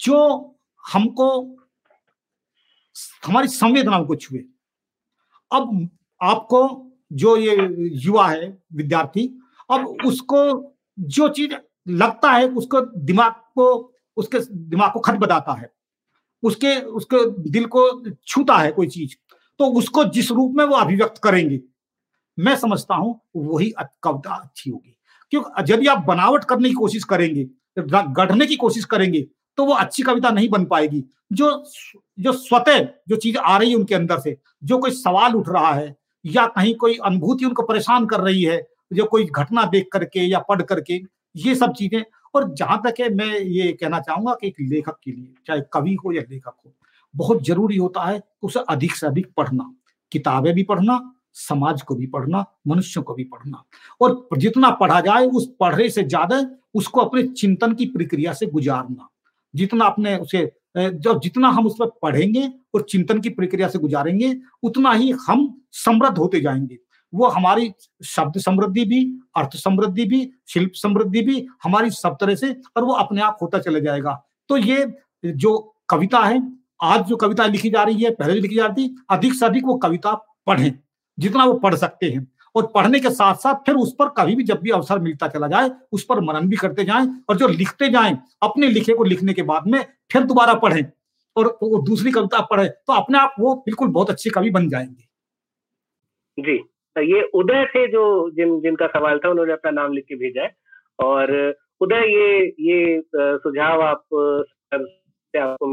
[0.00, 0.18] जो
[0.84, 1.28] हमको
[3.26, 4.38] हमारी संवेदनाओं को छुए।
[5.50, 5.88] अब
[6.20, 6.66] आपको
[7.10, 7.56] जो ये
[8.04, 9.28] युवा है, विद्यार्थी,
[9.70, 10.38] अब उसको
[10.98, 11.54] जो चीज़
[11.88, 15.70] लगता है, उसको दिमाग को, उसके दिमाग को खत बताता है,
[16.42, 17.88] उसके उसके दिल को
[18.18, 19.14] छूता है कोई चीज़
[19.60, 21.60] तो उसको जिस रूप में वो अभिव्यक्त करेंगे,
[22.38, 24.96] मैं समझता हूँ वही कविता अच्छी होगी।
[25.32, 27.44] क्योंकि यदि आप बनावट करने की कोशिश करेंगे,
[27.76, 29.26] गढ़ने की कोशिश करेंगे
[29.58, 31.50] तो वो अच्छी कविता नहीं बन पाएगी। जो
[32.18, 32.78] जो स्वतः
[33.08, 35.94] जो चीज़ आ रही है उनके अंदर से, जो कोई सवाल उठ रहा है
[36.26, 38.60] या कहीं कोई अनुभूति उनको परेशान कर रही है
[38.92, 41.00] जो कोई घटना देख करके या पढ़ करके,
[41.36, 42.02] ये सब चीज़ें।
[42.34, 45.94] और जहाँ तक है, मैं ये कहना चाहूँगा कि एक लेखक के लिए, चाहे कवि
[45.94, 46.72] हो या लेखक हो,
[47.14, 49.72] बहुत ज़रूरी होता है उसे अधिक से अधिक पढ़ना।
[50.12, 51.00] किताबें भी पढ़ना,
[51.34, 53.62] समाज को भी पढ़ना, मनुष्यों को भी पढ़ना।
[54.00, 59.08] और जितना पढ़ा जाए, उस पढ़ने से ज़्यादा उसको अपने चिंतन की प्रक्रिया से गुजारना।
[59.56, 64.36] जितना अपने उसे जब जितना हम उस पर पढ़ेंगे और चिंतन की प्रक्रिया से गुजारेंगे,
[64.62, 66.78] उतना ही हम समृद्ध होते जाएँगे।
[67.14, 67.72] वो हमारी
[68.04, 72.92] शब्द समृद्धि भी, अर्थ समृद्धि भी, शिल्प समृद्धि भी हमारी सब तरह से और वो
[72.92, 74.94] अपने आप होता चले जाएगा। तो ये
[75.26, 76.52] जो कविता है,
[76.82, 79.64] आज जो कविता लिखी जा रही है, पहले जो लिखी जा रही अधिक से अधिक
[79.64, 80.12] वो कविता
[80.46, 80.78] पढ़ें।
[81.18, 82.26] जितना वो पढ़ सकते हैं।
[82.56, 85.46] और पढ़ने के साथ साथ फिर उस पर कभी भी जब भी अवसर मिलता चला
[85.48, 89.32] जाए, उस पर मनन भी करते जाएँ और जो लिखते जाएँ, अपने लिखे को लिखने
[89.34, 89.82] के बाद में
[90.12, 90.84] फिर दोबारा पढ़ें।
[91.36, 95.04] और वो दूसरी कविता पढ़े तो अपने आप वो बिल्कुल बहुत अच्छी कवि बन जाएँगे।
[96.38, 96.56] जी
[96.96, 100.54] ये उदय थे जो जिन, जिनका सवाल था, उन्होंने अपना नाम लिख के भेजा है।
[100.98, 101.32] और
[101.80, 104.06] उदय, ये ये सुझाव आप
[104.72, 105.72] आपको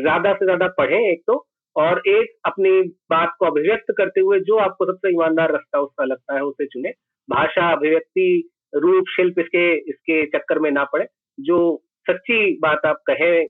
[0.00, 1.34] ज़्यादा से ज़्यादा पढ़ें एक तो।
[1.76, 2.70] और एक अपनी
[3.10, 6.90] बात को अभिव्यक्त करते हुए जो आपको सबसे ईमानदार रास्ता उसका लगता है उसे चुने।
[7.28, 11.06] भाषा, अभिव्यक्ति, रूप, शिल्प इसके इसके चक्कर में ना पड़े।
[11.38, 11.58] जो
[12.06, 13.46] सच्ची बात आप कहें,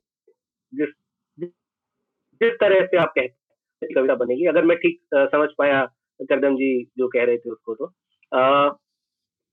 [0.73, 0.89] जिस
[2.41, 4.99] जिस तरह से आप कहते कविता बनेगी। अगर मैं ठीक
[5.31, 5.83] समझ पाया
[6.19, 7.85] करदम जी जो कह रहे थे उसको तो।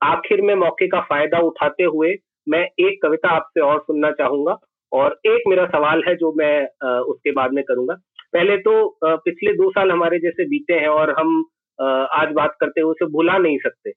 [0.00, 2.14] आखिर में मौके का फ़ायदा उठाते हुए
[2.46, 4.56] मैं एक कविता आपसे और सुनना चाहूँगा
[4.92, 6.54] और एक मेरा सवाल है जो मैं
[7.02, 7.94] उसके बाद में करूँगा।
[8.32, 8.72] पहले तो
[9.04, 11.42] पिछले दो साल हमारे जैसे बीते हैं और हम
[12.12, 13.92] आज बात करते हुए उसे भुला नहीं सकते।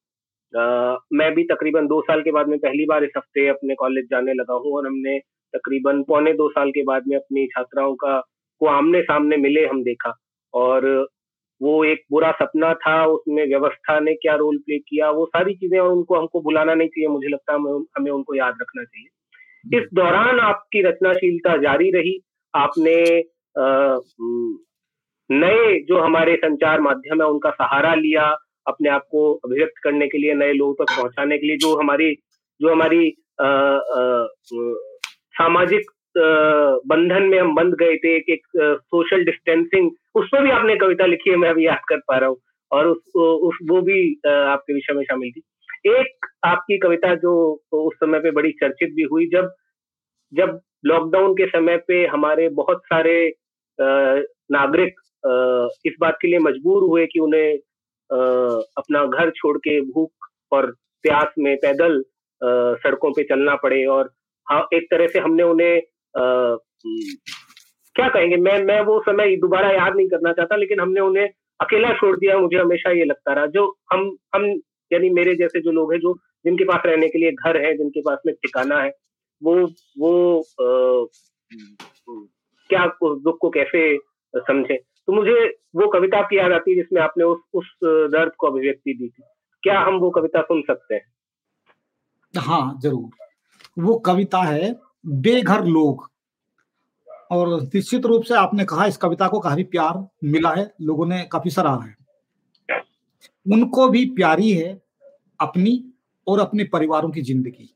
[1.17, 4.33] मैं भी तकरीबन दो साल के बाद में पहली बार इस हफ़्ते अपने कॉलेज जाने
[4.33, 5.17] लगा हूँ और हमने
[5.53, 8.19] तकरीबन पौने दो साल के बाद में अपनी छात्राओं का,
[8.61, 10.13] को आमने सामने मिले हम देखा।
[10.53, 10.85] और
[11.61, 15.79] वो एक बुरा सपना था, उसमें व्यवस्था ने क्या रोल प्ले किया, वो सारी चीज़ें
[15.79, 17.59] और उनको हमको भुलाना नहीं चाहिए, मुझे लगता है
[17.97, 22.19] हमें उनको याद रखना चाहिए। इस दौरान आपकी रचनाशीलता जारी रही,
[22.53, 22.95] आपने
[25.31, 28.35] नए जो हमारे संचार माध्यम है उनका सहारा लिया
[28.67, 32.15] अपने आप को अभिव्यक्त करने के लिए नए लोगों तक पहुँचाने के लिए जो हमारी
[32.61, 33.15] जो हमारी
[35.37, 35.91] सामाजिक
[36.87, 38.41] बंधन में हम बंध गए थे एक, एक
[38.81, 42.29] सोशल डिस्टेंसिंग उस पर भी आपने कविता लिखी है मैं अभी याद कर पा रहा
[42.29, 42.37] हूँ।
[42.71, 45.41] और उस, उस वो भी आपके विषय में शामिल थी।
[45.89, 49.51] एक आपकी कविता जो उस समय पे बड़ी चर्चित भी हुई जब
[50.33, 53.33] जब लॉकडाउन के समय पे हमारे बहुत सारे
[53.81, 54.95] नागरिक
[55.85, 57.57] इस बात के लिए मजबूर हुए कि उन्हें
[58.77, 60.11] अपना घर छोड़ के भूख
[60.51, 60.71] और
[61.01, 62.03] प्यास में पैदल
[62.83, 64.13] सड़कों पे चलना पड़े और
[64.51, 65.81] हाँ एक तरह से हमने उन्हें
[67.95, 68.35] क्या कहेंगे?
[68.35, 71.29] मैं मैं वो समय दोबारा याद नहीं करना चाहता लेकिन हमने उन्हें
[71.61, 74.45] अकेला छोड़ दिया मुझे हमेशा ये लगता रहा। जो हम हम
[74.93, 78.01] यानी मेरे जैसे जो लोग हैं जो जिनके पास रहने के लिए घर है जिनके
[78.01, 78.91] पास में ठिकाना है
[79.43, 81.05] वो वो आ,
[82.69, 83.97] क्या दुख को कैसे
[84.33, 84.75] समझे?
[84.75, 88.93] तो मुझे वो कविता आपकी याद आती है जिसमें आपने उस उस दर्द को अभिव्यक्ति
[88.93, 89.23] दी थी।
[89.63, 91.05] क्या हम वो कविता सुन सकते हैं?
[92.33, 93.09] हाँ ज़रूर।
[93.79, 94.75] वो कविता है,
[95.07, 96.09] बेघर लोग।
[97.31, 101.23] और निश्चित रूप से आपने कहा, इस कविता को काफ़ी प्यार मिला है, लोगों ने
[101.31, 101.95] काफ़ी सराहा है।
[103.51, 104.81] उनको भी प्यारी है
[105.39, 105.93] अपनी
[106.27, 107.75] और अपने परिवारों की ज़िंदगी।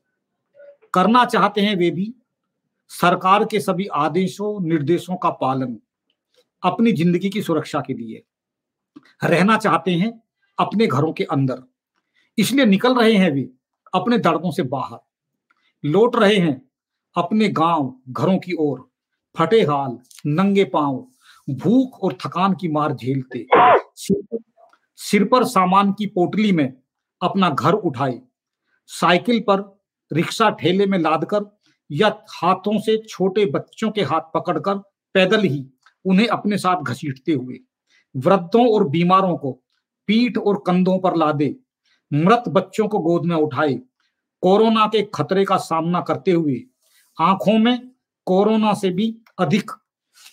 [0.94, 2.14] करना चाहते हैं वे भी
[2.90, 5.78] सरकार के सभी आदेशों, निर्देशों का पालन
[6.62, 8.22] अपनी ज़िंदगी की सुरक्षा के लिए
[9.24, 10.12] रहना चाहते हैं
[10.58, 11.62] अपने घरों के अंदर।
[12.38, 13.48] इसलिए निकल रहे हैं वे
[13.94, 14.98] अपने दर्दों से बाहर।
[15.84, 16.60] लौट रहे हैं
[17.16, 18.88] अपने गाँव, घरों की ओर।
[19.34, 21.06] फटे हाल, नंगे पाँव,
[21.48, 23.46] भूख और थकान की मार झेलते।
[24.98, 26.72] सिर पर सामान की पोटली में
[27.20, 28.20] अपना घर उठाए।
[28.90, 29.60] साइकिल पर
[30.10, 31.44] रिक्शा ठेले में लादकर
[31.90, 34.78] या हाथों से छोटे बच्चों के हाथ पकड़कर
[35.14, 35.66] पैदल ही
[36.04, 37.58] उन्हें अपने साथ घसीटते हुए,
[38.16, 39.52] वृद्धों और बीमारों को
[40.08, 41.54] पीठ और कंधों पर लादे,
[42.12, 43.74] मृत बच्चों को गोद में उठाए,
[44.42, 46.62] कोरोना के खतरे का सामना करते हुए,
[47.20, 47.90] आँखों में
[48.26, 49.70] कोरोना से भी अधिक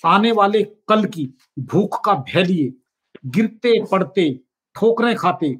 [0.05, 2.73] आने वाले कल की भूख का भय लिए,
[3.25, 4.29] गिरते पड़ते
[4.75, 5.55] ठोकरें खाते,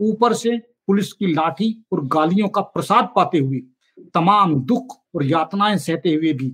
[0.00, 0.56] ऊपर से
[0.86, 3.60] पुलिस की लाठी और गालियों का प्रसाद पाते हुए,
[4.14, 6.48] तमाम दुख और यातनाएँ सहते हुए भी,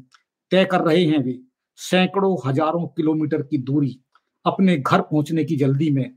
[0.52, 1.38] तय कर रहे हैं वे,
[1.78, 3.98] सैकड़ों हज़ारों किलोमीटर की दूरी,
[4.44, 6.10] अपने घर पहुँचने की जल्दी में,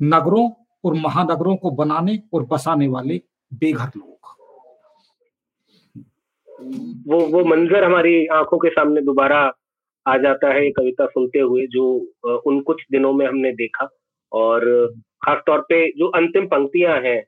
[0.00, 0.50] नगरों
[0.84, 3.20] और महानगरों को बनाने और बसाने वाले
[3.52, 4.10] बेघर लोग।
[7.08, 9.38] वो वो मंजर हमारी आँखों के सामने दोबारा
[10.06, 13.88] आ जाता है कविता सुनते हुए, जो उन कुछ दिनों में हमने देखा।
[14.32, 14.64] और
[15.24, 17.22] खासतौर पे जो अंतिम पंक्तियाँ हैं,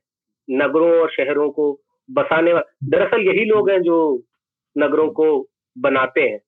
[0.49, 1.73] नगरों और शहरों को
[2.09, 2.53] बसाने
[2.85, 3.97] दरअसल यही लोग हैं जो
[4.79, 5.49] नगरों को
[5.79, 6.41] बनाते हैं।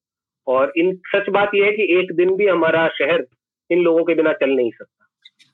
[0.47, 3.27] और इन सच बात यह है कि एक दिन भी हमारा शहर
[3.71, 5.09] इन लोगों के बिना चल नहीं सकता।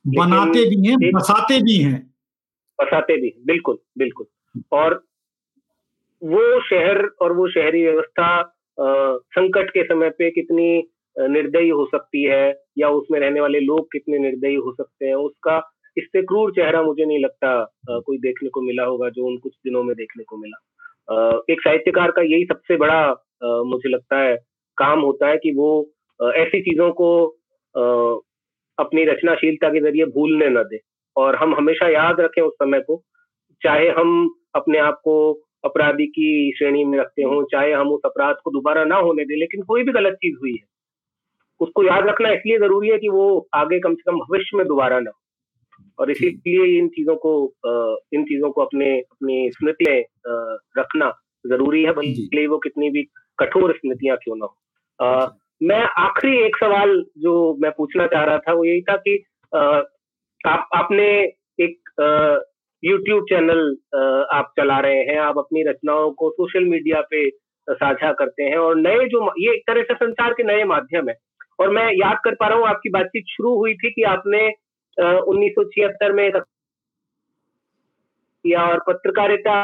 [0.06, 2.14] बनाते भी हैं बसाते भी हैं।
[2.80, 4.26] बसाते भी हैं बिल्कुल बिल्कुल।
[4.72, 5.04] और
[6.22, 8.54] वो शहर और वो शहरी व्यवस्था
[9.20, 10.88] संकट के समय पे कितनी
[11.18, 15.70] निर्दयी हो सकती है या उसमें रहने वाले लोग कितने निर्दयी हो सकते हैं उसका
[15.98, 19.82] इससे क्रूर चेहरा मुझे नहीं लगता कोई देखने को मिला होगा जो उन कुछ दिनों
[19.82, 20.60] में देखने को मिला।
[21.08, 23.02] एक साहित्यकार का यही सबसे बड़ा
[23.64, 24.36] मुझे लगता है,
[24.78, 25.70] काम होता है कि वो
[26.20, 27.08] ऐसी चीज़ों को
[28.78, 30.78] अपनी रचनाशीलता के ज़रिए भूलने न दे।
[31.16, 33.02] और हम हमेशा याद रखें उस समय को,
[33.62, 35.14] चाहे हम अपने आप को
[35.64, 39.36] अपराधी की श्रेणी में रखते हों, चाहे हम उस अपराध को दोबारा ना होने दें,
[39.36, 40.64] लेकिन कोई भी गलत चीज़ हुई है,
[41.60, 45.00] उसको याद रखना इसलिए ज़रूरी है कि वो आगे कम से कम भविष्य में दोबारा
[45.00, 45.10] ना
[45.98, 47.32] और इसीलिए इन चीज़ों को
[48.12, 50.04] इन चीज़ों को अपने अपनी स्मृति में
[50.78, 51.10] रखना
[51.44, 53.02] ज़रूरी है भले वो कितनी भी
[53.38, 54.56] कठोर स्मृतियाँ क्यों ना हो।
[55.60, 57.32] मैं आखिरी एक सवाल जो
[57.62, 59.16] मैं पूछना चाह रहा था वो यही था कि
[59.52, 61.08] आप आपने
[61.58, 61.90] एक
[62.82, 63.60] यूट्यूब चैनल
[64.32, 67.28] आप चला रहे हैं आप अपनी रचनाओं को सोशल मीडिया पे
[67.68, 71.14] साझा करते हैं और नए जो ये एक तरह से संचार के नए माध्यम है।
[71.60, 74.48] और मैं याद कर पा रहा हूँ आपकी बातचीत शुरू हुई थी कि आपने
[74.96, 76.30] उन्नीस सौ छिहत्तर में
[78.44, 79.54] किया और पत्रकारिता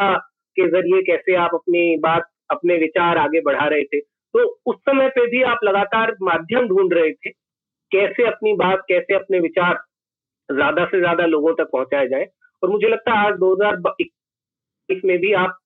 [0.56, 4.00] के ज़रिए कैसे आप अपनी बात, अपने विचार आगे बढ़ा रहे थे?
[4.00, 7.30] तो उस समय पे भी आप लगातार माध्यम ढूंढ रहे थे,
[7.92, 9.78] कैसे अपनी बात, कैसे अपने विचार
[10.48, 12.26] ज़्यादा से ज़्यादा लोगों तक पहुँचाए जाए?
[12.62, 15.58] और मुझे लगता है आज 2021 में भी आप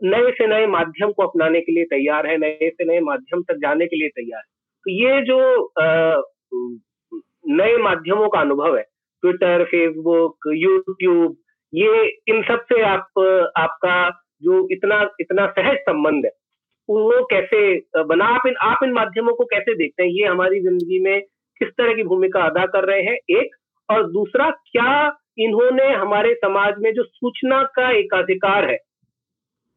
[0.00, 3.56] नए से नए माध्यम को अपनाने के लिए तैयार है, नए से नए माध्यम तक
[3.56, 4.52] जाने के लिए तैयार है।
[4.86, 5.72] तो ये जो
[7.56, 8.84] नए माध्यमों का अनुभव है
[9.24, 11.36] ट्विटर फेसबुक यूट्यूब
[11.72, 13.06] ये इन सबसे आप,
[13.56, 13.96] आपका
[14.42, 16.30] जो इतना इतना सहज संबंध है,
[16.88, 17.60] वो कैसे,
[18.04, 20.10] बना आप इन आप इन माध्यमों को कैसे देखते हैं?
[20.10, 21.20] ये हमारी ज़िंदगी में
[21.60, 23.54] किस तरह की भूमिका अदा कर रहे हैं, एक।
[23.88, 28.78] और दूसरा, क्या इन्होंने हमारे समाज में जो सूचना का एक अधिकार है,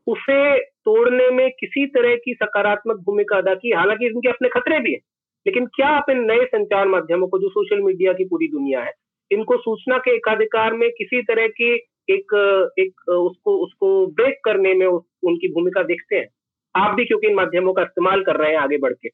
[0.08, 3.72] उसे तोड़ने में किसी तरह की सकारात्मक भूमिका अदा की?
[3.72, 5.00] हालाँकि इनके अपने खतरे भी हैं,
[5.46, 8.94] लेकिन क्या आप इन नए संचार माध्यमों को, जो सोशल मीडिया की पूरी दुनिया है
[9.32, 11.74] इनको सूचना के एकाधिकार में किसी तरह की
[12.10, 12.34] एक
[12.80, 16.28] एक उसको उसको ब्रेक करने में उनकी भूमिका देखते हैं।
[16.76, 19.10] आप भी क्योंकि इन माध्यमों का इस्तेमाल कर रहे हैं आगे बढ़ के।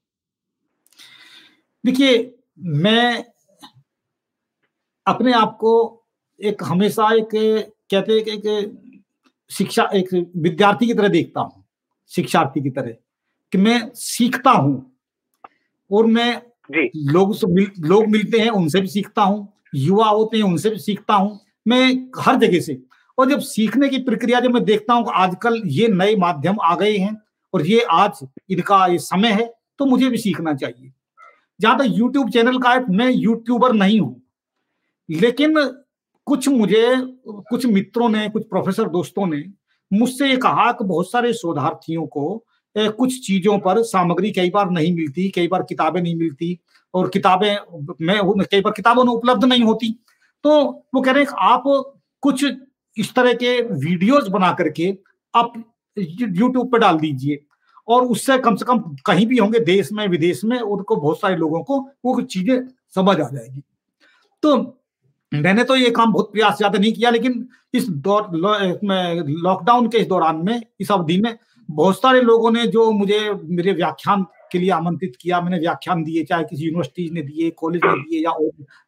[1.83, 3.23] देखिए मैं
[5.05, 5.73] अपने आप को
[6.39, 8.95] एक हमेशा एक कहते हैं कि
[9.51, 11.63] शिक्षा एक विद्यार्थी की तरह देखता हूँ
[12.11, 12.95] शिक्षार्थी की तरह
[13.51, 14.91] कि मैं सीखता हूँ
[15.91, 16.41] और मैं
[17.11, 20.77] लोग से मिल, लोग मिलते हैं उनसे भी सीखता हूँ। युवा होते हैं, उनसे भी
[20.77, 22.81] सीखता हूँ, मैं हर जगह से।
[23.17, 26.97] और जब सीखने की प्रक्रिया जब मैं देखता हूँ आजकल ये नए माध्यम आ गए
[26.97, 27.15] हैं
[27.53, 28.19] और ये आज
[28.49, 30.91] इनका ये समय है तो मुझे भी सीखना चाहिए।
[31.59, 34.21] जहाँ तक यूट्यूब चैनल का है, मैं यूट्यूबर नहीं हूँ।
[35.09, 35.55] लेकिन
[36.27, 36.95] कुछ मुझे,
[37.27, 39.43] कुछ मित्रों ने, कुछ प्रोफेसर दोस्तों ने
[39.91, 42.45] मुझसे ये कहा कि बहुत सारे शोधार्थियों को
[42.75, 46.57] कुछ चीज़ों पर सामग्री कई बार नहीं मिलती, कई बार किताबें नहीं मिलती
[46.93, 47.55] और किताबें
[48.01, 49.95] मैं कई बार किताबों में उपलब्ध नहीं होती।
[50.43, 50.61] तो
[50.95, 51.63] वो कह रहे हैं, आप
[52.23, 52.45] कुछ
[52.97, 54.93] इस तरह के वीडियोस बना करके
[55.33, 55.53] आप
[55.97, 57.39] यूट्यूब पर डाल दीजिए
[57.87, 61.35] और उससे कम से कम कहीं भी होंगे, देश में, विदेश में, उनको बहुत सारे
[61.35, 63.61] लोगों को वो चीज़ें समझ आ जाएगी।
[64.43, 64.55] तो
[65.31, 70.07] मैंने तो ये काम बहुत प्रयास ज़्यादा नहीं किया, लेकिन इस दौर लॉकडाउन के इस
[70.07, 71.37] दौरान में, इस अवधि में
[71.69, 76.23] बहुत सारे लोगों ने जो मुझे मेरे व्याख्यान के लिए आमंत्रित किया। मैंने व्याख्यान दिए
[76.23, 78.33] चाहे किसी यूनिवर्सिटी ने दिए कॉलेज ने दिए या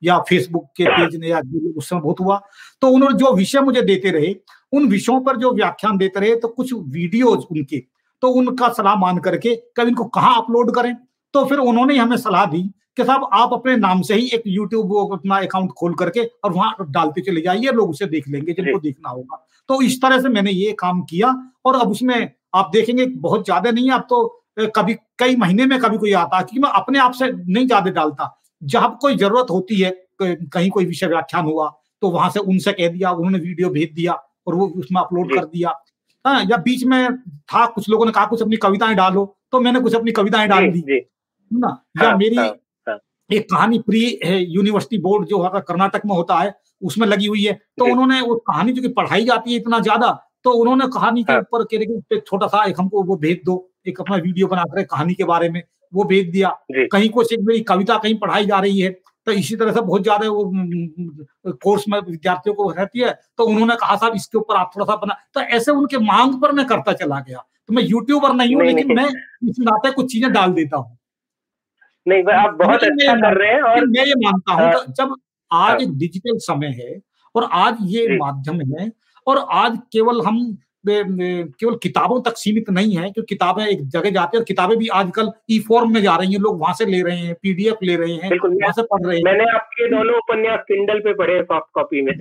[0.03, 1.41] या फेसबुक के पेज ने या
[1.77, 2.41] उस समय बहुत हुआ।
[2.81, 4.35] तो उन्होंने जो विषय मुझे देते रहे
[4.73, 7.83] उन विषयों पर जो व्याख्यान देते रहे तो कुछ वीडियोज़ उनके
[8.23, 10.95] तो उनका सलाह मान करके कभी इनको कहाँ अपलोड करें?
[11.33, 12.61] तो फिर उन्होंने हमें सलाह दी
[12.97, 16.85] कि साहब आप अपने नाम से ही एक यूट्यूब अपना अकाउंट खोल करके और वहाँ
[16.89, 20.51] डालते चले जाइए लोग उसे देख लेंगे जिनको देखना होगा। तो इस तरह से मैंने
[20.51, 21.33] ये काम किया
[21.65, 25.79] और अब उसमें आप देखेंगे बहुत ज़्यादा नहीं है अब तो कभी कई महीने में
[25.79, 28.29] कभी कोई आता क्योंकि मैं अपने आप से नहीं ज़्यादा डालता।
[28.61, 29.91] जब कोई ज़रूरत होती है
[30.21, 31.69] कहीं कोई विषय व्याख्यान हुआ
[32.01, 34.13] तो वहाँ से उनसे कह दिया उन्होंने वीडियो भेज दिया
[34.47, 35.73] और वो उसमें अपलोड कर दिया।
[36.25, 39.79] हाँ या बीच में था कुछ लोगों ने कहा कुछ अपनी कविताएँ डालो तो मैंने
[39.79, 40.83] कुछ अपनी कविताएँ डाल दी।
[41.51, 41.67] ना?
[41.97, 42.47] या हाँ, मेरी हाँ,
[42.87, 42.97] हाँ.
[43.29, 47.53] एक कहानी प्री है यूनिवर्सिटी बोर्ड जो कर्नाटक में होता है उसमें लगी हुई है।
[47.53, 50.09] तो उन्होंने वो कहानी जो कि पढ़ाई जाती है इतना ज़्यादा
[50.45, 53.55] तो उन्होंने कहानी के ऊपर कह छोटा सा एक हमको वो भेज दो
[53.87, 55.61] एक अपना वीडियो बना कर कहानी के बारे में
[55.93, 58.89] वो भेज दिया। कहीं कुछ एक मेरी कविता कहीं पढ़ाई जा रही है
[59.27, 60.43] तो इसी तरह से बहुत ज़्यादा वो
[61.63, 64.95] कोर्स में विद्यार्थियों को रहती है तो उन्होंने कहा साहब इसके ऊपर आप थोड़ा सा
[64.97, 68.65] बना। तो ऐसे उनके मांग पर मैं करता चला गया। तो मैं यूट्यूबर नहीं हूँ
[68.65, 69.05] लेकिन मैं
[69.49, 70.97] इस नाते कुछ चीज़ें डाल देता हूँ।
[72.05, 75.15] नहीं आप बहुत अच्छा कर रहे हैं और मैं ये मानता हूँ हाँ। जब
[75.51, 76.99] आज हाँ। एक डिजिटल समय है
[77.35, 78.91] और आज ये माध्यम है
[79.27, 80.45] और आज केवल हम
[80.87, 84.87] केवल किताबों तक सीमित नहीं है क्योंकि किताबें एक जगह जाती है और किताबें भी
[84.95, 87.95] आजकल ई फॉर्म में जा रही हैं। लोग वहाँ से ले रहे हैं पीडीएफ ले
[87.95, 91.71] रहे हैं वहाँ से पढ़ रहे हैं। मैंने आपके दोनों उपन्यास किंडल पे पढ़े सॉफ्ट
[91.73, 92.13] कॉपी में।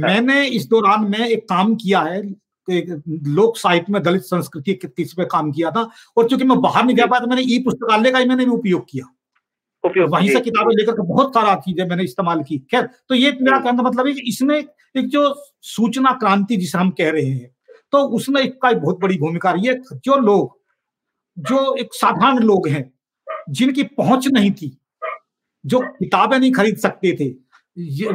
[0.00, 2.22] मैंने इस दौरान में एक काम किया है
[2.68, 6.96] लोक साहित्य में दलित संस्कृति किस पे काम किया था और चूँकि मैं बाहर नहीं
[6.96, 9.06] जा पाया तो मैंने ई पुस्तकालय का ही मैंने भी उपयोग किया।
[10.06, 13.82] वहीं से किताबें लेकर बहुत सारा चीज़ें मैंने इस्तेमाल की। खैर तो ये मेरा कहने
[13.82, 14.62] मतलब है कि इसमें
[14.94, 15.22] एक जो
[15.64, 17.50] सूचना क्रांति जिसे हम कह रहे हैं
[17.92, 20.58] तो उसमें इसका बहुत बड़ी भूमिका रही है जो लोग
[21.36, 22.90] जो एक साधारण लोग हैं
[23.50, 24.76] जिनकी पहुँच नहीं थी
[25.64, 27.28] जो किताबें नहीं खरीद सकते थे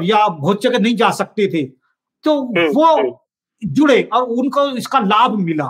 [0.06, 1.64] या बहुत जगह नहीं जा सकते थे
[2.26, 5.66] तो हम्म, वो हम्म। जुड़े और उनको इसका लाभ मिला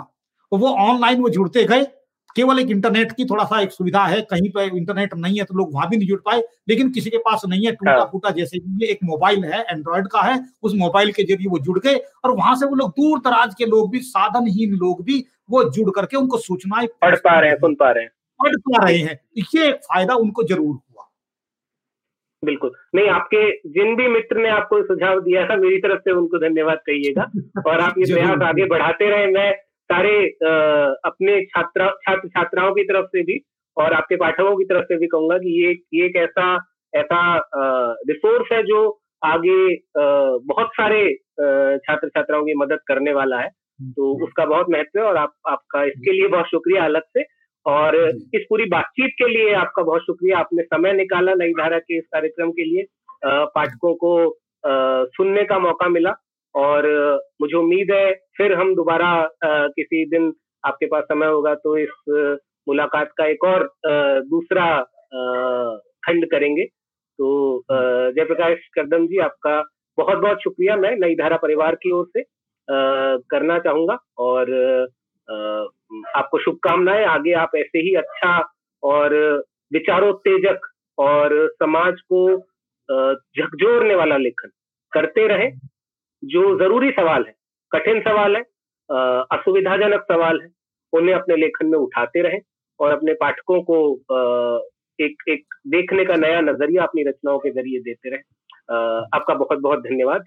[0.52, 1.86] वो ऑनलाइन वो जुड़ते गए
[2.36, 5.54] केवल एक इंटरनेट की थोड़ा सा एक सुविधा है कहीं पर इंटरनेट नहीं है तो
[5.54, 8.30] लोग वहाँ भी नहीं जुड़ पाए लेकिन किसी के पास नहीं है टूटा हाँ। फूटा
[8.30, 11.96] जैसे ये एक मोबाइल है एंड्रॉयड का है उस मोबाइल के ज़रिए वो जुड़ गए
[12.24, 15.90] और वहाँ से वो लोग दूर दराज के लोग भी साधनहीन लोग भी वो जुड़
[15.90, 19.18] करके उनको सूचनाएँ पढ़ पा रहे हैं सुन पा रहे हैं। पढ़ पा रहे हैं।
[19.54, 21.06] ये फ़ायदा उनको ज़रूर हुआ।
[22.42, 26.38] बिल्कुल। नहीं आपके जिन भी मित्र ने आपको सुझाव दिया था मेरी तरफ़ से उनको
[26.38, 27.22] धन्यवाद कहिएगा
[27.66, 29.50] और आप ये प्रयास आगे बढ़ाते रहे। मैं
[29.92, 30.12] सारे
[31.04, 33.40] अपने छात्रा छात्र छात्राओं की तरफ़ से भी
[33.76, 36.46] और आपके पाठकों की तरफ़ से भी कहूँगा कि ये ये एक ऐसा
[36.92, 37.20] ऐसा
[38.10, 38.80] रिसोर्स है जो
[39.24, 39.58] आगे
[39.96, 41.02] बहुत सारे
[41.78, 43.48] छात्र छात्राओं की मदद करने वाला है।
[43.80, 47.24] तो उसका बहुत महत्व है और आप आपका इसके लिए बहुत शुक्रिया अलग से।
[47.66, 47.96] और
[48.34, 52.04] इस पूरी बातचीत के लिए आपका बहुत शुक्रिया। आपने समय निकाला नई धारा के इस
[52.12, 52.84] कार्यक्रम के लिए।
[53.24, 54.12] पाठकों को
[55.16, 56.14] सुनने का मौका मिला
[56.54, 56.88] और
[57.40, 58.10] मुझे उम्मीद है
[58.40, 59.08] फिर हम दोबारा
[59.44, 60.32] किसी दिन
[60.64, 62.38] आपके पास समय होगा तो इस
[62.68, 63.64] मुलाकात का एक और
[64.26, 64.66] दूसरा
[66.06, 67.28] खंड करेंगे। तो
[67.70, 69.60] जयप्रकाश करदम जी, आपका
[69.98, 72.22] बहुत बहुत शुक्रिया। मैं नई धारा परिवार की ओर से
[73.30, 74.52] करना चाहूँगा और
[76.16, 78.32] आपको शुभकामनाएँ। आगे आप ऐसे ही अच्छा
[78.82, 79.14] और
[79.72, 80.66] विचारोत्तेजक
[80.98, 82.22] और समाज को
[82.88, 84.50] झकझोरने वाला लेखन
[84.92, 85.50] करते रहे।
[86.22, 87.34] जो ज़रूरी सवाल है
[87.72, 88.42] कठिन सवाल है
[89.32, 90.48] असुविधाजनक सवाल है।
[90.92, 92.38] उन्हें अपने लेखन में उठाते रहे
[92.80, 93.76] और अपने पाठकों को
[94.98, 98.18] एक एक देखने का नया नज़रिया अपनी रचनाओं के ज़रिए देते रहे।
[99.16, 100.24] आपका बहुत बहुत धन्यवाद।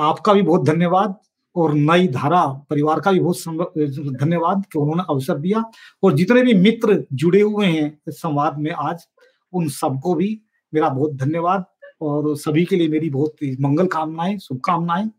[0.00, 1.18] आपका भी बहुत धन्यवाद
[1.56, 3.72] और नई धारा परिवार का भी बहुत
[4.20, 5.62] धन्यवाद कि उन्होंने अवसर दिया।
[6.02, 9.06] और जितने भी मित्र जुड़े हुए हैं इस संवाद में आज,
[9.52, 10.40] उन सबको भी
[10.72, 11.64] मेरा बहुत धन्यवाद
[12.02, 15.10] और सभी के लिए मेरी बहुत मंगल कामनाएँ, शुभकामनाएँ।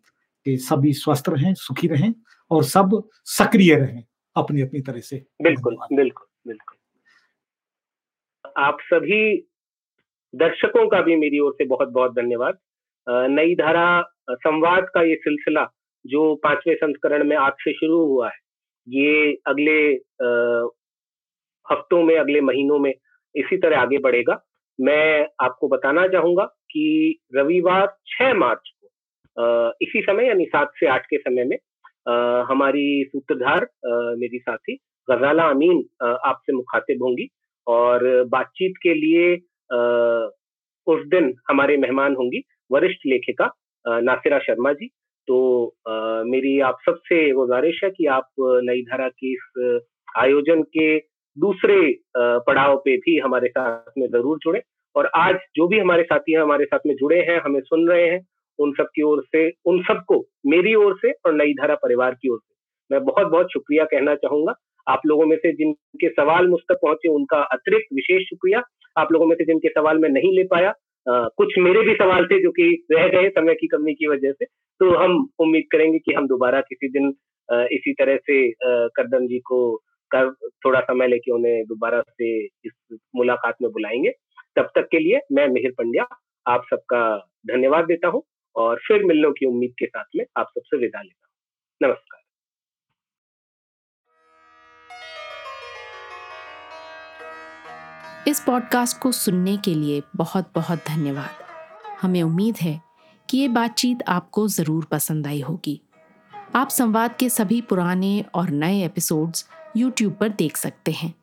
[0.46, 2.14] कि सभी स्वस्थ रहें सुखी रहें
[2.52, 4.04] और सब सक्रिय रहें
[4.36, 6.78] अपनी अपनी तरह से। बिल्कुल बिल्कुल बिल्कुल।
[8.58, 9.36] आप सभी
[10.34, 12.58] दर्शकों का भी मेरी ओर से बहुत बहुत धन्यवाद
[13.08, 14.02] नई धारा
[14.32, 15.66] संवाद का ये सिलसिला
[16.06, 18.38] जो पाँचवें संस्करण में आज से शुरू हुआ है
[18.88, 19.80] ये अगले
[21.66, 22.94] हफ्तों में अगले महीनों में
[23.36, 24.40] इसी तरह आगे बढ़ेगा।
[24.80, 28.72] मैं आपको बताना चाहूँगा कि रविवार 6 मार्च
[29.82, 31.58] इसी समय यानी सात से आठ के समय में
[32.50, 33.68] हमारी सूत्रधार
[34.18, 34.78] मेरी साथी
[35.08, 37.28] गजाला अमीन आपसे मुखातिब होंगी
[37.68, 39.34] और बातचीत के लिए
[40.88, 43.52] उस दिन हमारे मेहमान होंगी वरिष्ठ लेखिका
[43.88, 44.90] नासिरा शर्मा जी।
[45.28, 45.38] तो
[46.26, 49.82] मेरी आप सबसे गुजारिश है कि आप नई धारा की इस
[50.18, 50.98] आयोजन के
[51.38, 51.78] दूसरे
[52.18, 54.62] पड़ाव पे भी हमारे साथ में ज़रूर जुड़े
[54.96, 58.08] और आज जो भी हमारे साथी हैं, हमारे साथ में जुड़े हैं, हमें सुन रहे
[58.08, 58.20] हैं
[58.60, 62.30] उन सब की ओर से उन सबको मेरी ओर से और नई धारा परिवार की
[62.30, 62.56] ओर से।
[62.92, 64.54] मैं बहुत बहुत शुक्रिया कहना चाहूँगा।
[64.88, 68.62] आप लोगों में से जिनके सवाल मुझ तक पहुँचे उनका अतिरिक्त विशेष शुक्रिया।
[68.98, 70.74] आप लोगों में से जिनके सवाल मैं नहीं ले पाया
[71.06, 74.32] आ, कुछ मेरे भी सवाल थे जो कि रह गए समय की कमी की वजह
[74.32, 74.46] से
[74.82, 77.14] तो हम उम्मीद करेंगे कि हम दोबारा किसी दिन
[77.50, 78.52] आ, इसी तरह से
[78.96, 79.60] करदम जी को
[80.12, 80.32] कर
[80.66, 84.12] थोड़ा समय लेके उन्हें दोबारा से इस मुलाकात में बुलाएँगे।
[84.56, 86.06] तब तक के लिए मैं मिहिर पंड्या
[86.46, 87.02] आप सबका
[87.48, 88.24] धन्यवाद देता हूँ।
[88.56, 92.20] और फिर मिलने की उम्मीद के साथ में आप सबसे विदा लेता हूँ। नमस्कार।
[98.28, 101.44] इस पॉडकास्ट को सुनने के लिए बहुत बहुत धन्यवाद।
[102.02, 102.82] हमें उम्मीद है
[103.30, 105.82] कि ये बातचीत आपको ज़रूर पसंद आई होगी।
[106.56, 111.14] आप संवाद के सभी पुराने और नए एपिसोड्स यूट्यूब पर देख सकते हैं।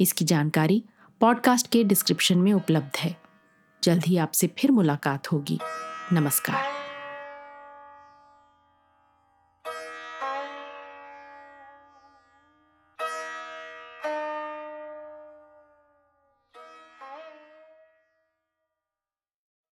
[0.00, 0.82] इसकी जानकारी
[1.20, 3.16] पॉडकास्ट के डिस्क्रिप्शन में उपलब्ध है।
[3.82, 5.58] जल्द ही आपसे फिर मुलाकात होगी।
[6.12, 6.71] नमस्कार।